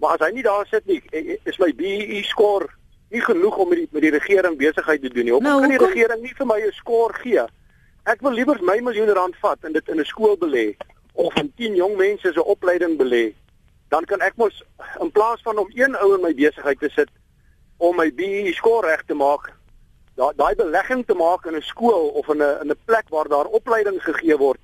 Maar 0.00 0.16
as 0.16 0.26
hy 0.26 0.32
nie 0.34 0.42
daar 0.42 0.66
sit 0.66 0.86
nie, 0.86 1.02
e, 1.12 1.18
e, 1.18 1.38
is 1.44 1.58
my 1.58 1.72
BEE 1.72 2.22
score 2.22 2.68
nie 3.10 3.20
genoeg 3.20 3.56
om 3.56 3.68
met 3.68 3.78
die 3.78 3.88
met 3.92 4.02
die 4.02 4.10
regering 4.10 4.56
besigheid 4.58 5.02
te 5.02 5.08
doen 5.08 5.24
nie. 5.24 5.32
Hoekom 5.32 5.48
nou, 5.48 5.60
kan 5.60 5.68
die 5.68 5.78
hoekom? 5.78 5.94
regering 5.94 6.22
nie 6.22 6.34
vir 6.34 6.46
my 6.46 6.60
'n 6.60 6.72
score 6.72 7.14
gee? 7.22 7.44
Ek 8.04 8.20
wil 8.20 8.32
liewer 8.32 8.58
my 8.62 8.80
miljoen 8.80 9.14
rand 9.16 9.36
vat 9.40 9.58
en 9.64 9.72
dit 9.72 9.88
in 9.88 10.00
'n 10.00 10.04
skool 10.04 10.36
belê 10.36 10.76
of 11.12 11.34
in 11.34 11.52
10 11.56 11.74
jong 11.74 11.96
mense 11.96 12.32
se 12.32 12.44
opleiding 12.44 12.98
belê. 12.98 13.34
Dan 13.88 14.04
kan 14.04 14.20
ek 14.20 14.36
mos 14.36 14.62
in 15.00 15.10
plaas 15.10 15.40
van 15.42 15.58
om 15.58 15.70
een 15.74 15.96
ou 15.96 16.14
in 16.14 16.20
my 16.20 16.34
besigheid 16.34 16.80
te 16.80 16.90
sit 16.90 17.08
om 17.76 17.96
my 17.96 18.10
BEE 18.14 18.52
score 18.52 18.86
reg 18.86 19.02
te 19.06 19.14
maak, 19.14 19.52
daai 20.16 20.32
daai 20.36 20.54
belegging 20.54 21.06
te 21.06 21.14
maak 21.14 21.46
in 21.46 21.56
'n 21.56 21.62
skool 21.62 22.08
of 22.20 22.28
in 22.28 22.42
'n 22.42 22.60
in 22.62 22.70
'n 22.70 22.84
plek 22.84 23.08
waar 23.08 23.28
daar 23.28 23.46
opleiding 23.46 24.02
gegee 24.02 24.36
word 24.36 24.60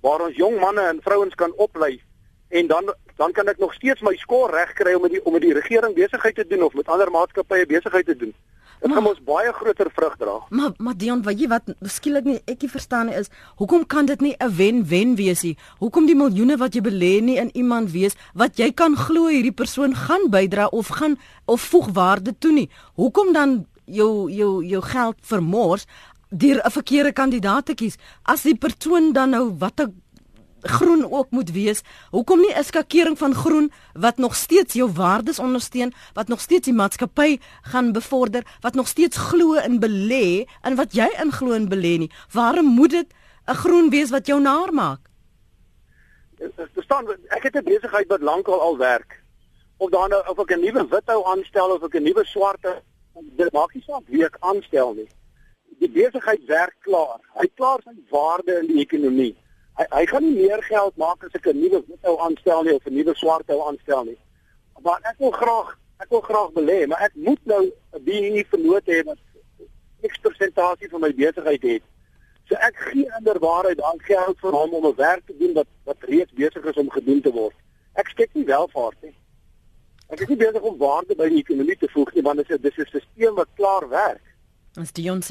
waar 0.00 0.20
ons 0.20 0.36
jong 0.36 0.60
manne 0.60 0.80
en 0.80 1.02
vrouens 1.02 1.34
kan 1.34 1.52
oplei 1.56 2.02
en 2.48 2.66
dan 2.66 2.94
dan 3.16 3.32
kan 3.32 3.48
ek 3.48 3.58
nog 3.58 3.74
steeds 3.74 4.00
my 4.00 4.16
skool 4.16 4.48
reg 4.50 4.72
kry 4.72 4.94
om 4.94 5.02
met 5.02 5.10
die 5.10 5.24
om 5.24 5.32
met 5.32 5.42
die 5.42 5.54
regering 5.54 5.94
besigheid 5.94 6.34
te 6.34 6.46
doen 6.46 6.62
of 6.62 6.74
met 6.74 6.88
ander 6.88 7.10
maatskappye 7.10 7.66
besigheid 7.66 8.06
te 8.06 8.16
doen. 8.16 8.34
Dit 8.82 8.90
gaan 8.90 9.06
ons 9.06 9.20
baie 9.22 9.52
groter 9.54 9.90
vrug 9.94 10.14
dra. 10.18 10.32
Maar 10.50 10.72
maar 10.82 10.96
Dion, 10.98 11.20
wat 11.22 11.38
jy 11.38 11.46
wat 11.48 11.68
skielik 11.86 12.24
nie 12.26 12.40
ek 12.50 12.64
nie 12.64 12.70
verstaan 12.70 13.12
is, 13.14 13.30
hoekom 13.60 13.84
kan 13.86 14.06
dit 14.10 14.20
nie 14.20 14.34
'n 14.38 14.56
wen-wen 14.56 15.14
wees 15.14 15.42
nie? 15.42 15.56
Hoekom 15.78 16.06
die 16.06 16.18
miljoene 16.18 16.56
wat 16.56 16.74
jy 16.74 16.82
belê 16.82 17.22
nie 17.22 17.38
in 17.38 17.50
iemand 17.54 17.92
wees 17.92 18.16
wat 18.34 18.58
jy 18.58 18.72
kan 18.72 18.96
glo 18.96 19.28
hierdie 19.28 19.54
persoon 19.54 19.94
gaan 19.94 20.30
bydra 20.30 20.66
of 20.66 20.88
gaan 20.88 21.16
of 21.46 21.60
voeg 21.60 21.92
waarde 21.92 22.38
toe 22.38 22.52
nie? 22.52 22.70
Hoekom 22.94 23.32
dan 23.32 23.66
jou 23.84 24.30
jou 24.30 24.64
jou 24.64 24.82
geld 24.82 25.16
vermors 25.20 25.86
deur 26.28 26.60
'n 26.64 26.70
verkeerde 26.70 27.12
kandidaat 27.12 27.66
te 27.66 27.74
kies. 27.74 27.96
As 28.22 28.42
die 28.42 28.56
persoon 28.56 29.12
dan 29.12 29.30
nou 29.30 29.54
watter 29.58 29.88
groen 30.62 31.12
ook 31.12 31.30
moet 31.30 31.50
wees, 31.50 31.82
hoekom 32.10 32.38
nie 32.38 32.54
'n 32.54 32.64
skakering 32.64 33.18
van 33.18 33.34
groen 33.34 33.72
wat 33.92 34.16
nog 34.16 34.34
steeds 34.36 34.74
jou 34.74 34.92
waardes 34.92 35.38
ondersteun, 35.38 35.92
wat 36.12 36.28
nog 36.28 36.40
steeds 36.40 36.64
die 36.64 36.74
maatskappy 36.74 37.38
gaan 37.62 37.92
bevorder, 37.92 38.42
wat 38.60 38.74
nog 38.74 38.88
steeds 38.88 39.16
glo 39.16 39.52
in 39.52 39.80
belê 39.80 40.48
en 40.60 40.74
wat 40.74 40.92
jy 40.92 41.08
in 41.22 41.32
glo 41.32 41.52
in 41.52 41.68
belê 41.68 41.98
nie. 41.98 42.10
Waarom 42.32 42.66
moet 42.66 42.90
dit 42.90 43.06
'n 43.46 43.54
groen 43.54 43.90
wees 43.90 44.10
wat 44.10 44.26
jou 44.26 44.40
naar 44.40 44.72
maak? 44.72 45.00
Verstaan, 46.74 47.06
ek 47.28 47.42
het 47.42 47.56
'n 47.56 47.64
besigheid 47.64 48.08
wat 48.08 48.20
lankal 48.20 48.60
al 48.60 48.76
werk. 48.76 49.22
Of 49.76 49.90
dan 49.90 50.10
nou 50.10 50.22
of 50.28 50.38
ek 50.38 50.50
'n 50.50 50.60
nuwe 50.60 50.86
withou 50.88 51.24
aanstel 51.24 51.70
of 51.70 51.82
ek 51.82 51.94
'n 51.94 52.02
nuwe 52.02 52.24
swarte 52.24 52.82
dit 53.20 53.52
maak 53.52 53.74
nie 53.74 53.82
saak 53.86 54.06
wie 54.06 54.24
ek 54.24 54.36
aanstel 54.40 54.94
nie. 54.94 55.08
Die 55.80 55.90
besigheid 55.90 56.44
werk 56.46 56.74
klaar. 56.86 57.20
Hy 57.38 57.46
klaar 57.58 57.80
sy 57.84 57.94
waarde 58.10 58.58
in 58.60 58.68
die 58.70 58.82
ekonomie. 58.84 59.34
Hy 59.80 59.86
hy 59.90 60.02
gaan 60.06 60.26
nie 60.26 60.46
meer 60.46 60.62
geld 60.62 60.96
maak 60.96 61.24
as 61.24 61.34
ek 61.34 61.46
'n 61.46 61.60
nuwe 61.60 61.82
withou 61.88 62.18
aanstel 62.20 62.62
nie 62.62 62.74
of 62.74 62.86
'n 62.86 62.94
nuwe 62.94 63.14
swart 63.14 63.50
ou 63.50 63.60
aanstel 63.68 64.04
nie. 64.04 64.18
Maar 64.82 65.00
ek 65.10 65.18
wil 65.18 65.30
graag 65.30 65.78
ek 66.02 66.10
wil 66.10 66.20
graag 66.20 66.50
belê, 66.52 66.86
maar 66.86 67.00
ek 67.00 67.14
moet 67.14 67.42
nou 67.46 67.64
'n 67.64 68.04
BE 68.04 68.44
vernoot 68.50 68.86
hê 68.86 69.04
wat 69.04 69.18
X 70.02 70.18
persentasie 70.18 70.88
van 70.88 71.00
my 71.00 71.12
besigheid 71.14 71.62
het. 71.62 71.82
So 72.48 72.54
ek 72.54 72.76
gee 72.76 73.06
inderwaarheid 73.18 73.78
dan 73.78 74.00
geld 74.00 74.38
vir 74.40 74.52
hom 74.52 74.74
om 74.74 74.86
'n 74.86 74.96
werk 74.96 75.26
te 75.26 75.36
doen 75.38 75.52
wat 75.52 75.68
wat 75.84 75.96
reeds 76.00 76.32
besig 76.32 76.64
is 76.64 76.76
om 76.76 76.90
gedoen 76.90 77.20
te 77.20 77.32
word. 77.32 77.54
Ek 77.94 78.08
steek 78.08 78.34
nie 78.34 78.44
welvaart 78.44 79.02
nie. 79.02 79.14
Ek 80.12 80.20
is 80.20 80.28
nie 80.28 80.36
besig 80.36 80.60
om 80.60 80.76
waarde 80.76 81.16
by 81.16 81.26
die 81.32 81.40
ekonomie 81.40 81.78
te 81.80 81.88
voeg 81.88 82.10
nie, 82.12 82.22
want 82.22 82.42
dit 82.42 82.50
is 82.52 82.60
dis 82.60 82.78
'n 82.78 82.86
stelsel 82.86 83.34
wat 83.34 83.48
klaar 83.56 83.88
werk. 83.88 84.24
Ons 84.76 84.92
die 84.92 85.10
ons 85.10 85.30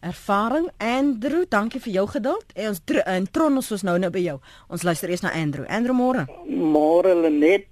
ervaring 0.00 0.70
Andrew, 0.78 1.44
dankie 1.48 1.80
vir 1.80 1.92
jou 1.92 2.06
geduld. 2.06 2.44
En 2.54 2.68
ons 2.68 2.80
in 3.16 3.28
Tron 3.30 3.56
ons 3.56 3.70
is 3.70 3.82
nou 3.82 3.98
nou 3.98 4.10
by 4.10 4.18
jou. 4.18 4.38
Ons 4.68 4.82
luister 4.82 5.08
eers 5.08 5.22
na 5.22 5.30
Andrew. 5.30 5.66
Andrew 5.68 5.94
môre. 5.94 6.26
Môre 6.48 7.14
Lenet. 7.14 7.66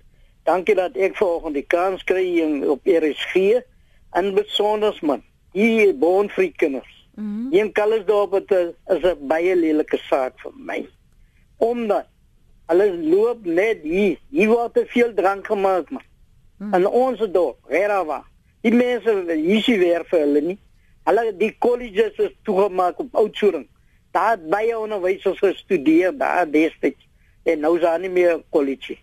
Dankie 0.45 0.75
dat 0.75 0.97
ek 0.97 1.17
vanoggend 1.17 1.55
die 1.55 1.67
kans 1.67 2.05
kry 2.05 2.25
op 2.65 2.87
RSG 2.87 3.61
en 4.13 4.35
besonder 4.35 4.99
man. 5.03 5.23
Hier 5.53 5.95
boonfriekers. 5.99 7.09
Mm 7.15 7.25
-hmm. 7.25 7.51
Hier 7.51 7.65
in 7.65 7.73
Kalsdorp 7.73 8.33
het 8.33 8.51
is 8.87 9.03
'n 9.03 9.27
baie 9.27 9.57
lelike 9.57 9.99
saak 9.99 10.39
vir 10.41 10.53
my. 10.55 10.89
Omdat 11.57 12.07
hulle 12.67 12.97
loop 12.97 13.45
net 13.45 13.79
hier. 13.83 14.19
Hier 14.31 14.49
word 14.49 14.75
te 14.75 14.87
veel 14.87 15.15
drank 15.15 15.47
gemaak 15.47 15.91
man. 15.91 16.03
Hmm. 16.61 16.75
En 16.77 16.87
ons 16.87 17.21
dorp, 17.33 17.59
Rerawa. 17.73 18.21
Die 18.61 18.73
mense 18.75 19.13
hier 19.33 19.57
is 19.57 19.69
weer 19.81 20.03
vir 20.11 20.21
hulle 20.27 20.41
nie. 20.45 20.59
Hulle 21.09 21.31
die 21.41 21.55
colleges 21.59 22.19
is 22.21 22.35
toegemaak 22.45 22.99
op 23.01 23.15
Oudtshoorn. 23.17 23.65
Daar 24.13 24.35
het 24.35 24.45
baie 24.53 24.75
onderwysers 24.77 25.39
gestudeer 25.41 26.13
daar 26.19 26.51
destyds 26.51 27.09
en 27.49 27.65
nou 27.65 27.77
is 27.79 27.87
daar 27.87 28.01
nie 28.01 28.13
meer 28.13 28.43
college. 28.51 28.99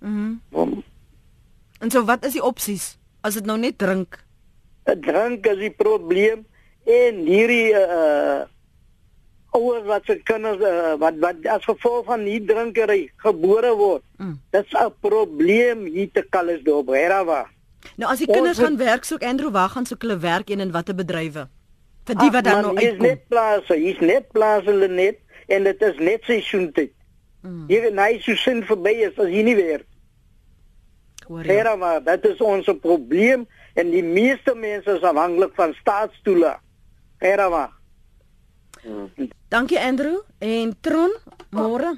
Mhm. 0.00 0.36
Mm 0.52 0.84
en 1.78 1.90
so 1.94 2.02
wat 2.04 2.24
is 2.26 2.32
die 2.34 2.42
opsies 2.42 2.96
as 3.22 3.36
dit 3.38 3.46
nou 3.46 3.54
net 3.58 3.76
drink? 3.78 4.16
Drank 4.82 5.46
is 5.46 5.60
die 5.60 5.70
probleem 5.70 6.40
en 6.82 7.20
hierdie 7.22 7.70
uh 7.70 8.42
ouers 9.56 9.84
wat 9.88 10.04
se 10.04 10.20
kinders 10.28 10.60
uh, 10.60 10.94
wat 11.00 11.18
wat 11.22 11.46
as 11.46 11.64
gevolg 11.64 12.04
van 12.04 12.24
nie 12.24 12.40
drinkery 12.44 13.10
gebore 13.24 13.74
word. 13.76 14.02
Mm. 14.16 14.40
Dit's 14.50 14.72
'n 14.72 14.92
probleem 15.00 15.84
hier 15.84 16.10
te 16.12 16.26
Kalesdorp, 16.30 16.88
Herawa. 16.88 17.46
Nou 17.96 18.10
as 18.10 18.18
die 18.18 18.26
kinders 18.26 18.58
gaan 18.58 18.76
werk 18.76 19.04
soek 19.04 19.22
Andrew, 19.22 19.50
waar 19.50 19.68
gaan 19.68 19.86
soek 19.86 20.02
hulle 20.02 20.18
werk 20.18 20.50
en 20.50 20.60
in 20.60 20.72
watter 20.72 20.94
bedrywe? 20.94 21.48
Vir 22.04 22.16
die 22.16 22.30
wat 22.30 22.44
dan 22.44 22.62
nou 22.62 22.76
uitkom. 22.76 22.78
Hier's 22.78 23.00
net 23.00 23.28
plase, 23.28 23.74
hier's 23.74 24.00
net 24.00 24.28
plase 24.32 24.70
hulle 24.70 24.88
net 24.88 25.18
en 25.46 25.64
dit 25.64 25.82
is 25.82 25.98
net 25.98 26.24
seisoentyd. 26.24 26.92
Mm. 27.42 27.64
Hier 27.68 27.92
nei 27.92 28.18
so 28.20 28.34
sin 28.34 28.64
verby 28.64 28.94
is 29.08 29.18
as 29.18 29.30
jy 29.32 29.42
nie 29.42 29.56
werk. 29.56 29.86
Herawa, 31.28 31.98
dit 32.00 32.24
is 32.24 32.40
ons 32.40 32.68
probleem 32.80 33.46
en 33.74 33.90
die 33.90 34.02
meeste 34.02 34.54
mense 34.56 34.90
is 34.96 35.04
afhanklik 35.04 35.52
van 35.54 35.74
staatsstoele. 35.80 36.54
Herawa. 37.18 37.68
Mm. 38.84 39.30
Dankie 39.48 39.80
Andrew 39.80 40.20
en 40.38 40.76
Tron, 40.80 41.14
môre. 41.50 41.96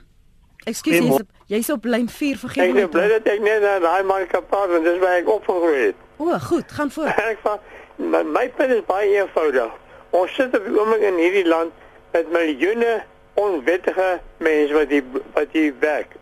Ekskuus, 0.69 0.97
jy's 0.97 1.21
jy's 1.49 1.71
op 1.73 1.85
lyn 1.85 2.09
4 2.09 2.39
vergeet. 2.39 2.71
Ek 2.71 2.83
is 2.83 2.91
bly 2.93 3.07
dat 3.09 3.29
ek 3.33 3.41
net 3.45 3.63
na 3.65 3.79
daai 3.81 4.03
man 4.05 4.27
kan 4.29 4.45
praat 4.47 4.69
want 4.73 4.85
dis 4.85 4.99
waar 5.01 5.21
ek 5.21 5.29
opgegroei 5.33 5.87
het. 5.91 6.03
O, 6.21 6.35
goed, 6.51 6.73
gaan 6.77 6.91
voort. 6.93 7.23
ek 7.33 7.41
van 7.45 7.63
my, 7.97 8.21
my 8.29 8.45
punt 8.57 8.75
is 8.75 8.85
baie 8.89 9.09
eenvoudig. 9.17 9.73
Ons 10.17 10.35
sit 10.37 10.57
op 10.57 10.67
die 10.67 10.75
oomblik 10.77 11.07
in 11.09 11.21
hierdie 11.23 11.47
land 11.49 11.73
met 12.13 12.29
miljoene 12.35 12.99
onwettige 13.41 14.11
mense 14.45 14.77
wat 14.77 14.93
die 14.93 15.03
wat 15.33 15.57
die 15.57 15.71
werk. 15.81 16.13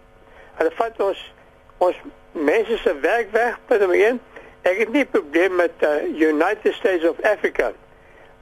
Hulle 0.61 0.73
vat 0.79 1.03
ons 1.03 1.25
ons 1.83 1.99
mense 2.33 2.79
se 2.85 2.95
werk 3.03 3.35
weg 3.35 3.59
by 3.67 3.81
die 3.83 4.01
een. 4.05 4.23
Ek 4.69 4.85
het 4.85 4.95
nie 4.95 5.05
probleem 5.09 5.55
met 5.59 5.87
uh, 5.87 6.03
United 6.15 6.75
States 6.79 7.07
of 7.09 7.19
Africa. 7.27 7.73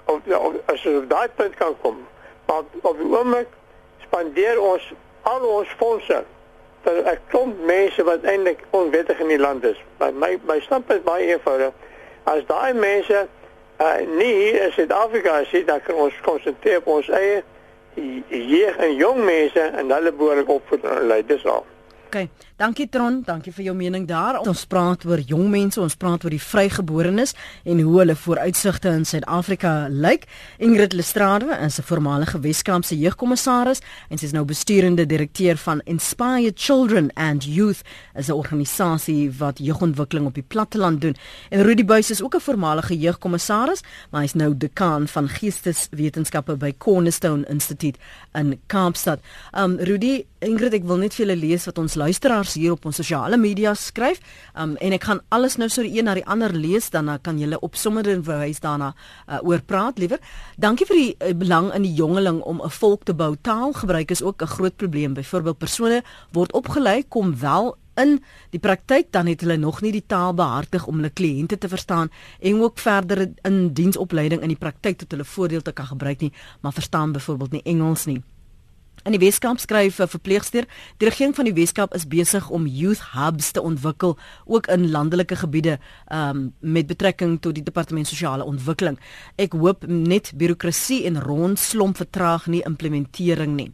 Of, 0.07 0.27
of 0.27 0.55
as 0.71 0.87
ons 0.87 1.03
op 1.03 1.11
daai 1.11 1.29
punt 1.35 1.55
kan 1.55 1.77
kom. 1.83 1.99
Maar 2.47 2.63
op 2.81 2.99
die 2.99 3.11
oomblik 3.11 3.49
spandeer 4.07 4.61
ons 4.63 4.93
al 5.23 5.47
ons 5.59 5.69
fondse 5.79 6.23
vir 6.87 7.03
'n 7.13 7.19
klomp 7.31 7.65
mense 7.67 8.05
wat 8.05 8.23
eintlik 8.23 8.63
onwettig 8.71 9.19
in 9.19 9.29
die 9.29 9.39
land 9.39 9.65
is. 9.65 9.79
My 9.99 10.11
my, 10.11 10.39
my 10.47 10.61
standpunt 10.61 10.99
is 10.99 11.05
baie 11.05 11.27
eenvoudig. 11.27 11.73
As 12.25 12.47
daai 12.47 12.73
mense 12.73 13.27
uh, 13.81 13.97
nie 14.19 14.35
hier 14.35 14.63
in 14.63 14.73
Suid-Afrika 14.73 15.39
is, 15.39 15.65
dan 15.67 15.83
kan 15.83 15.95
ons 15.95 16.21
konsentreer 16.23 16.79
op 16.79 16.87
ons 16.87 17.09
eie 17.09 17.43
jeug 18.29 18.77
en 18.77 18.95
jong 18.95 19.25
mense 19.25 19.61
en 19.61 19.91
hulle 19.91 20.13
behoorlik 20.13 20.49
opvoed 20.49 20.85
en 20.85 21.07
lei 21.07 21.23
dis 21.27 21.47
al. 21.47 21.65
OK. 22.17 22.29
Dankie 22.57 22.87
Tron, 22.89 23.19
dankie 23.21 23.53
vir 23.53 23.67
jou 23.67 23.75
mening 23.77 24.07
daar. 24.09 24.39
Ons 24.41 24.63
praat 24.65 25.03
oor 25.05 25.21
jong 25.21 25.51
mense, 25.53 25.77
ons 25.77 25.97
praat 26.01 26.23
oor 26.25 26.33
die 26.33 26.41
vrygeborenes 26.41 27.35
en 27.69 27.83
hoe 27.85 27.99
hulle 27.99 28.15
vooruitsigte 28.17 28.89
in 28.97 29.05
Suid-Afrika 29.05 29.73
lyk. 29.93 30.25
Ingrid 30.57 30.97
Lestrade 30.97 31.53
is 31.67 31.77
'n 31.79 31.85
voormalige 31.85 32.41
Weskaapse 32.41 32.97
jeugkommissaris 32.97 33.83
en 34.09 34.19
sy 34.19 34.25
is 34.25 34.33
nou 34.33 34.45
besturende 34.45 35.07
direkteur 35.07 35.57
van 35.57 35.83
Inspire 35.85 36.53
Children 36.55 37.11
and 37.15 37.45
Youth, 37.45 37.83
'n 38.15 38.33
organisasie 38.33 39.31
wat 39.39 39.59
jeugontwikkeling 39.59 40.27
op 40.27 40.35
die 40.35 40.47
platteland 40.49 41.01
doen. 41.01 41.17
En 41.51 41.63
Rudy 41.63 41.85
Buys 41.85 42.11
is 42.11 42.23
ook 42.23 42.35
'n 42.37 42.41
voormalige 42.41 42.99
jeugkommissaris, 42.99 43.83
maar 44.11 44.21
hy's 44.21 44.35
nou 44.35 44.57
dekaan 44.57 45.09
van 45.09 45.29
geesteswetenskappe 45.29 46.57
by 46.57 46.75
Cornerstone 46.79 47.47
Instituut 47.49 47.97
in 48.33 48.61
Kaapstad. 48.67 49.21
Um 49.53 49.77
Rudy, 49.79 50.25
Ingrid, 50.45 50.75
ek 50.77 50.85
wil 50.85 50.99
net 51.01 51.15
vir 51.17 51.23
julle 51.23 51.37
lees 51.41 51.65
wat 51.65 51.79
ons 51.81 51.95
luisteraars 51.97 52.59
hier 52.61 52.75
op 52.75 52.85
ons 52.85 52.99
sosiale 53.01 53.39
media 53.41 53.71
skryf. 53.73 54.19
Um 54.53 54.75
en 54.85 54.93
ek 54.93 55.07
gaan 55.09 55.23
alles 55.33 55.57
nou 55.57 55.71
so 55.73 55.81
die 55.81 55.97
een 55.97 56.05
na 56.05 56.13
die 56.19 56.27
ander 56.29 56.53
lees 56.53 56.91
dan 56.93 57.09
kan 57.25 57.39
julle 57.41 57.57
op 57.65 57.79
sommer 57.81 58.05
en 58.13 58.25
verwys 58.27 58.61
daarna 58.61 58.91
uh, 58.93 59.41
oor 59.41 59.65
praat 59.65 59.97
liewer. 59.99 60.21
Dankie 60.61 60.85
vir 60.91 61.01
die 61.01 61.15
uh, 61.17 61.33
belang 61.33 61.71
in 61.73 61.89
die 61.89 61.95
jongeling 61.97 62.43
om 62.45 62.61
'n 62.61 62.71
volk 62.71 63.09
te 63.09 63.15
bou. 63.15 63.33
Taalgebruik 63.41 64.11
is 64.11 64.23
ook 64.23 64.43
'n 64.43 64.47
groot 64.47 64.77
probleem. 64.77 65.15
Byvoorbeeld 65.15 65.59
persone 65.59 66.03
word 66.33 66.53
opgelei 66.53 67.09
kom 67.09 67.39
wel 67.41 67.77
in 67.97 68.21
die 68.51 68.61
praktyk 68.61 69.09
dan 69.11 69.27
het 69.27 69.41
hulle 69.41 69.57
nog 69.57 69.81
nie 69.81 69.93
die 69.93 70.05
taal 70.07 70.35
behartig 70.35 70.87
om 70.87 70.97
hulle 70.97 71.11
kliënte 71.11 71.59
te 71.59 71.69
verstaan 71.69 72.11
en 72.41 72.61
ook 72.61 72.79
verder 72.79 73.31
in 73.43 73.73
diensopleiding 73.73 74.43
in 74.43 74.49
die 74.49 74.61
praktyk 74.61 74.99
tot 74.99 75.11
hulle 75.11 75.25
voordeel 75.25 75.63
te 75.63 75.73
kan 75.73 75.87
gebruik 75.87 76.21
nie, 76.21 76.33
maar 76.61 76.73
verstaan 76.73 77.13
byvoorbeeld 77.13 77.53
nie 77.53 77.63
Engels 77.65 78.05
nie. 78.05 78.23
In 79.05 79.13
die 79.13 79.21
Weskaap 79.21 79.61
skryf 79.61 80.01
'n 80.01 80.09
verpleegster, 80.09 80.65
die 80.99 81.09
regering 81.09 81.35
van 81.35 81.45
die 81.45 81.55
Weskaap 81.55 81.95
is 81.95 82.09
besig 82.09 82.51
om 82.51 82.67
youth 82.67 83.03
hubs 83.13 83.51
te 83.51 83.63
ontwikkel 83.63 84.19
ook 84.45 84.67
in 84.67 84.91
landelike 84.91 85.37
gebiede 85.37 85.79
um, 86.13 86.55
met 86.61 86.87
betrekking 86.87 87.41
tot 87.41 87.55
die 87.55 87.63
departement 87.63 88.07
sosiale 88.07 88.45
ontwikkeling. 88.45 88.99
Ek 89.37 89.53
hoop 89.53 89.87
net 89.87 90.33
birokrasie 90.35 91.05
en 91.05 91.23
rondslomp 91.23 91.97
vertraag 91.97 92.47
nie 92.47 92.63
implementering 92.63 93.57
nie. 93.57 93.73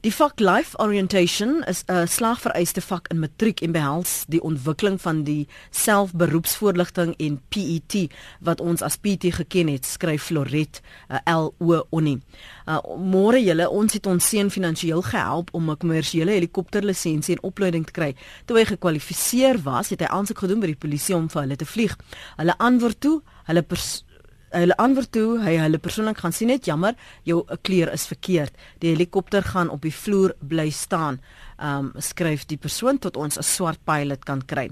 Die 0.00 0.12
vak 0.14 0.38
Life 0.38 0.78
Orientation 0.78 1.64
is 1.66 1.82
'n 1.88 2.06
slagvereiste 2.06 2.80
vak 2.80 3.08
in 3.08 3.18
matriek 3.18 3.60
en 3.60 3.72
behels 3.72 4.24
die 4.28 4.40
ontwikkeling 4.40 5.00
van 5.00 5.24
die 5.24 5.48
selfberoepsvoorligting 5.70 7.14
en 7.18 7.40
PET 7.48 8.06
wat 8.40 8.60
ons 8.60 8.82
as 8.82 8.96
PET 8.96 9.26
geken 9.34 9.68
het, 9.68 9.84
skryf 9.86 10.22
Floret 10.22 10.80
uh, 11.10 11.18
L 11.26 11.54
O 11.58 11.82
Oni. 11.90 12.20
Uh, 12.68 12.78
Môre 12.98 13.42
julle, 13.42 13.68
ons 13.68 13.92
het 13.92 14.06
ons 14.06 14.28
seun 14.28 14.50
finansiëel 14.50 15.02
gehelp 15.02 15.48
om 15.52 15.70
'n 15.70 15.76
kommersiële 15.76 16.30
helikopterlisensie 16.30 17.34
en 17.34 17.42
opleiding 17.42 17.86
te 17.86 17.92
kry. 17.92 18.14
Toe 18.44 18.58
hy 18.58 18.64
gekwalifiseer 18.64 19.62
was, 19.62 19.90
het 19.90 20.00
hy 20.00 20.06
aansoek 20.06 20.38
gedoen 20.38 20.60
by 20.60 20.66
die 20.66 20.76
polisie 20.76 21.16
om 21.16 21.28
vir 21.28 21.42
hulle 21.42 21.56
te 21.56 21.66
vlieg. 21.66 21.96
Hulle 22.36 22.58
antwoord 22.58 23.00
toe, 23.00 23.22
hulle 23.44 23.62
hulle 24.50 24.76
antwoord 24.76 25.12
toe 25.12 25.38
hy 25.42 25.56
hulle 25.60 25.80
persoonlik 25.82 26.22
gaan 26.22 26.32
sien 26.32 26.48
net 26.52 26.66
jammer 26.66 26.94
jou 27.28 27.42
kleur 27.62 27.92
is 27.92 28.06
verkeerd. 28.06 28.54
Die 28.80 28.92
helikopter 28.94 29.42
gaan 29.42 29.70
op 29.70 29.82
die 29.82 29.94
vloer 29.94 30.34
bly 30.40 30.70
staan. 30.70 31.20
Um, 31.58 31.92
skryf 31.98 32.46
die 32.46 32.58
persoon 32.58 32.98
tot 32.98 33.16
ons 33.16 33.38
'n 33.38 33.42
swart 33.42 33.80
pilot 33.84 34.24
kan 34.24 34.42
kry. 34.42 34.70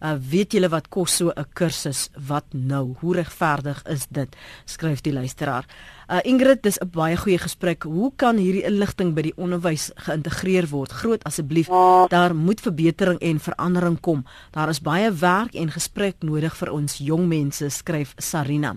Uh, 0.00 0.14
weet 0.16 0.54
julle 0.56 0.70
wat 0.72 0.88
kos 0.88 1.16
so 1.16 1.32
'n 1.36 1.44
kursus? 1.52 2.08
Wat 2.16 2.46
nou? 2.52 2.96
Hoe 3.00 3.14
regverdig 3.14 3.82
is 3.84 4.06
dit? 4.08 4.36
Skryf 4.64 5.00
die 5.00 5.12
luisteraar 5.12 5.66
Uh, 6.10 6.18
Ingrid, 6.26 6.62
dis 6.62 6.78
'n 6.78 6.90
baie 6.90 7.16
goeie 7.16 7.38
gesprek. 7.38 7.82
Hoe 7.82 8.12
kan 8.16 8.36
hierdie 8.36 8.64
inligting 8.66 9.14
by 9.14 9.22
die 9.22 9.36
onderwys 9.36 9.92
geïntegreer 9.94 10.66
word? 10.68 10.92
Groot 10.92 11.24
asseblief. 11.24 11.68
Daar 12.08 12.34
moet 12.34 12.60
verbetering 12.60 13.18
en 13.20 13.38
verandering 13.40 14.00
kom. 14.00 14.24
Daar 14.50 14.68
is 14.68 14.80
baie 14.80 15.12
werk 15.12 15.54
en 15.54 15.70
gesprek 15.70 16.16
nodig 16.18 16.56
vir 16.56 16.72
ons 16.72 16.98
jong 16.98 17.28
mense, 17.28 17.70
skryf 17.70 18.14
Sarina. 18.18 18.76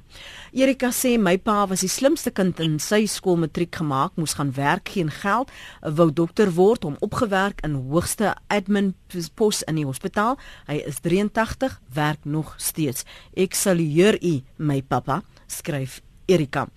Erika 0.52 0.92
sê 0.92 1.18
my 1.18 1.38
pa 1.38 1.66
was 1.66 1.80
die 1.80 1.90
slimste 1.90 2.32
kind 2.32 2.60
in 2.60 2.80
sy 2.80 3.06
skool 3.06 3.36
matriek 3.38 3.76
gemaak, 3.76 4.12
moes 4.16 4.34
gaan 4.34 4.54
werk, 4.54 4.90
geen 4.90 5.10
geld, 5.10 5.50
wou 5.82 6.14
dokter 6.14 6.54
word, 6.54 6.84
hom 6.84 6.98
opgewerk 7.00 7.64
in 7.64 7.74
hoogste 7.74 8.36
admin 8.48 8.94
pos 9.34 9.64
in 9.64 9.76
die 9.76 9.86
hospitaal. 9.86 10.38
Hy 10.68 10.84
is 10.86 11.00
83, 11.00 11.82
werk 11.94 12.26
nog 12.26 12.54
steeds. 12.58 13.06
Ek 13.34 13.54
salueer 13.54 14.22
u, 14.22 14.44
my 14.58 14.82
pappa, 14.82 15.24
skryf 15.48 16.02
Erika. 16.34 16.68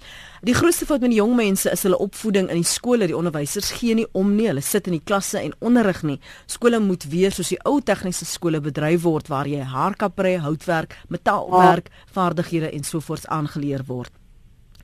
Die 0.46 0.54
grootste 0.54 0.86
fout 0.86 1.00
met 1.00 1.10
die 1.10 1.18
jong 1.18 1.32
mense 1.38 1.70
is 1.72 1.82
hulle 1.86 1.98
opvoeding 2.02 2.50
in 2.52 2.60
die 2.60 2.68
skole. 2.68 3.08
Die 3.08 3.16
onderwysers 3.16 3.72
gee 3.78 3.96
nie 3.98 4.06
om 4.12 4.34
nie. 4.36 4.50
Hulle 4.50 4.62
sit 4.64 4.86
in 4.86 4.98
die 4.98 5.04
klasse 5.04 5.40
en 5.40 5.56
onderrig 5.64 6.02
nie. 6.06 6.18
Skole 6.46 6.80
moet 6.82 7.08
weer 7.10 7.34
soos 7.34 7.54
die 7.54 7.60
ou 7.64 7.80
tegniese 7.80 8.28
skole 8.28 8.60
bedryf 8.62 9.02
word 9.06 9.30
waar 9.32 9.48
jy 9.48 9.64
haarkappery, 9.64 10.36
houtwerk, 10.44 10.94
metaalwerk, 11.08 11.90
vaardighede 12.12 12.70
en 12.70 12.84
sovoorts 12.84 13.26
aangeleer 13.26 13.86
word. 13.88 14.12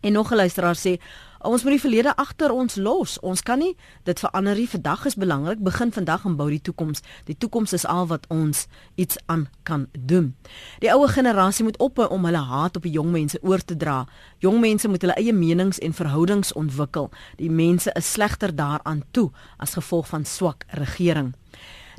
En 0.02 0.12
nog 0.12 0.32
'n 0.32 0.36
luisteraar 0.36 0.76
sê 0.76 0.98
Ons 1.42 1.64
moet 1.64 1.74
die 1.74 1.82
verlede 1.82 2.12
agter 2.16 2.52
ons 2.54 2.76
los. 2.78 3.16
Ons 3.20 3.42
kan 3.42 3.58
nie 3.58 3.72
dit 4.06 4.18
verander 4.22 4.54
nie. 4.54 4.68
Vandag 4.70 5.06
is 5.10 5.16
belangrik. 5.18 5.58
Begin 5.58 5.90
vandag 5.92 6.24
en 6.28 6.36
bou 6.38 6.46
die 6.52 6.60
toekoms. 6.62 7.02
Die 7.26 7.34
toekoms 7.34 7.74
is 7.74 7.86
al 7.86 8.06
wat 8.06 8.28
ons 8.30 8.66
iets 8.94 9.18
aan 9.26 9.48
kan 9.66 9.88
doen. 9.98 10.32
Die 10.78 10.92
ouer 10.94 11.10
generasie 11.10 11.66
moet 11.66 11.80
ophou 11.82 12.06
om 12.14 12.30
hulle 12.30 12.44
haat 12.46 12.78
op 12.78 12.86
die 12.86 12.94
jong 12.94 13.10
mense 13.10 13.42
oor 13.42 13.58
te 13.58 13.76
dra. 13.76 14.04
Jong 14.38 14.60
mense 14.62 14.88
moet 14.88 15.02
hulle 15.02 15.18
eie 15.18 15.34
menings 15.34 15.82
en 15.82 15.98
verhoudings 15.98 16.54
ontwikkel. 16.54 17.10
Die 17.42 17.50
mense 17.50 17.90
is 17.98 18.12
slegter 18.12 18.54
daaraan 18.54 19.02
toe 19.10 19.30
as 19.58 19.74
gevolg 19.74 20.12
van 20.14 20.24
swak 20.24 20.66
regering. 20.78 21.34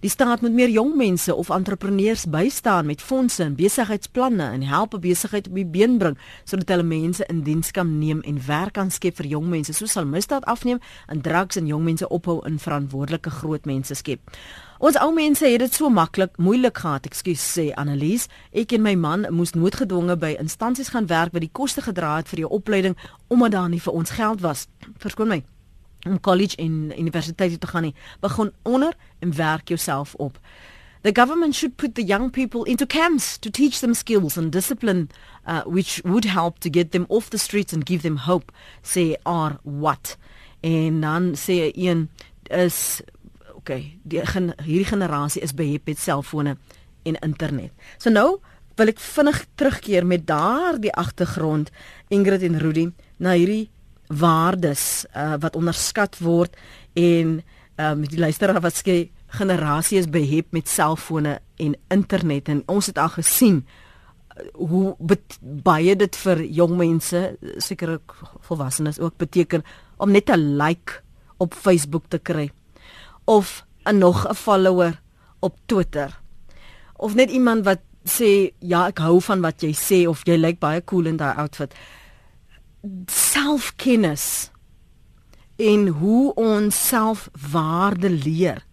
Die 0.04 0.12
staat 0.12 0.42
moet 0.42 0.52
meer 0.52 0.68
jong 0.68 0.98
mense 1.00 1.36
of 1.36 1.50
entrepreneurs 1.50 2.26
bystaan 2.28 2.86
met 2.86 3.02
fondse 3.02 3.44
en 3.44 3.54
besigheidsplanne 3.56 4.44
en 4.44 4.62
help 4.62 4.94
'n 4.94 5.00
besigheid 5.00 5.48
op 5.48 5.56
die 5.56 5.66
been 5.66 5.98
bring 5.98 6.18
sodat 6.44 6.68
hulle 6.70 6.84
mense 6.84 7.26
in 7.26 7.42
diens 7.42 7.72
kan 7.72 7.98
neem 7.98 8.20
en 8.22 8.46
werk 8.46 8.74
kan 8.74 8.92
skep 8.92 9.16
vir 9.16 9.26
jong 9.26 9.48
mense. 9.48 9.74
So 9.74 9.86
sal 9.86 10.06
misdaad 10.06 10.44
afneem 10.46 10.80
en 11.08 11.22
drugs 11.22 11.56
en 11.56 11.68
jong 11.68 11.84
mense 11.84 12.10
ophou 12.10 12.46
in 12.46 12.60
verantwoordelike 12.60 13.30
groot 13.30 13.66
mense 13.66 13.94
skep. 13.94 14.20
Ons 14.80 15.00
ou 15.00 15.14
mense 15.14 15.46
het 15.46 15.60
dit 15.60 15.74
so 15.74 15.90
maklik, 15.90 16.38
moeilik 16.38 16.78
gehad, 16.78 17.06
ekskuus 17.06 17.60
sê 17.60 17.74
Annelies. 17.74 18.28
Ek 18.52 18.72
en 18.72 18.82
my 18.82 18.96
man 18.96 19.26
moes 19.30 19.52
noodgedwonge 19.52 20.18
by 20.18 20.36
instansies 20.40 20.90
gaan 20.90 21.08
werk 21.08 21.32
wat 21.32 21.42
die 21.42 21.52
koste 21.52 21.82
gedra 21.82 22.16
het 22.16 22.28
vir 22.28 22.36
die 22.36 22.50
opleiding 22.50 22.98
omdat 23.28 23.52
daar 23.52 23.70
nie 23.70 23.82
vir 23.82 23.94
ons 23.94 24.10
geld 24.10 24.42
was. 24.42 24.68
Verskoon 24.98 25.28
my 25.28 25.53
om 26.08 26.20
college 26.20 26.56
en 26.56 26.92
universiteit 27.00 27.60
te 27.60 27.68
gaan 27.68 27.82
nie. 27.82 27.96
Begin 28.20 28.52
onder 28.62 28.94
en 29.20 29.36
werk 29.36 29.68
jouself 29.68 30.16
op. 30.16 30.40
The 31.02 31.12
government 31.14 31.56
should 31.56 31.76
put 31.76 31.96
the 31.96 32.04
young 32.04 32.32
people 32.32 32.64
into 32.64 32.86
camps 32.86 33.38
to 33.38 33.50
teach 33.50 33.80
them 33.80 33.94
skills 33.94 34.38
and 34.38 34.52
discipline 34.52 35.10
uh, 35.46 35.62
which 35.66 36.02
would 36.04 36.24
help 36.24 36.60
to 36.60 36.70
get 36.70 36.92
them 36.92 37.06
off 37.10 37.30
the 37.30 37.38
streets 37.38 37.74
and 37.74 37.86
give 37.86 38.02
them 38.02 38.16
hope. 38.16 38.52
Say 38.82 39.18
are 39.26 39.60
what? 39.64 40.18
En 40.62 41.02
dan 41.02 41.36
sê 41.36 41.72
een 41.76 42.10
is 42.44 43.02
okay, 43.54 44.00
die 44.04 44.26
gen, 44.26 44.54
hierdie 44.64 44.88
generasie 44.88 45.42
is 45.42 45.54
behep 45.54 45.86
met 45.86 46.00
selfone 46.00 46.58
en 47.04 47.20
internet. 47.20 47.72
So 47.98 48.12
nou 48.12 48.40
wil 48.80 48.92
ek 48.94 49.00
vinnig 49.04 49.44
terugkeer 49.60 50.08
met 50.08 50.24
daardie 50.28 50.94
agtergrond 50.96 51.72
Ingrid 52.08 52.44
en 52.48 52.60
Rudy 52.64 52.88
na 53.20 53.36
hierdie 53.36 53.68
waardes 54.08 55.06
uh, 55.16 55.36
wat 55.40 55.56
onderskat 55.56 56.18
word 56.18 56.56
en 56.94 57.42
uh, 57.78 57.94
met 57.94 58.10
die 58.10 58.20
luisteraar 58.20 58.62
wat 58.62 58.78
sê 58.78 59.10
generasie 59.34 59.98
is 59.98 60.10
behep 60.10 60.52
met 60.52 60.70
selfone 60.70 61.40
en 61.58 61.76
internet 61.90 62.50
en 62.50 62.64
ons 62.68 62.86
het 62.86 62.98
al 62.98 63.14
gesien 63.16 63.64
uh, 63.64 64.46
hoe 64.54 64.96
baie 65.42 65.96
dit 65.96 66.16
vir 66.26 66.44
jong 66.44 66.78
mense 66.78 67.24
seker 67.58 68.00
volwassenes 68.48 69.00
ook 69.00 69.18
beteken 69.18 69.64
om 69.98 70.12
net 70.12 70.30
'n 70.30 70.58
like 70.58 71.02
op 71.38 71.54
Facebook 71.54 72.10
te 72.10 72.20
kry 72.20 72.52
of 73.26 73.66
'n 73.86 73.98
nog 73.98 74.28
'n 74.28 74.36
follower 74.36 75.02
op 75.40 75.58
Twitter 75.66 76.20
of 76.98 77.16
net 77.16 77.30
iemand 77.30 77.66
wat 77.66 77.80
sê 78.04 78.52
ja, 78.60 78.88
ek 78.88 79.00
hou 79.04 79.20
van 79.24 79.44
wat 79.44 79.64
jy 79.64 79.72
sê 79.76 80.04
of 80.10 80.24
jy 80.28 80.38
lyk 80.38 80.60
baie 80.60 80.82
cool 80.86 81.08
in 81.08 81.18
daai 81.20 81.36
outfit. 81.40 81.74
Selfkennis 83.12 84.52
en 85.56 85.88
hoe 85.88 86.34
ons 86.34 86.88
selfwaarde 86.88 88.10
leer 88.10 88.66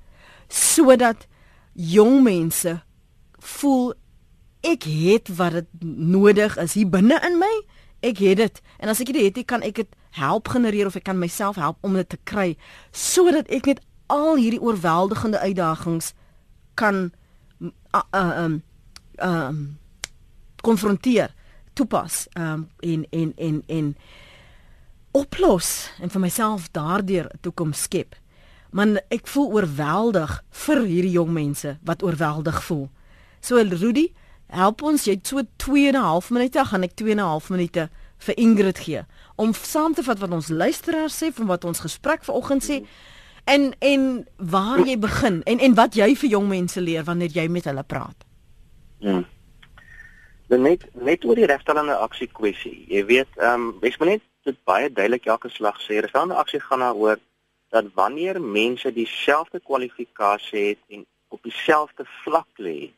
sodat 0.49 1.27
jong 1.73 2.23
mense 2.23 2.73
voel 3.39 3.93
ek 4.67 4.85
het 4.85 5.31
wat 5.37 5.53
dit 5.53 5.85
nodig 6.11 6.57
is 6.59 6.75
hier 6.77 6.89
binne 6.91 7.17
in 7.25 7.39
my. 7.41 7.53
Ek 8.01 8.19
het 8.19 8.37
dit. 8.37 8.61
En 8.79 8.89
as 8.89 9.01
ek 9.01 9.13
dit 9.13 9.23
het 9.23 9.47
kan 9.47 9.63
ek 9.65 9.79
dit 9.81 9.97
help 10.19 10.49
genereer 10.49 10.87
of 10.91 10.99
ek 10.99 11.07
kan 11.07 11.19
myself 11.19 11.57
help 11.57 11.79
om 11.87 11.95
dit 11.95 12.09
te 12.09 12.19
kry 12.25 12.57
sodat 12.91 13.49
ek 13.49 13.71
net 13.71 13.83
al 14.11 14.35
hierdie 14.41 14.61
oorweldigende 14.61 15.39
uitdagings 15.39 16.13
kan 16.75 17.13
um 18.11 18.63
um 19.23 19.61
konfronteer 20.67 21.31
toepas 21.81 22.27
um 22.37 22.69
en 22.85 23.05
en 23.11 23.33
en 23.37 23.63
en 23.67 23.93
oplos 25.17 25.91
en 26.01 26.11
vir 26.13 26.21
myself 26.21 26.69
daardeur 26.77 27.27
'n 27.33 27.41
toekoms 27.41 27.83
skep. 27.83 28.15
Man 28.71 29.01
ek 29.09 29.27
voel 29.27 29.53
oorweldig 29.53 30.43
vir 30.51 30.83
hierdie 30.85 31.17
jong 31.19 31.33
mense 31.33 31.79
wat 31.83 32.03
oorweldig 32.03 32.63
voel. 32.65 32.89
So 33.41 33.57
Rudy, 33.57 34.13
help 34.47 34.83
ons 34.83 35.05
jy 35.05 35.19
so 35.23 35.43
2 35.57 35.89
en 35.89 35.95
'n 35.95 36.03
half 36.03 36.31
minute 36.31 36.65
gaan 36.65 36.83
ek 36.83 36.95
2 36.95 37.11
en 37.11 37.19
'n 37.19 37.31
half 37.33 37.51
minute 37.51 37.89
vir 38.19 38.37
Ingrid 38.37 38.79
gee 38.79 39.03
om 39.37 39.55
saam 39.55 39.95
te 39.95 40.03
vat 40.03 40.19
wat 40.19 40.31
ons 40.31 40.49
luisteraars 40.49 41.23
sê 41.23 41.33
van 41.33 41.47
wat 41.47 41.65
ons 41.65 41.81
gesprek 41.81 42.25
vanoggend 42.25 42.65
sê 42.65 42.85
en 43.45 43.75
en 43.79 44.27
waar 44.37 44.87
jy 44.87 44.99
begin 44.99 45.43
en 45.43 45.59
en 45.59 45.75
wat 45.75 45.95
jy 45.95 46.15
vir 46.17 46.31
jong 46.31 46.49
mense 46.49 46.81
leer 46.81 47.05
wanneer 47.05 47.31
jy 47.31 47.49
met 47.49 47.65
hulle 47.65 47.83
praat. 47.83 48.25
Hmm. 49.01 49.25
Net 50.51 50.83
net 50.99 51.25
oor 51.25 51.39
die 51.39 51.47
regstellende 51.47 51.95
aksie 52.03 52.27
kwessie. 52.27 52.85
Jy 52.91 53.05
weet, 53.07 53.37
ehm 53.39 53.69
um, 53.69 53.75
mens 53.81 53.97
moet 53.99 54.09
net 54.09 54.23
dit 54.49 54.57
baie 54.67 54.89
duidelik 54.91 55.29
elke 55.31 55.49
slag 55.49 55.79
sê. 55.79 56.01
Regstellende 56.01 56.35
aksie 56.35 56.59
gaan 56.61 56.83
daaroor 56.83 57.21
dat 57.71 57.87
wanneer 57.95 58.41
mense 58.43 58.91
dieselfde 58.93 59.61
kwalifikasie 59.61 60.65
het 60.73 60.81
en 60.89 61.07
op 61.29 61.43
dieselfde 61.47 62.05
vlak 62.25 62.59
lê, 62.59 62.91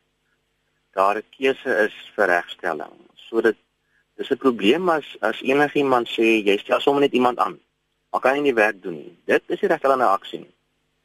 daar 0.97 1.17
'n 1.17 1.29
keuse 1.37 1.77
is 1.85 1.93
vir 2.15 2.27
regstelling. 2.27 2.97
So 3.15 3.41
dit 3.41 3.57
dis 4.17 4.31
'n 4.31 4.37
probleem 4.37 4.89
as 4.89 5.05
as 5.21 5.41
enigiemand 5.41 6.07
sê 6.09 6.41
jy 6.41 6.57
stel 6.57 6.81
sommer 6.81 7.01
net 7.01 7.13
iemand 7.13 7.37
aan. 7.37 7.59
Maar 8.11 8.21
kan 8.21 8.35
jy 8.35 8.41
nie 8.41 8.53
werk 8.53 8.81
doen 8.81 8.95
nie. 8.95 9.17
Dit 9.25 9.43
is 9.47 9.59
die 9.59 9.69
regstellende 9.69 10.05
aksie. 10.05 10.47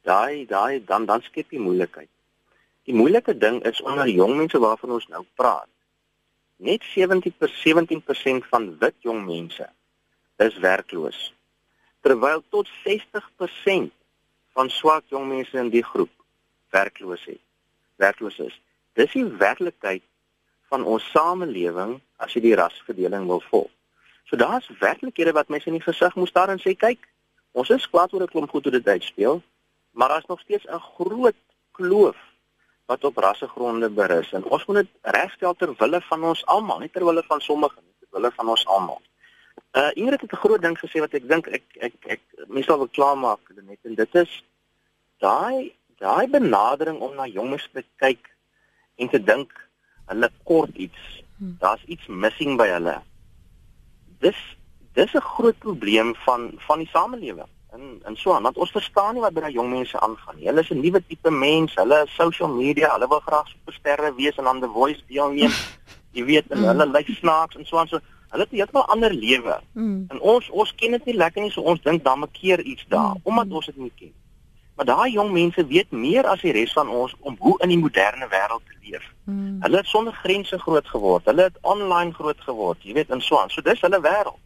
Daai 0.01 0.45
daai 0.45 0.85
dan 0.85 1.05
dan 1.05 1.21
skep 1.21 1.51
jy 1.51 1.59
moeilikheid. 1.59 2.09
Die 2.85 2.93
moeilike 2.93 3.37
ding 3.37 3.65
is 3.65 3.81
onder 3.81 4.07
jong 4.07 4.35
mense 4.37 4.59
waarvan 4.59 4.91
ons 4.91 5.07
nou 5.07 5.25
praat. 5.35 5.69
Net 6.59 6.83
70 6.83 7.37
per 7.39 7.51
17% 7.55 8.47
van 8.51 8.65
wit 8.79 8.95
jong 9.07 9.21
mense 9.25 9.69
is 10.43 10.57
werkloos. 10.59 11.19
Terwyl 12.03 12.43
tot 12.49 12.67
60% 12.83 13.91
van 14.55 14.69
swart 14.69 15.07
jong 15.07 15.27
mense 15.27 15.55
in 15.57 15.69
die 15.71 15.83
groep 15.83 16.11
werkloos 16.75 17.23
is. 17.31 17.39
Werkloos 17.95 18.39
is. 18.43 18.55
Dis 18.99 19.15
die 19.15 19.23
werklikheid 19.23 20.03
van 20.67 20.83
ons 20.83 21.05
samelewing 21.13 21.99
as 22.19 22.35
jy 22.35 22.43
die 22.49 22.57
rasverdeling 22.59 23.27
wil 23.31 23.43
volg. 23.47 23.71
So 24.27 24.35
daar's 24.35 24.67
werklikhede 24.83 25.31
wat 25.33 25.47
mense 25.47 25.71
in 25.71 25.79
die 25.79 25.85
gesig 25.85 26.15
moet 26.19 26.29
staar 26.29 26.51
en 26.51 26.59
sê 26.59 26.75
kyk, 26.75 27.07
ons 27.55 27.71
is 27.71 27.87
kwaad 27.87 28.11
oor 28.13 28.27
'n 28.27 28.31
klomp 28.33 28.51
goed 28.51 28.67
hoe 28.67 28.75
dit 28.75 28.87
uitspeel, 28.87 29.41
maar 29.95 30.11
daar's 30.11 30.27
nog 30.27 30.43
steeds 30.43 30.67
'n 30.67 30.83
groot 30.99 31.39
kloof 31.71 32.19
wat 32.89 33.03
op 33.03 33.17
rassegronde 33.21 33.89
berus 33.89 34.31
en 34.33 34.43
ons 34.49 34.65
moet 34.65 34.81
dit 34.81 35.13
regstel 35.15 35.53
ter 35.55 35.73
wille 35.77 36.01
van 36.07 36.23
ons 36.31 36.45
almal, 36.45 36.79
nie 36.81 36.89
ter 36.89 37.05
wille 37.05 37.23
van 37.27 37.41
sommige 37.45 37.77
nie, 37.83 37.93
ter 38.01 38.17
wille 38.17 38.31
van 38.37 38.49
ons 38.55 38.65
almal. 38.75 39.01
Uh 39.77 39.91
Ingrid 39.93 40.21
het 40.25 40.31
'n 40.33 40.43
groot 40.43 40.61
ding 40.61 40.77
gesê 40.79 40.97
wat 41.05 41.13
ek 41.13 41.27
dink 41.29 41.47
ek 41.47 41.65
ek 41.87 41.93
ek 42.15 42.21
mense 42.47 42.65
sal 42.69 42.81
wil 42.81 42.95
klaarmaak 42.97 43.41
net 43.61 43.77
en 43.83 43.95
dit 43.95 44.15
is 44.15 44.31
daai 45.21 45.71
daai 45.99 46.27
benadering 46.27 46.99
om 46.99 47.13
na 47.15 47.27
jonges 47.27 47.69
te 47.73 47.83
kyk 48.01 48.31
en 48.97 49.09
te 49.09 49.21
dink 49.23 49.51
hulle 50.09 50.29
kort 50.43 50.75
iets. 50.75 51.01
Hmm. 51.37 51.55
Daar's 51.59 51.83
iets 51.85 52.07
missing 52.07 52.57
by 52.57 52.67
hulle. 52.67 52.97
Dis 54.19 54.39
dis 54.93 55.13
'n 55.13 55.29
groot 55.35 55.59
probleem 55.59 56.15
van 56.25 56.51
van 56.67 56.79
die 56.79 56.89
samelewing. 56.89 57.51
En 57.71 57.99
en 58.03 58.15
so 58.15 58.33
aan, 58.33 58.43
want 58.43 58.57
ons 58.57 58.71
verstaan 58.71 59.13
nie 59.13 59.21
wat 59.21 59.33
by 59.33 59.41
daai 59.45 59.53
jong 59.53 59.69
mense 59.69 59.99
aangaan 59.99 60.37
nie. 60.37 60.47
Hulle 60.49 60.61
is 60.65 60.69
'n 60.69 60.79
nuwe 60.81 61.01
tipe 61.07 61.31
mens. 61.31 61.75
Hulle 61.75 62.03
is 62.05 62.15
social 62.15 62.49
media. 62.49 62.93
Hulle 62.93 63.07
wil 63.07 63.19
graag 63.19 63.47
supersterre 63.47 64.13
wees 64.15 64.37
en 64.37 64.47
aan 64.47 64.61
the 64.61 64.67
voice 64.67 65.01
deelneem. 65.07 65.51
Jy 66.17 66.23
weet, 66.25 66.47
en 66.49 66.63
hulle 66.63 66.87
lyk 66.89 67.07
snaaks 67.07 67.55
en 67.55 67.65
so 67.65 67.77
aan 67.77 67.87
so. 67.87 67.99
Hulle 68.29 68.43
het 68.43 68.51
heeltemal 68.51 68.85
ander 68.85 69.13
lewe. 69.13 69.59
Mm. 69.73 70.05
En 70.07 70.19
ons 70.19 70.49
ons 70.49 70.75
ken 70.75 70.91
dit 70.91 71.05
nie 71.05 71.15
lekker 71.15 71.41
nie, 71.41 71.51
so 71.51 71.61
ons 71.61 71.81
dink 71.81 72.03
dan 72.03 72.21
'n 72.21 72.31
keer 72.31 72.61
iets 72.61 72.85
daar, 72.87 73.13
mm. 73.13 73.21
omdat 73.23 73.51
ons 73.51 73.65
dit 73.65 73.77
nie 73.77 73.91
ken. 73.95 74.13
Maar 74.75 74.85
daai 74.85 75.11
jong 75.11 75.31
mense 75.31 75.65
weet 75.67 75.91
meer 75.91 76.25
as 76.25 76.41
die 76.41 76.51
res 76.51 76.73
van 76.73 76.89
ons 76.89 77.15
om 77.19 77.35
hoe 77.39 77.55
in 77.59 77.69
die 77.69 77.77
moderne 77.77 78.27
wêreld 78.27 78.63
te 78.65 78.75
leef. 78.81 79.13
Mm. 79.23 79.57
Hulle 79.61 79.77
het 79.77 79.85
sonder 79.85 80.13
grense 80.13 80.59
groot 80.59 80.87
geword. 80.87 81.25
Hulle 81.25 81.41
het 81.41 81.57
online 81.61 82.13
groot 82.13 82.41
geword, 82.41 82.77
jy 82.83 82.93
weet, 82.93 83.09
in 83.09 83.21
Swaan. 83.21 83.49
So 83.49 83.61
dis 83.61 83.81
hulle 83.81 83.99
wêreld. 84.01 84.39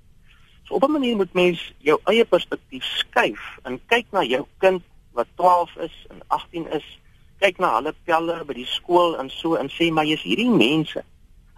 So 0.63 0.75
op 0.75 0.83
'n 0.83 0.91
manier 0.91 1.15
moet 1.15 1.33
mens 1.33 1.73
jou 1.77 1.99
eie 2.03 2.25
perspektief 2.25 2.83
skuif 2.83 3.59
en 3.63 3.79
kyk 3.87 4.05
na 4.11 4.23
jou 4.23 4.45
kind 4.57 4.81
wat 5.11 5.27
12 5.35 5.75
is 5.75 6.05
en 6.09 6.21
18 6.27 6.67
is. 6.71 6.99
Kyk 7.39 7.57
na 7.57 7.75
hulle 7.75 7.93
pelle 8.03 8.45
by 8.45 8.53
die 8.53 8.65
skool 8.65 9.17
en 9.19 9.29
so 9.29 9.55
en 9.55 9.69
sê 9.69 9.91
maar 9.91 10.05
jy's 10.05 10.23
hierdie 10.23 10.49
mense. 10.49 11.03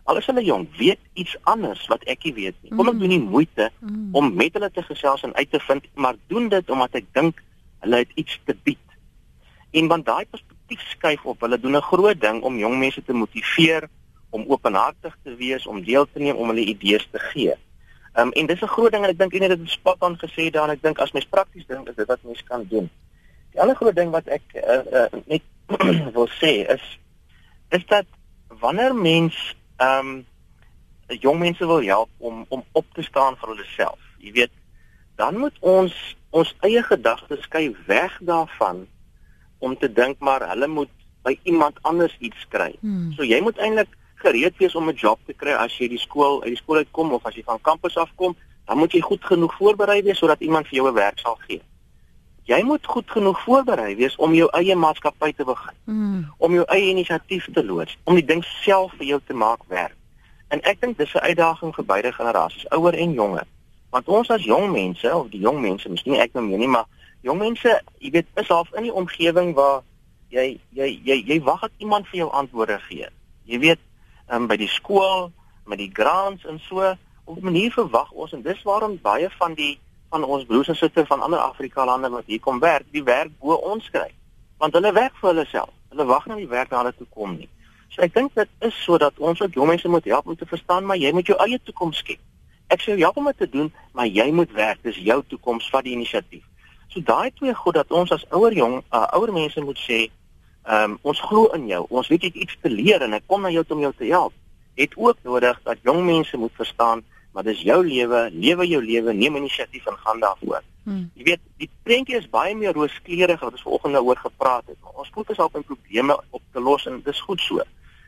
Alles 0.03 0.25
hulle 0.25 0.43
jong 0.43 0.67
weet 0.77 0.99
iets 1.13 1.35
anders 1.43 1.87
wat 1.87 2.03
ek 2.03 2.23
nie 2.23 2.33
weet 2.33 2.55
nie. 2.61 2.71
Kom 2.77 2.87
ek 2.87 2.93
mm. 2.93 2.99
doen 2.99 3.09
die 3.09 3.19
moeite 3.19 3.71
mm. 3.79 4.09
om 4.13 4.33
met 4.35 4.53
hulle 4.53 4.71
te 4.71 4.83
gesels 4.83 5.23
en 5.25 5.35
uit 5.35 5.51
te 5.51 5.59
vind, 5.59 5.85
maar 5.93 6.15
doen 6.27 6.49
dit 6.49 6.69
omdat 6.69 6.95
ek 7.01 7.05
dink 7.13 7.41
hulle 7.79 8.01
het 8.03 8.11
iets 8.15 8.39
te 8.45 8.57
bied. 8.63 8.97
En 9.71 9.87
want 9.87 10.05
daai 10.05 10.25
perspektief 10.25 10.81
skuif 10.89 11.25
op, 11.25 11.41
hulle 11.41 11.59
doen 11.59 11.77
'n 11.77 11.89
groot 11.91 12.21
ding 12.21 12.41
om 12.41 12.57
jong 12.57 12.77
mense 12.79 13.03
te 13.03 13.13
motiveer 13.13 13.89
om 14.29 14.45
openhartig 14.47 15.17
te 15.23 15.35
wees, 15.35 15.67
om 15.67 15.83
deel 15.83 16.05
te 16.11 16.19
neem, 16.19 16.35
om 16.35 16.47
hulle 16.51 16.65
idees 16.65 17.07
te 17.11 17.19
gee. 17.31 17.55
Ehm 18.16 18.28
um, 18.28 18.32
en 18.32 18.45
dis 18.45 18.61
'n 18.61 18.68
groot 18.76 18.91
ding 18.91 19.03
en 19.03 19.09
ek 19.09 19.18
dink 19.20 19.34
het 19.34 19.49
dit 19.49 19.70
spot 19.70 20.03
aan 20.03 20.18
gesê 20.18 20.49
daar 20.49 20.63
en 20.63 20.76
ek 20.76 20.82
dink 20.82 20.99
as 20.99 21.11
mens 21.11 21.26
prakties 21.26 21.66
dink 21.68 21.89
is 21.89 21.95
dit 21.95 22.07
wat 22.07 22.24
mens 22.24 22.43
kan 22.43 22.66
doen. 22.70 22.89
Die 23.51 23.61
ander 23.61 23.76
groot 23.76 23.95
ding 23.95 24.11
wat 24.11 24.28
ek 24.28 24.41
uh, 24.53 24.84
uh, 24.91 25.20
net 25.26 25.43
wil 26.18 26.30
sê 26.39 26.63
is 26.76 26.86
is 27.70 27.86
dat 27.86 28.05
wanneer 28.47 28.95
mens 28.95 29.55
ehm 29.78 30.07
um, 30.07 30.26
jong 31.07 31.39
mense 31.39 31.66
wil 31.66 31.82
help 31.82 32.09
om 32.18 32.45
om 32.47 32.63
op 32.72 32.86
te 32.93 33.03
staan 33.03 33.36
vir 33.38 33.49
hulle 33.49 33.68
self. 33.76 33.99
Jy 34.18 34.32
weet, 34.32 34.51
dan 35.16 35.38
moet 35.38 35.57
ons 35.59 36.16
ons 36.30 36.55
eie 36.59 36.84
gedagtes 36.84 37.43
skei 37.43 37.76
weg 37.88 38.18
daarvan 38.20 38.88
om 39.59 39.78
te 39.78 39.91
dink 39.91 40.20
maar 40.20 40.47
hulle 40.49 40.68
moet 40.68 40.91
by 41.24 41.39
iemand 41.43 41.80
anders 41.82 42.16
iets 42.20 42.47
kry. 42.47 42.76
Hmm. 42.80 43.11
So 43.18 43.24
jy 43.24 43.41
moet 43.41 43.57
eintlik 43.57 43.91
gereed 44.26 44.57
wees 44.57 44.76
om 44.76 44.89
'n 44.89 44.97
job 45.05 45.19
te 45.26 45.34
kry 45.34 45.53
as 45.53 45.78
jy 45.78 45.88
die 45.88 46.01
skool 46.07 46.41
uit 46.43 46.53
die 46.55 46.63
skool 46.63 46.82
uitkom 46.84 47.13
of 47.13 47.26
as 47.26 47.36
jy 47.36 47.43
van 47.45 47.61
kampus 47.61 47.97
afkom, 47.97 48.36
dan 48.65 48.78
moet 48.78 48.91
jy 48.91 49.01
goed 49.01 49.23
genoeg 49.26 49.55
voorberei 49.57 50.01
wees 50.01 50.17
sodat 50.17 50.41
iemand 50.41 50.67
vir 50.67 50.78
jou 50.80 50.88
'n 50.89 50.93
werk 50.93 51.19
sal 51.19 51.38
gee. 51.47 51.61
Jy 52.45 52.61
moet 52.63 52.86
goed 52.86 53.11
genoeg 53.11 53.39
voorberei 53.41 53.95
wees 53.95 54.15
om 54.15 54.34
jou 54.34 54.47
eie 54.53 54.76
maatskappy 54.76 55.32
te 55.34 55.45
begin. 55.45 55.73
Hmm. 55.86 56.34
Om 56.38 56.53
jou 56.53 56.65
eie 56.65 56.89
inisiatief 56.89 57.47
te 57.53 57.65
loods, 57.65 57.97
om 58.03 58.15
die 58.15 58.26
ding 58.26 58.43
self 58.43 58.91
vir 58.97 59.05
jou 59.05 59.19
te 59.28 59.34
maak 59.34 59.61
werk. 59.67 59.95
En 60.53 60.61
ek 60.61 60.82
dink 60.82 60.97
dis 60.97 61.13
'n 61.13 61.26
uitdaging 61.26 61.76
vir 61.76 61.86
beide 61.86 62.11
generasies, 62.13 62.69
ouer 62.69 62.93
en 62.93 63.13
jonger. 63.13 63.47
Want 63.89 64.07
ons 64.07 64.30
as 64.30 64.43
jong 64.43 64.71
mense 64.71 65.15
of 65.15 65.30
die 65.30 65.39
jong 65.39 65.61
mense, 65.61 65.89
miskien 65.89 66.15
ek 66.15 66.34
nou 66.34 66.45
meer 66.45 66.57
nie, 66.57 66.67
maar 66.67 66.86
jong 67.21 67.39
mense, 67.39 67.82
jy 67.97 68.11
weet, 68.11 68.28
is 68.36 68.47
half 68.47 68.73
in 68.73 68.84
die 68.84 68.93
omgewing 68.93 69.53
waar 69.53 69.82
jy 70.30 70.59
jy 70.69 71.01
jy 71.03 71.23
jy 71.26 71.41
wag 71.43 71.61
dat 71.61 71.71
iemand 71.78 72.07
vir 72.07 72.17
jou 72.17 72.32
antwoorde 72.32 72.80
gee. 72.89 73.07
Jy 73.45 73.59
weet, 73.59 73.80
um, 74.30 74.47
by 74.47 74.57
die 74.57 74.69
skool, 74.71 75.32
met 75.65 75.82
die 75.82 75.89
grants 75.93 76.45
en 76.45 76.59
so, 76.67 76.95
op 77.26 77.38
'n 77.38 77.43
manier 77.43 77.71
verwag 77.71 78.11
ons 78.11 78.34
en 78.34 78.41
dis 78.41 78.61
waarom 78.63 78.99
baie 79.01 79.30
van 79.30 79.53
die 79.53 79.80
van 80.09 80.23
ons 80.23 80.45
broers 80.45 80.67
en 80.67 80.76
susters 80.76 81.07
van 81.07 81.21
ander 81.21 81.39
Afrika 81.39 81.86
lande 81.86 82.09
wat 82.09 82.23
hier 82.26 82.39
kom 82.39 82.59
werk, 82.59 82.86
die 82.91 83.03
werk 83.03 83.32
bo 83.39 83.53
ons 83.53 83.89
kry. 83.89 84.11
Want 84.57 84.73
hulle 84.73 84.91
werk 84.93 85.15
vir 85.19 85.30
hulle 85.30 85.45
self. 85.45 85.69
Hulle 85.89 86.05
wag 86.05 86.26
nie 86.26 86.36
die 86.36 86.47
werk 86.47 86.69
na 86.69 86.78
hulle 86.78 86.93
toe 86.95 87.07
kom 87.09 87.36
nie. 87.38 87.49
So 87.89 88.01
ek 88.01 88.13
dink 88.13 88.34
dit 88.36 88.49
is 88.59 88.84
sodat 88.84 89.19
ons 89.19 89.41
ook 89.41 89.53
jong 89.53 89.67
mense 89.67 89.88
moet 89.88 90.05
help 90.05 90.28
om 90.28 90.36
te 90.36 90.45
verstaan 90.45 90.86
maar 90.86 90.97
jy 90.97 91.11
moet 91.11 91.28
jou 91.28 91.38
eie 91.39 91.59
toekoms 91.63 91.97
skep. 91.97 92.19
Ek 92.67 92.82
sê 92.82 92.95
ja 92.97 93.11
om 93.13 93.26
dit 93.26 93.38
te 93.38 93.49
doen, 93.49 93.73
maar 93.93 94.07
jy 94.07 94.32
moet 94.32 94.51
werk. 94.51 94.82
Dis 94.84 94.97
jou 94.97 95.21
toekoms, 95.28 95.69
vat 95.69 95.84
die 95.84 95.93
inisiatief. 95.93 96.43
So 96.89 97.01
daai 97.01 97.32
twee 97.36 97.53
goed 97.53 97.76
dat 97.78 97.91
ons 97.91 98.11
as 98.11 98.26
ouer 98.32 98.53
jong, 98.53 98.80
uh, 98.91 99.05
ouer 99.17 99.34
mense 99.34 99.61
moet 99.61 99.80
sê, 99.80 100.05
ehm 100.66 100.91
um, 100.91 100.97
ons 101.01 101.20
glo 101.22 101.45
in 101.53 101.68
jou. 101.68 101.86
Ons 101.89 102.07
weet 102.07 102.22
jy 102.22 102.28
het 102.34 102.41
iets 102.45 102.57
te 102.61 102.70
leer 102.70 103.01
en 103.05 103.13
ek 103.13 103.28
kom 103.28 103.41
na 103.41 103.49
jou 103.53 103.63
om 103.70 103.84
jou 103.86 103.93
te 103.97 104.05
help. 104.09 104.34
Het 104.76 104.95
ook 104.97 105.18
nodig 105.24 105.59
dat 105.63 105.78
jong 105.82 106.05
mense 106.05 106.38
moet 106.38 106.51
verstaan, 106.55 107.03
maar 107.34 107.43
dis 107.43 107.61
jou 107.61 107.86
lewe, 107.86 108.30
lewe 108.34 108.68
jou 108.68 108.82
lewe, 108.84 109.13
neem 109.13 109.36
inisiatief 109.36 109.86
en 109.86 109.97
gaan 109.97 110.20
daarvoor. 110.20 110.63
Hmm. 110.84 111.09
Jy 111.13 111.24
weet, 111.24 111.41
die 111.57 111.70
prentjie 111.84 112.18
is 112.18 112.30
baie 112.30 112.55
meer 112.55 112.74
rooskleurig 112.74 113.39
wat 113.41 113.57
ons 113.57 113.66
vanoggend 113.66 114.01
oor 114.01 114.20
gepraat 114.22 114.68
het. 114.68 114.78
Maar 114.84 115.01
ons 115.03 115.09
fokus 115.13 115.39
op 115.39 115.55
'n 115.55 115.63
probleme 115.63 116.18
op 116.30 116.41
te 116.51 116.59
los 116.59 116.86
en 116.86 117.01
dis 117.03 117.22
goed 117.22 117.41
so. 117.41 117.61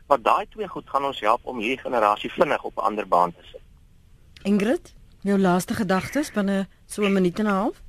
Maar 0.08 0.22
daai 0.22 0.46
twee 0.50 0.68
goed 0.68 0.90
gaan 0.90 1.06
ons 1.06 1.20
help 1.20 1.42
om 1.44 1.60
hierdie 1.60 1.84
generasie 1.84 2.32
vinnig 2.32 2.64
op 2.64 2.78
'n 2.78 2.86
ander 2.90 3.08
baan 3.08 3.34
te 3.34 3.44
sit. 3.52 3.62
Ingrid, 4.44 4.94
jou 5.22 5.40
laaste 5.40 5.74
gedagtes 5.74 6.32
binne 6.32 6.68
so 6.86 7.04
'n 7.04 7.14
minuut 7.14 7.40
en 7.40 7.46
'n 7.46 7.50
half? 7.50 7.82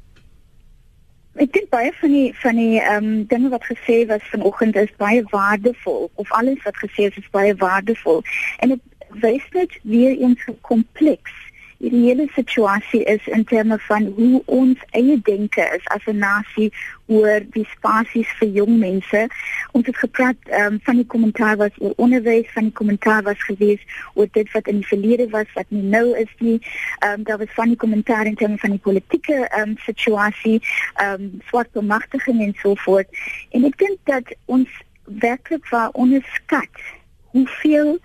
Ek 1.39 1.53
dink 1.55 1.69
baie 1.71 1.93
van 2.01 2.11
die 2.11 2.31
van 2.43 2.57
die 2.59 2.81
ehm 2.81 3.05
um, 3.05 3.27
dinge 3.31 3.49
wat 3.49 3.65
gesê 3.65 4.07
was 4.11 4.31
vanoggend 4.31 4.77
is 4.77 4.95
baie 4.99 5.23
waardevol 5.31 6.11
of 6.15 6.33
alles 6.33 6.63
wat 6.63 6.77
gesê 6.77 7.07
is 7.11 7.17
is 7.17 7.31
baie 7.31 7.55
waardevol. 7.55 8.23
En 8.59 8.75
dit 8.75 8.81
wys 9.23 9.45
net 9.53 9.79
weer 9.83 10.17
eens 10.19 10.45
hoe 10.45 10.57
kompleks 10.61 11.35
die 11.79 11.91
hele 11.91 12.27
situasie 12.35 13.05
is 13.05 13.27
in 13.27 13.45
terme 13.45 13.79
van 13.79 14.07
hoe 14.17 14.43
ons 14.47 14.79
eie 14.91 15.21
denke 15.23 15.63
is 15.77 15.85
as 15.95 16.07
'n 16.07 16.19
nasie 16.19 16.73
oor 17.07 17.41
die 17.55 17.67
spasies 17.71 18.29
vir 18.39 18.49
jong 18.49 18.79
mense. 18.79 19.27
Ons 19.73 19.87
het 19.87 19.97
gepraat 19.97 20.37
um, 20.61 20.81
van 20.83 20.97
die 20.97 21.07
kommentaar 21.07 21.57
wat 21.57 21.73
oor 21.79 21.93
onderwys, 21.97 22.51
van 22.53 22.63
die 22.63 22.73
kommentaar 22.73 23.23
was 23.23 23.43
gewees 23.43 23.81
oor 24.15 24.27
dit 24.33 24.53
wat 24.53 24.67
in 24.67 24.81
die 24.83 24.87
verlede 24.87 25.29
was 25.31 25.47
wat 25.55 25.67
nie 25.69 25.83
nou 25.83 26.17
is 26.19 26.35
nie. 26.39 26.59
Ehm 26.99 27.13
um, 27.13 27.23
daar 27.23 27.39
was 27.39 27.55
van 27.55 27.69
die 27.69 27.77
kommentaar 27.77 28.27
in 28.27 28.35
terme 28.35 28.59
van 28.59 28.71
die 28.71 28.85
politieke 28.89 29.47
ehm 29.49 29.69
um, 29.69 29.77
situasie, 29.87 30.61
ehm 30.95 31.23
um, 31.23 31.41
swart 31.47 31.73
bemagtiging 31.73 32.43
en 32.43 32.55
so 32.63 32.75
voort. 32.75 33.09
En 33.51 33.65
ek 33.65 33.79
dink 33.79 33.99
dat 34.05 34.37
ons 34.45 34.69
werklik 35.05 35.69
waar 35.69 35.91
onderskat 35.93 36.87
hoeveel 37.31 37.99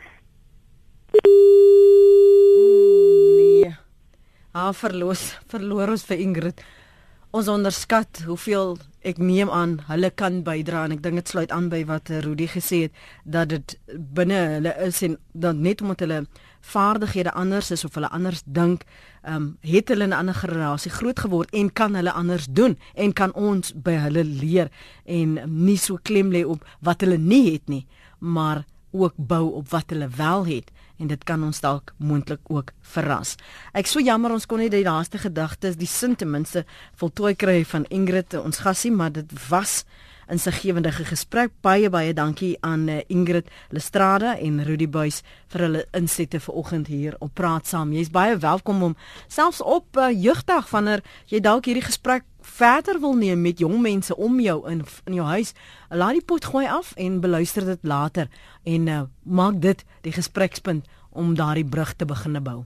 Nee. 3.37 3.75
Ah, 4.51 4.73
verloos, 4.73 5.37
verloor 5.47 5.89
ons 5.93 6.05
vir 6.09 6.17
Ingrid. 6.23 6.63
Ons 7.33 7.47
onderskat 7.49 8.23
hoeveel 8.27 8.77
ek 9.01 9.17
neem 9.17 9.49
aan 9.49 9.79
hulle 9.87 10.09
kan 10.13 10.43
bydra 10.45 10.83
en 10.85 10.93
ek 10.95 11.01
dink 11.03 11.15
dit 11.19 11.31
sluit 11.33 11.51
aan 11.51 11.69
by 11.71 11.81
wat 11.89 12.09
eh, 12.13 12.21
Rudy 12.23 12.45
gesê 12.47 12.77
het 12.85 12.93
dat 13.25 13.49
dit 13.51 13.73
binne 13.89 14.37
hulle 14.55 14.73
is 14.85 15.01
en 15.03 15.17
dan 15.33 15.61
net 15.65 15.81
omdat 15.81 16.05
hulle 16.05 16.19
vaardighede 16.63 17.33
anders 17.35 17.71
is 17.75 17.83
of 17.83 17.97
hulle 17.97 18.09
anders 18.15 18.43
dink, 18.45 18.85
ehm 19.23 19.35
um, 19.35 19.57
het 19.65 19.89
hulle 19.89 20.07
'n 20.07 20.13
ander 20.13 20.35
generasie 20.35 20.91
groot 20.91 21.19
geword 21.19 21.49
en 21.51 21.73
kan 21.73 21.95
hulle 21.95 22.11
anders 22.11 22.45
doen 22.49 22.77
en 22.95 23.13
kan 23.13 23.33
ons 23.33 23.73
by 23.75 23.97
hulle 24.05 24.23
leer 24.23 24.69
en 25.05 25.39
nie 25.65 25.77
so 25.77 25.97
klem 26.03 26.31
lê 26.31 26.45
op 26.45 26.63
wat 26.79 27.01
hulle 27.01 27.17
nie 27.17 27.51
het 27.51 27.67
nie, 27.67 27.85
maar 28.19 28.65
ook 28.91 29.13
bou 29.17 29.51
op 29.53 29.69
wat 29.69 29.89
hulle 29.89 30.07
wel 30.07 30.45
het 30.45 30.71
en 31.03 31.11
dit 31.11 31.23
kan 31.27 31.43
ons 31.43 31.59
dalk 31.63 31.91
moontlik 31.99 32.47
ook 32.47 32.71
verras. 32.95 33.35
Ek 33.75 33.89
so 33.91 33.99
jammer 33.99 34.31
ons 34.31 34.47
kon 34.47 34.63
nie 34.63 34.71
die 34.71 34.85
laaste 34.87 35.19
gedagtes, 35.19 35.75
die 35.79 35.89
sin 35.89 36.15
ten 36.15 36.31
minste 36.31 36.63
voltooi 36.99 37.35
kry 37.35 37.61
van 37.67 37.87
Ingrid 37.91 38.37
ons 38.39 38.63
gasie, 38.63 38.91
maar 38.91 39.11
dit 39.11 39.29
was 39.49 39.83
'n 40.27 40.37
segewendige 40.37 41.05
gesprek. 41.05 41.51
Baie 41.61 41.89
baie 41.89 42.13
dankie 42.13 42.57
aan 42.61 42.87
uh, 42.87 43.01
Ingrid 43.07 43.49
Lestrade 43.69 44.37
en 44.39 44.63
Rudy 44.63 44.87
Buys 44.89 45.21
vir 45.47 45.61
hulle 45.61 45.85
insette 45.91 46.39
vanoggend 46.39 46.87
hier 46.87 47.15
op 47.19 47.33
Praat 47.33 47.67
Saam. 47.67 47.91
Jy's 47.93 48.09
baie 48.09 48.37
welkom 48.37 48.83
om 48.83 48.95
selfs 49.27 49.61
op 49.61 49.97
uh, 49.97 50.09
jeugdag 50.09 50.69
wanneer 50.69 51.03
jy 51.25 51.39
dalk 51.39 51.65
hierdie 51.65 51.83
gesprek 51.83 52.23
verder 52.43 52.99
wil 52.99 53.15
neem 53.15 53.41
met 53.41 53.59
jong 53.59 53.79
mense 53.81 54.15
om 54.15 54.39
jou 54.39 54.69
in 54.69 54.83
in 55.05 55.13
jou 55.13 55.27
huis, 55.27 55.53
laat 55.89 56.19
die 56.19 56.25
pot 56.25 56.45
gooi 56.45 56.67
af 56.67 56.93
en 56.95 57.21
beluister 57.21 57.65
dit 57.65 57.79
later 57.81 58.29
en 58.63 58.87
uh, 58.87 59.01
maak 59.23 59.61
dit 59.61 59.85
die 60.01 60.11
gesprekspunt 60.11 60.87
om 61.09 61.35
daardie 61.35 61.65
brug 61.65 61.93
te 61.95 62.05
begin 62.05 62.43
bou. 62.43 62.63